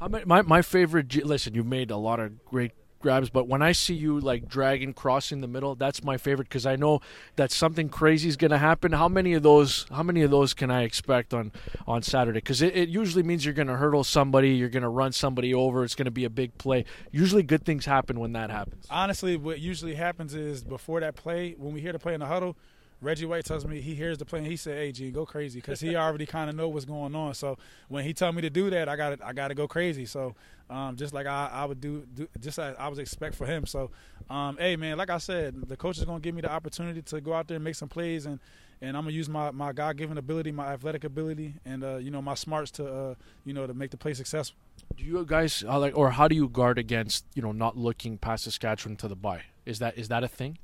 My 0.00 0.42
my 0.42 0.62
favorite. 0.62 1.14
Listen, 1.24 1.54
you've 1.54 1.66
made 1.66 1.90
a 1.90 1.96
lot 1.96 2.20
of 2.20 2.44
great 2.44 2.72
grabs, 3.04 3.28
but 3.28 3.46
when 3.46 3.60
I 3.62 3.72
see 3.72 3.94
you 3.94 4.18
like 4.18 4.48
dragging, 4.48 4.94
crossing 4.94 5.42
the 5.42 5.46
middle, 5.46 5.74
that's 5.74 6.02
my 6.02 6.16
favorite 6.16 6.48
because 6.48 6.64
I 6.64 6.74
know 6.74 7.00
that 7.36 7.52
something 7.52 7.90
crazy 7.90 8.28
is 8.30 8.36
going 8.36 8.50
to 8.50 8.58
happen. 8.58 8.92
How 8.92 9.08
many 9.08 9.34
of 9.34 9.42
those? 9.42 9.86
How 9.90 10.02
many 10.02 10.22
of 10.22 10.30
those 10.30 10.54
can 10.54 10.70
I 10.70 10.82
expect 10.82 11.32
on 11.32 11.52
on 11.86 12.02
Saturday? 12.02 12.38
Because 12.38 12.62
it, 12.62 12.74
it 12.74 12.88
usually 12.88 13.22
means 13.22 13.44
you're 13.44 13.54
going 13.54 13.68
to 13.68 13.76
hurdle 13.76 14.04
somebody, 14.04 14.50
you're 14.50 14.70
going 14.70 14.82
to 14.82 14.88
run 14.88 15.12
somebody 15.12 15.54
over. 15.54 15.84
It's 15.84 15.94
going 15.94 16.06
to 16.06 16.10
be 16.10 16.24
a 16.24 16.30
big 16.30 16.56
play. 16.58 16.86
Usually, 17.12 17.42
good 17.42 17.64
things 17.64 17.84
happen 17.84 18.18
when 18.18 18.32
that 18.32 18.50
happens. 18.50 18.86
Honestly, 18.90 19.36
what 19.36 19.60
usually 19.60 19.94
happens 19.94 20.34
is 20.34 20.64
before 20.64 21.00
that 21.00 21.14
play, 21.14 21.54
when 21.58 21.72
we 21.74 21.80
hear 21.80 21.92
the 21.92 21.98
play 21.98 22.14
in 22.14 22.20
the 22.20 22.26
huddle 22.26 22.56
Reggie 23.00 23.26
White 23.26 23.44
tells 23.44 23.66
me 23.66 23.80
he 23.80 23.94
hears 23.94 24.18
the 24.18 24.24
play 24.24 24.38
and 24.38 24.48
he 24.48 24.56
said, 24.56 24.78
"Hey, 24.78 24.92
G, 24.92 25.10
go 25.10 25.26
crazy," 25.26 25.60
because 25.60 25.80
he 25.80 25.94
already 25.96 26.26
kind 26.26 26.48
of 26.48 26.56
know 26.56 26.68
what's 26.68 26.84
going 26.84 27.14
on. 27.14 27.34
So 27.34 27.58
when 27.88 28.04
he 28.04 28.14
tell 28.14 28.32
me 28.32 28.42
to 28.42 28.50
do 28.50 28.70
that, 28.70 28.88
I 28.88 28.96
got 28.96 29.22
I 29.22 29.32
got 29.32 29.48
to 29.48 29.54
go 29.54 29.68
crazy. 29.68 30.06
So 30.06 30.34
um, 30.70 30.96
just 30.96 31.12
like 31.12 31.26
I, 31.26 31.50
I 31.52 31.64
would 31.66 31.80
do, 31.80 32.06
do 32.14 32.28
just 32.40 32.58
as 32.58 32.74
I 32.78 32.88
was 32.88 32.98
expect 32.98 33.34
for 33.34 33.46
him. 33.46 33.66
So 33.66 33.90
um, 34.30 34.56
hey, 34.58 34.76
man, 34.76 34.96
like 34.96 35.10
I 35.10 35.18
said, 35.18 35.68
the 35.68 35.76
coach 35.76 35.98
is 35.98 36.04
gonna 36.04 36.20
give 36.20 36.34
me 36.34 36.40
the 36.40 36.50
opportunity 36.50 37.02
to 37.02 37.20
go 37.20 37.34
out 37.34 37.48
there 37.48 37.56
and 37.56 37.64
make 37.64 37.74
some 37.74 37.88
plays 37.88 38.26
and. 38.26 38.40
And 38.80 38.98
I'm 38.98 39.04
gonna 39.04 39.14
use 39.14 39.30
my, 39.30 39.50
my 39.50 39.72
God 39.72 39.96
given 39.96 40.18
ability, 40.18 40.52
my 40.52 40.66
athletic 40.74 41.04
ability, 41.04 41.54
and 41.64 41.82
uh, 41.82 41.96
you 41.96 42.10
know 42.10 42.20
my 42.20 42.34
smarts 42.34 42.70
to 42.72 42.86
uh, 42.86 43.14
you 43.46 43.54
know 43.54 43.66
to 43.66 43.72
make 43.72 43.90
the 43.90 43.96
play 43.96 44.12
successful. 44.12 44.58
Do 44.96 45.04
you 45.04 45.24
guys 45.24 45.64
uh, 45.66 45.78
like, 45.78 45.96
or 45.96 46.10
how 46.10 46.28
do 46.28 46.34
you 46.34 46.48
guard 46.48 46.76
against 46.76 47.24
you 47.34 47.40
know 47.40 47.52
not 47.52 47.78
looking 47.78 48.18
past 48.18 48.44
Saskatchewan 48.44 48.96
to 48.96 49.08
the 49.08 49.16
bye? 49.16 49.42
Is 49.64 49.78
that 49.78 49.96
is 49.96 50.08
that 50.08 50.22
a 50.22 50.28
thing? 50.28 50.58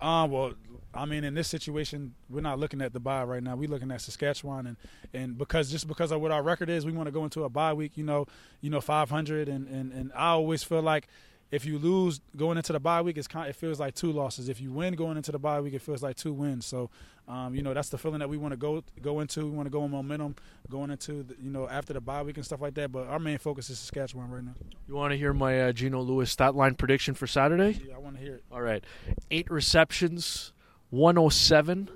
Uh, 0.00 0.26
well, 0.30 0.52
I 0.94 1.04
mean, 1.04 1.24
in 1.24 1.34
this 1.34 1.48
situation, 1.48 2.14
we're 2.28 2.40
not 2.40 2.58
looking 2.58 2.80
at 2.80 2.92
the 2.92 3.00
bye 3.00 3.24
right 3.24 3.42
now. 3.42 3.56
We're 3.56 3.68
looking 3.68 3.90
at 3.90 4.00
Saskatchewan, 4.00 4.66
and 4.66 4.76
and 5.12 5.38
because 5.38 5.70
just 5.70 5.86
because 5.88 6.10
of 6.10 6.20
what 6.20 6.30
our 6.30 6.42
record 6.42 6.70
is, 6.70 6.84
we 6.86 6.92
want 6.92 7.06
to 7.06 7.12
go 7.12 7.24
into 7.24 7.44
a 7.44 7.48
bye 7.48 7.72
week. 7.72 7.92
You 7.96 8.04
know, 8.04 8.26
you 8.60 8.70
know, 8.70 8.80
500, 8.80 9.48
and 9.48 9.68
and 9.68 9.92
and 9.92 10.12
I 10.14 10.28
always 10.28 10.62
feel 10.62 10.82
like 10.82 11.08
if 11.50 11.64
you 11.64 11.78
lose 11.78 12.20
going 12.36 12.56
into 12.56 12.72
the 12.72 12.80
bye 12.80 13.02
week, 13.02 13.16
it's 13.16 13.28
kind, 13.28 13.48
it 13.48 13.54
feels 13.54 13.78
like 13.78 13.94
two 13.94 14.10
losses. 14.10 14.48
If 14.48 14.60
you 14.60 14.72
win 14.72 14.94
going 14.94 15.16
into 15.16 15.30
the 15.30 15.38
bye 15.38 15.60
week, 15.60 15.74
it 15.74 15.82
feels 15.82 16.02
like 16.02 16.16
two 16.16 16.32
wins. 16.32 16.66
So, 16.66 16.90
um, 17.28 17.54
you 17.54 17.62
know, 17.62 17.72
that's 17.72 17.88
the 17.88 17.98
feeling 17.98 18.18
that 18.18 18.28
we 18.28 18.36
want 18.36 18.52
to 18.52 18.56
go 18.56 18.82
go 19.00 19.20
into. 19.20 19.44
We 19.44 19.50
want 19.50 19.66
to 19.66 19.70
go 19.70 19.84
in 19.84 19.90
momentum 19.90 20.36
going 20.68 20.90
into 20.90 21.22
the, 21.22 21.36
you 21.40 21.50
know 21.50 21.68
after 21.68 21.92
the 21.92 22.00
bye 22.00 22.22
week 22.22 22.36
and 22.36 22.44
stuff 22.44 22.60
like 22.60 22.74
that. 22.74 22.90
But 22.90 23.06
our 23.06 23.18
main 23.18 23.38
focus 23.38 23.70
is 23.70 23.78
Saskatchewan 23.78 24.30
right 24.30 24.44
now. 24.44 24.54
You 24.88 24.94
want 24.94 25.12
to 25.12 25.16
hear 25.16 25.32
my 25.32 25.68
uh, 25.68 25.72
Geno 25.72 26.00
Lewis 26.00 26.30
stat 26.30 26.56
line 26.56 26.74
prediction 26.74 27.14
for 27.14 27.26
Saturday? 27.26 27.80
Yeah, 27.86 27.94
I 27.94 27.98
want 27.98 28.16
to 28.16 28.22
hear 28.22 28.34
it. 28.36 28.44
All 28.50 28.62
right, 28.62 28.82
eight 29.30 29.50
receptions, 29.50 30.52
107, 30.90 31.88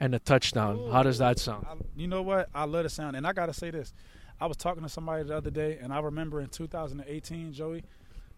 and 0.00 0.14
a 0.14 0.18
touchdown. 0.18 0.90
How 0.90 1.04
does 1.04 1.18
that 1.18 1.38
sound? 1.38 1.66
I, 1.68 1.74
you 1.96 2.08
know 2.08 2.22
what? 2.22 2.48
I 2.52 2.64
love 2.64 2.82
the 2.82 2.88
sound, 2.88 3.14
and 3.14 3.26
I 3.26 3.32
gotta 3.32 3.54
say 3.54 3.70
this. 3.70 3.94
I 4.40 4.46
was 4.46 4.56
talking 4.56 4.84
to 4.84 4.88
somebody 4.88 5.24
the 5.24 5.36
other 5.36 5.50
day, 5.50 5.78
and 5.82 5.92
I 5.92 5.98
remember 6.00 6.40
in 6.40 6.48
2018, 6.48 7.52
Joey 7.52 7.82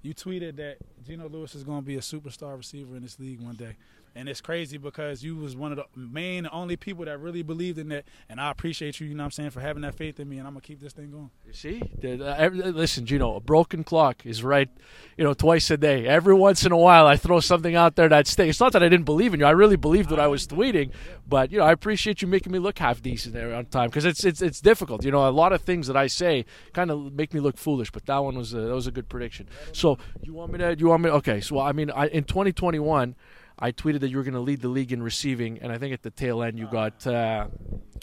you 0.03 0.15
tweeted 0.15 0.57
that 0.57 0.79
Geno 1.07 1.29
Lewis 1.29 1.55
is 1.55 1.65
going 1.65 1.81
to 1.81 1.87
be 1.87 1.97
a 1.97 2.01
superstar 2.01 2.57
receiver 2.57 2.97
in 2.97 3.03
this 3.03 3.19
league 3.19 3.41
one 3.41 3.57
day 3.57 3.77
and 4.15 4.29
it's 4.29 4.41
crazy 4.41 4.77
because 4.77 5.23
you 5.23 5.37
was 5.37 5.57
one 5.57 5.73
of 5.73 5.79
the 5.79 5.85
main 5.95 6.49
only 6.53 6.77
people 6.77 7.05
that 7.05 7.19
really 7.19 7.43
believed 7.43 7.79
in 7.79 7.89
that. 7.91 8.05
And 8.29 8.41
i 8.41 8.51
appreciate 8.51 9.01
you 9.01 9.07
you 9.07 9.15
know 9.15 9.23
what 9.23 9.27
i'm 9.27 9.31
saying 9.31 9.51
for 9.51 9.61
having 9.61 9.83
that 9.83 9.95
faith 9.95 10.19
in 10.21 10.29
me. 10.29 10.39
And 10.39 10.47
i'm 10.47 10.55
gonna 10.55 10.63
keep 10.63 10.81
this 10.81 10.93
thing 10.93 11.11
going. 11.11 11.31
You 11.47 11.53
see? 11.53 11.83
Listen 12.03 13.07
you 13.07 13.19
know 13.19 13.37
a 13.37 13.41
broken 13.41 13.85
clock 13.85 14.25
is 14.27 14.43
right 14.43 14.69
you 15.17 15.25
know 15.25 15.35
twice 15.35 15.71
a 15.71 15.77
day. 15.77 16.07
Every 16.07 16.35
once 16.35 16.65
in 16.65 16.73
a 16.73 16.77
while 16.77 17.07
i 17.07 17.17
throw 17.17 17.41
something 17.41 17.75
out 17.75 17.97
there 17.97 18.09
that 18.09 18.27
sticks 18.27 18.51
it's 18.51 18.61
not 18.61 18.73
that 18.73 18.83
i 18.83 18.89
didn't 18.89 19.07
believe 19.07 19.35
in 19.35 19.41
you. 19.41 19.47
I 19.47 19.51
really 19.51 19.77
believed 19.77 20.11
what 20.11 20.21
i 20.21 20.27
was 20.27 20.47
tweeting. 20.47 20.91
But 21.29 21.53
you 21.53 21.59
know 21.59 21.65
i 21.65 21.73
appreciate 21.73 22.23
you 22.23 22.29
making 22.29 22.53
me 22.53 22.59
look 22.59 22.79
half 22.79 23.03
decent 23.03 23.35
there 23.35 23.55
on 23.55 23.67
time 23.67 23.89
because 23.89 24.05
it's, 24.05 24.25
it's 24.25 24.43
it's 24.43 24.61
difficult. 24.61 25.05
You 25.05 25.11
know 25.11 25.29
a 25.29 25.31
lot 25.31 25.53
of 25.53 25.63
things 25.63 25.87
that 25.87 25.97
i 25.97 26.07
say 26.07 26.45
kind 26.73 26.91
of 26.91 27.13
make 27.13 27.33
me 27.33 27.41
look 27.41 27.57
foolish 27.57 27.91
but 27.91 28.07
that 28.07 28.19
one 28.19 28.37
was 28.37 28.53
a, 28.55 28.61
that 28.61 28.75
was 28.75 28.87
a 28.87 28.93
good 28.93 29.09
prediction. 29.09 29.49
So 29.73 29.99
you 30.23 30.35
want 30.35 30.53
me 30.53 30.59
to 30.59 30.77
you 30.77 30.89
want 30.89 31.03
me 31.03 31.11
okay. 31.11 31.41
So 31.41 31.59
i 31.61 31.73
mean 31.73 31.91
I, 31.91 32.09
in 32.09 32.25
2021 32.25 33.15
I 33.61 33.73
tweeted 33.73 34.01
that 34.01 34.09
you 34.09 34.17
were 34.17 34.23
going 34.23 34.35
to 34.35 34.41
lead 34.41 34.61
the 34.61 34.69
league 34.69 34.93
in 34.93 35.03
receiving, 35.03 35.59
and 35.59 35.71
I 35.71 35.79
think 35.79 35.93
at 35.93 36.03
the 36.03 36.11
tail 36.11 36.43
end 36.43 36.59
you 36.59 36.67
got 36.67 37.07
uh, 37.07 37.49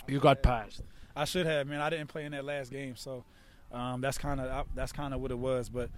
you 0.07 0.19
got 0.19 0.43
passed. 0.43 0.83
I 1.15 1.25
should 1.25 1.47
have, 1.47 1.67
man. 1.67 1.81
I 1.81 1.89
didn't 1.89 2.07
play 2.07 2.25
in 2.25 2.31
that 2.33 2.45
last 2.45 2.71
game, 2.71 2.95
so 2.95 3.23
um, 3.71 4.01
that's 4.01 4.17
kind 4.17 4.39
of 4.39 4.67
that's 4.75 4.91
kind 4.91 5.13
of 5.13 5.21
what 5.21 5.31
it 5.31 5.37
was. 5.39 5.69
But 5.69 5.89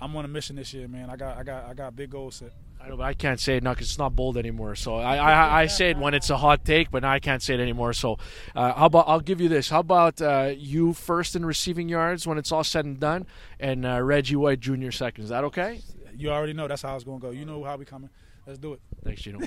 I'm 0.00 0.14
on 0.16 0.24
a 0.24 0.28
mission 0.28 0.56
this 0.56 0.72
year, 0.72 0.86
man. 0.86 1.10
I 1.10 1.16
got 1.16 1.36
I 1.36 1.42
got 1.42 1.64
I 1.64 1.74
got 1.74 1.96
big 1.96 2.10
goals 2.10 2.36
set. 2.36 2.52
I 2.80 2.88
know, 2.88 2.96
but 2.96 3.02
I 3.02 3.14
can't 3.14 3.40
say 3.40 3.56
it 3.56 3.64
now 3.64 3.74
because 3.74 3.88
it's 3.88 3.98
not 3.98 4.14
bold 4.14 4.36
anymore. 4.36 4.76
So 4.76 4.94
I, 4.94 5.16
I, 5.16 5.62
I 5.62 5.66
say 5.66 5.90
it 5.90 5.98
when 5.98 6.14
it's 6.14 6.30
a 6.30 6.36
hot 6.36 6.64
take, 6.64 6.92
but 6.92 7.02
now 7.02 7.10
I 7.10 7.18
can't 7.18 7.42
say 7.42 7.54
it 7.54 7.60
anymore. 7.60 7.92
So 7.92 8.18
uh, 8.54 8.72
how 8.72 8.86
about 8.86 9.08
I'll 9.08 9.18
give 9.18 9.40
you 9.40 9.48
this? 9.48 9.68
How 9.68 9.80
about 9.80 10.22
uh, 10.22 10.52
you 10.56 10.92
first 10.92 11.34
in 11.34 11.44
receiving 11.44 11.88
yards 11.88 12.24
when 12.24 12.38
it's 12.38 12.52
all 12.52 12.62
said 12.62 12.84
and 12.84 13.00
done, 13.00 13.26
and 13.58 13.84
uh, 13.84 14.00
Reggie 14.00 14.36
White 14.36 14.60
Jr. 14.60 14.92
second? 14.92 15.24
Is 15.24 15.30
that 15.30 15.42
okay? 15.44 15.80
You 16.16 16.30
already 16.30 16.52
know 16.52 16.68
that's 16.68 16.82
how 16.82 16.94
it's 16.94 17.04
going 17.04 17.20
to 17.20 17.26
go. 17.26 17.32
You 17.32 17.44
know 17.44 17.64
how 17.64 17.76
we 17.76 17.84
coming. 17.84 18.10
Let's 18.48 18.60
do 18.60 18.72
it. 18.72 18.80
Thanks, 19.04 19.20
Geno. 19.20 19.40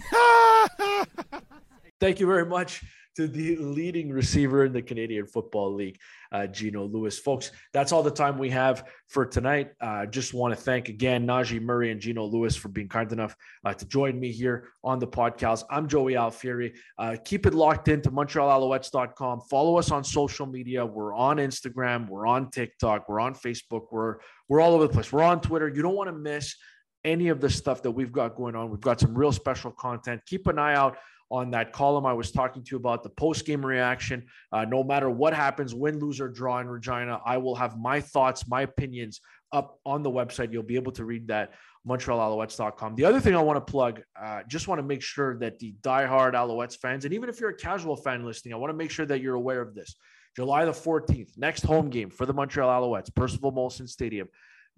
Thank 1.99 2.19
you 2.19 2.27
very 2.27 2.45
much 2.45 2.83
to 3.15 3.27
the 3.27 3.55
leading 3.55 4.11
receiver 4.11 4.63
in 4.63 4.73
the 4.73 4.81
Canadian 4.83 5.25
Football 5.25 5.73
League, 5.73 5.97
uh, 6.31 6.45
Geno 6.45 6.85
Lewis. 6.85 7.17
Folks, 7.17 7.51
that's 7.73 7.91
all 7.91 8.03
the 8.03 8.11
time 8.11 8.37
we 8.37 8.51
have 8.51 8.87
for 9.07 9.25
tonight. 9.25 9.71
I 9.81 10.03
uh, 10.03 10.05
just 10.05 10.35
want 10.35 10.55
to 10.55 10.61
thank 10.61 10.87
again 10.87 11.25
Najee 11.25 11.59
Murray 11.59 11.89
and 11.89 11.99
Geno 11.99 12.25
Lewis 12.25 12.55
for 12.55 12.69
being 12.69 12.87
kind 12.87 13.11
enough 13.11 13.35
uh, 13.65 13.73
to 13.73 13.85
join 13.87 14.19
me 14.19 14.31
here 14.31 14.67
on 14.83 14.99
the 14.99 15.07
podcast. 15.07 15.63
I'm 15.71 15.87
Joey 15.87 16.13
Alfieri. 16.13 16.75
Uh, 16.99 17.15
keep 17.25 17.47
it 17.47 17.55
locked 17.55 17.87
into 17.87 18.11
MontrealAlouettes.com. 18.11 19.41
Follow 19.49 19.79
us 19.79 19.89
on 19.89 20.03
social 20.03 20.45
media. 20.45 20.85
We're 20.85 21.15
on 21.15 21.37
Instagram. 21.37 22.07
We're 22.07 22.27
on 22.27 22.51
TikTok. 22.51 23.09
We're 23.09 23.19
on 23.19 23.33
Facebook. 23.33 23.87
We're 23.89 24.17
we're 24.47 24.61
all 24.61 24.75
over 24.75 24.85
the 24.85 24.93
place. 24.93 25.11
We're 25.11 25.23
on 25.23 25.41
Twitter. 25.41 25.67
You 25.67 25.81
don't 25.81 25.95
want 25.95 26.09
to 26.09 26.15
miss 26.15 26.55
any 27.03 27.29
of 27.29 27.41
the 27.41 27.49
stuff 27.49 27.81
that 27.83 27.91
we've 27.91 28.11
got 28.11 28.35
going 28.35 28.55
on. 28.55 28.69
We've 28.69 28.81
got 28.81 28.99
some 28.99 29.17
real 29.17 29.31
special 29.31 29.71
content. 29.71 30.21
Keep 30.25 30.47
an 30.47 30.59
eye 30.59 30.75
out 30.75 30.97
on 31.31 31.49
that 31.51 31.71
column 31.71 32.05
I 32.05 32.13
was 32.13 32.31
talking 32.31 32.61
to 32.61 32.71
you 32.71 32.77
about 32.77 33.03
the 33.03 33.09
post 33.09 33.45
game 33.45 33.65
reaction. 33.65 34.25
Uh, 34.51 34.65
no 34.65 34.83
matter 34.83 35.09
what 35.09 35.33
happens, 35.33 35.73
win, 35.73 35.97
lose, 35.99 36.19
or 36.19 36.27
draw 36.27 36.59
in 36.59 36.67
Regina, 36.67 37.21
I 37.25 37.37
will 37.37 37.55
have 37.55 37.77
my 37.77 38.01
thoughts, 38.01 38.47
my 38.47 38.63
opinions 38.63 39.21
up 39.53 39.79
on 39.85 40.03
the 40.03 40.11
website. 40.11 40.51
You'll 40.51 40.63
be 40.63 40.75
able 40.75 40.91
to 40.93 41.05
read 41.05 41.27
that. 41.29 41.53
MontrealAlouettes.com. 41.87 42.95
The 42.95 43.05
other 43.05 43.19
thing 43.19 43.35
I 43.35 43.41
want 43.41 43.57
to 43.57 43.71
plug, 43.71 44.01
uh, 44.21 44.41
just 44.47 44.67
want 44.67 44.77
to 44.77 44.83
make 44.83 45.01
sure 45.01 45.39
that 45.39 45.57
the 45.57 45.73
diehard 45.81 46.33
Alouettes 46.33 46.77
fans, 46.77 47.05
and 47.05 47.13
even 47.13 47.27
if 47.27 47.39
you're 47.39 47.49
a 47.49 47.57
casual 47.57 47.95
fan 47.95 48.23
listening, 48.23 48.53
I 48.53 48.57
want 48.57 48.69
to 48.69 48.77
make 48.77 48.91
sure 48.91 49.07
that 49.07 49.19
you're 49.19 49.33
aware 49.33 49.61
of 49.61 49.73
this. 49.73 49.95
July 50.35 50.63
the 50.63 50.71
14th, 50.71 51.37
next 51.37 51.63
home 51.63 51.89
game 51.89 52.11
for 52.11 52.25
the 52.27 52.33
Montreal 52.33 52.69
Alouettes, 52.69 53.13
Percival 53.13 53.51
Molson 53.51 53.89
Stadium 53.89 54.29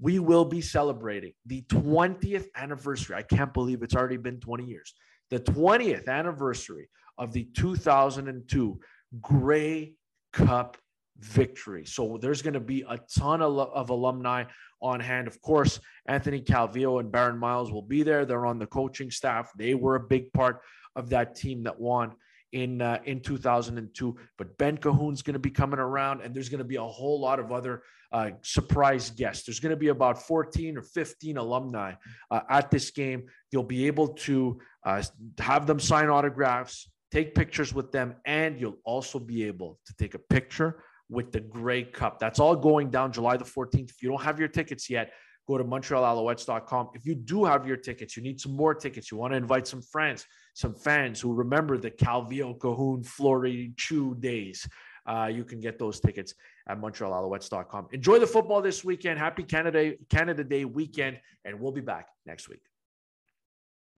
we 0.04 0.20
will 0.20 0.44
be 0.44 0.60
celebrating 0.60 1.32
the 1.46 1.62
20th 1.70 2.48
anniversary. 2.58 3.16
I 3.16 3.22
can't 3.22 3.54
believe 3.54 3.82
it's 3.84 3.96
already 3.96 4.18
been 4.18 4.38
20 4.38 4.66
years. 4.66 4.94
The 5.30 5.40
20th 5.40 6.10
anniversary 6.10 6.90
of 7.18 7.32
the 7.32 7.46
2002 7.56 8.80
Grey 9.22 9.94
Cup 10.34 10.78
victory. 11.20 11.86
So 11.86 12.18
there's 12.22 12.42
going 12.42 12.56
to 12.56 12.60
be 12.60 12.82
a 12.82 13.00
ton 13.18 13.42
of, 13.42 13.58
of, 13.58 13.92
alumni 13.92 14.44
on 14.82 15.00
hand. 15.00 15.26
Of 15.30 15.42
course, 15.42 15.80
Anthony 16.06 16.42
Calvillo 16.42 17.00
and 17.00 17.10
Baron 17.10 17.40
Miles 17.40 17.72
will 17.72 17.82
be 17.82 18.04
there. 18.04 18.26
They're 18.26 18.46
on 18.46 18.60
the 18.60 18.68
coaching 18.68 19.10
staff. 19.10 19.52
They 19.58 19.74
were 19.74 19.96
a 19.96 20.02
big 20.02 20.34
part 20.34 20.60
of 20.98 21.12
that 21.12 21.34
team 21.34 21.64
that 21.64 21.80
won 21.80 22.12
in 22.54 22.82
uh, 22.82 23.00
in 23.04 23.20
2002. 23.20 24.16
But 24.38 24.58
Ben 24.58 24.78
Cahoon's 24.78 25.22
going 25.22 25.34
to 25.34 25.40
be 25.40 25.50
coming 25.50 25.80
around, 25.80 26.22
and 26.22 26.34
there's 26.34 26.50
going 26.50 26.60
to 26.60 26.64
be 26.64 26.78
a 26.78 26.84
whole 26.84 27.20
lot 27.20 27.40
of 27.40 27.52
other 27.52 27.84
uh, 28.12 28.32
surprise 28.42 29.10
guests. 29.10 29.46
There's 29.46 29.60
going 29.60 29.72
to 29.72 29.78
be 29.78 29.90
about 29.90 30.22
14 30.22 30.78
or 30.78 30.82
15 30.82 31.38
alumni 31.38 31.94
uh, 32.32 32.42
at 32.50 32.72
this 32.72 32.92
game. 32.92 33.26
You'll 33.52 33.64
be 33.64 33.88
able 33.88 34.10
to 34.10 34.60
uh, 34.86 35.04
have 35.40 35.68
them 35.68 35.80
sign 35.80 36.10
autographs, 36.10 36.90
take 37.12 37.36
pictures 37.36 37.74
with 37.74 37.92
them, 37.92 38.16
and 38.26 38.60
you'll 38.60 38.80
also 38.86 39.20
be 39.20 39.46
able 39.46 39.80
to 39.88 39.96
take 39.96 40.14
a 40.14 40.20
picture 40.20 40.84
with 41.10 41.32
the 41.32 41.40
Grey 41.40 41.84
Cup. 41.84 42.20
That's 42.20 42.40
all 42.40 42.56
going 42.56 42.90
down 42.90 43.12
July 43.12 43.38
the 43.38 43.44
14th. 43.44 43.90
If 43.90 44.02
you 44.02 44.10
don't 44.10 44.22
have 44.22 44.40
your 44.40 44.48
tickets 44.48 44.90
yet, 44.90 45.12
go 45.48 45.58
to 45.58 45.64
montrealalouettes.com. 45.64 46.90
If 46.94 47.06
you 47.06 47.16
do 47.16 47.44
have 47.46 47.68
your 47.68 47.78
tickets, 47.78 48.16
you 48.16 48.24
need 48.24 48.40
some 48.40 48.56
more 48.56 48.74
tickets, 48.74 49.12
you 49.12 49.18
want 49.18 49.34
to 49.34 49.38
invite 49.38 49.68
some 49.68 49.82
friends, 49.82 50.26
some 50.54 50.76
fans 50.76 51.20
who 51.20 51.34
remember 51.34 51.78
the 51.78 51.92
Calvillo, 51.92 52.58
Cahoon, 52.58 53.06
Flory, 53.06 53.74
Chiu 53.78 54.16
days, 54.20 54.68
uh, 55.06 55.30
you 55.32 55.44
can 55.44 55.60
get 55.60 55.78
those 55.78 56.00
tickets 56.00 56.34
at 56.68 56.80
montrealalouettes.com. 56.80 57.90
Enjoy 57.92 58.20
the 58.20 58.28
football 58.28 58.62
this 58.62 58.84
weekend. 58.84 59.20
Happy 59.20 59.44
Canada, 59.44 59.94
Canada 60.10 60.44
Day 60.44 60.66
weekend, 60.66 61.20
and 61.46 61.60
we'll 61.60 61.72
be 61.72 61.82
back 61.82 62.08
next 62.26 62.48
week. 62.48 62.62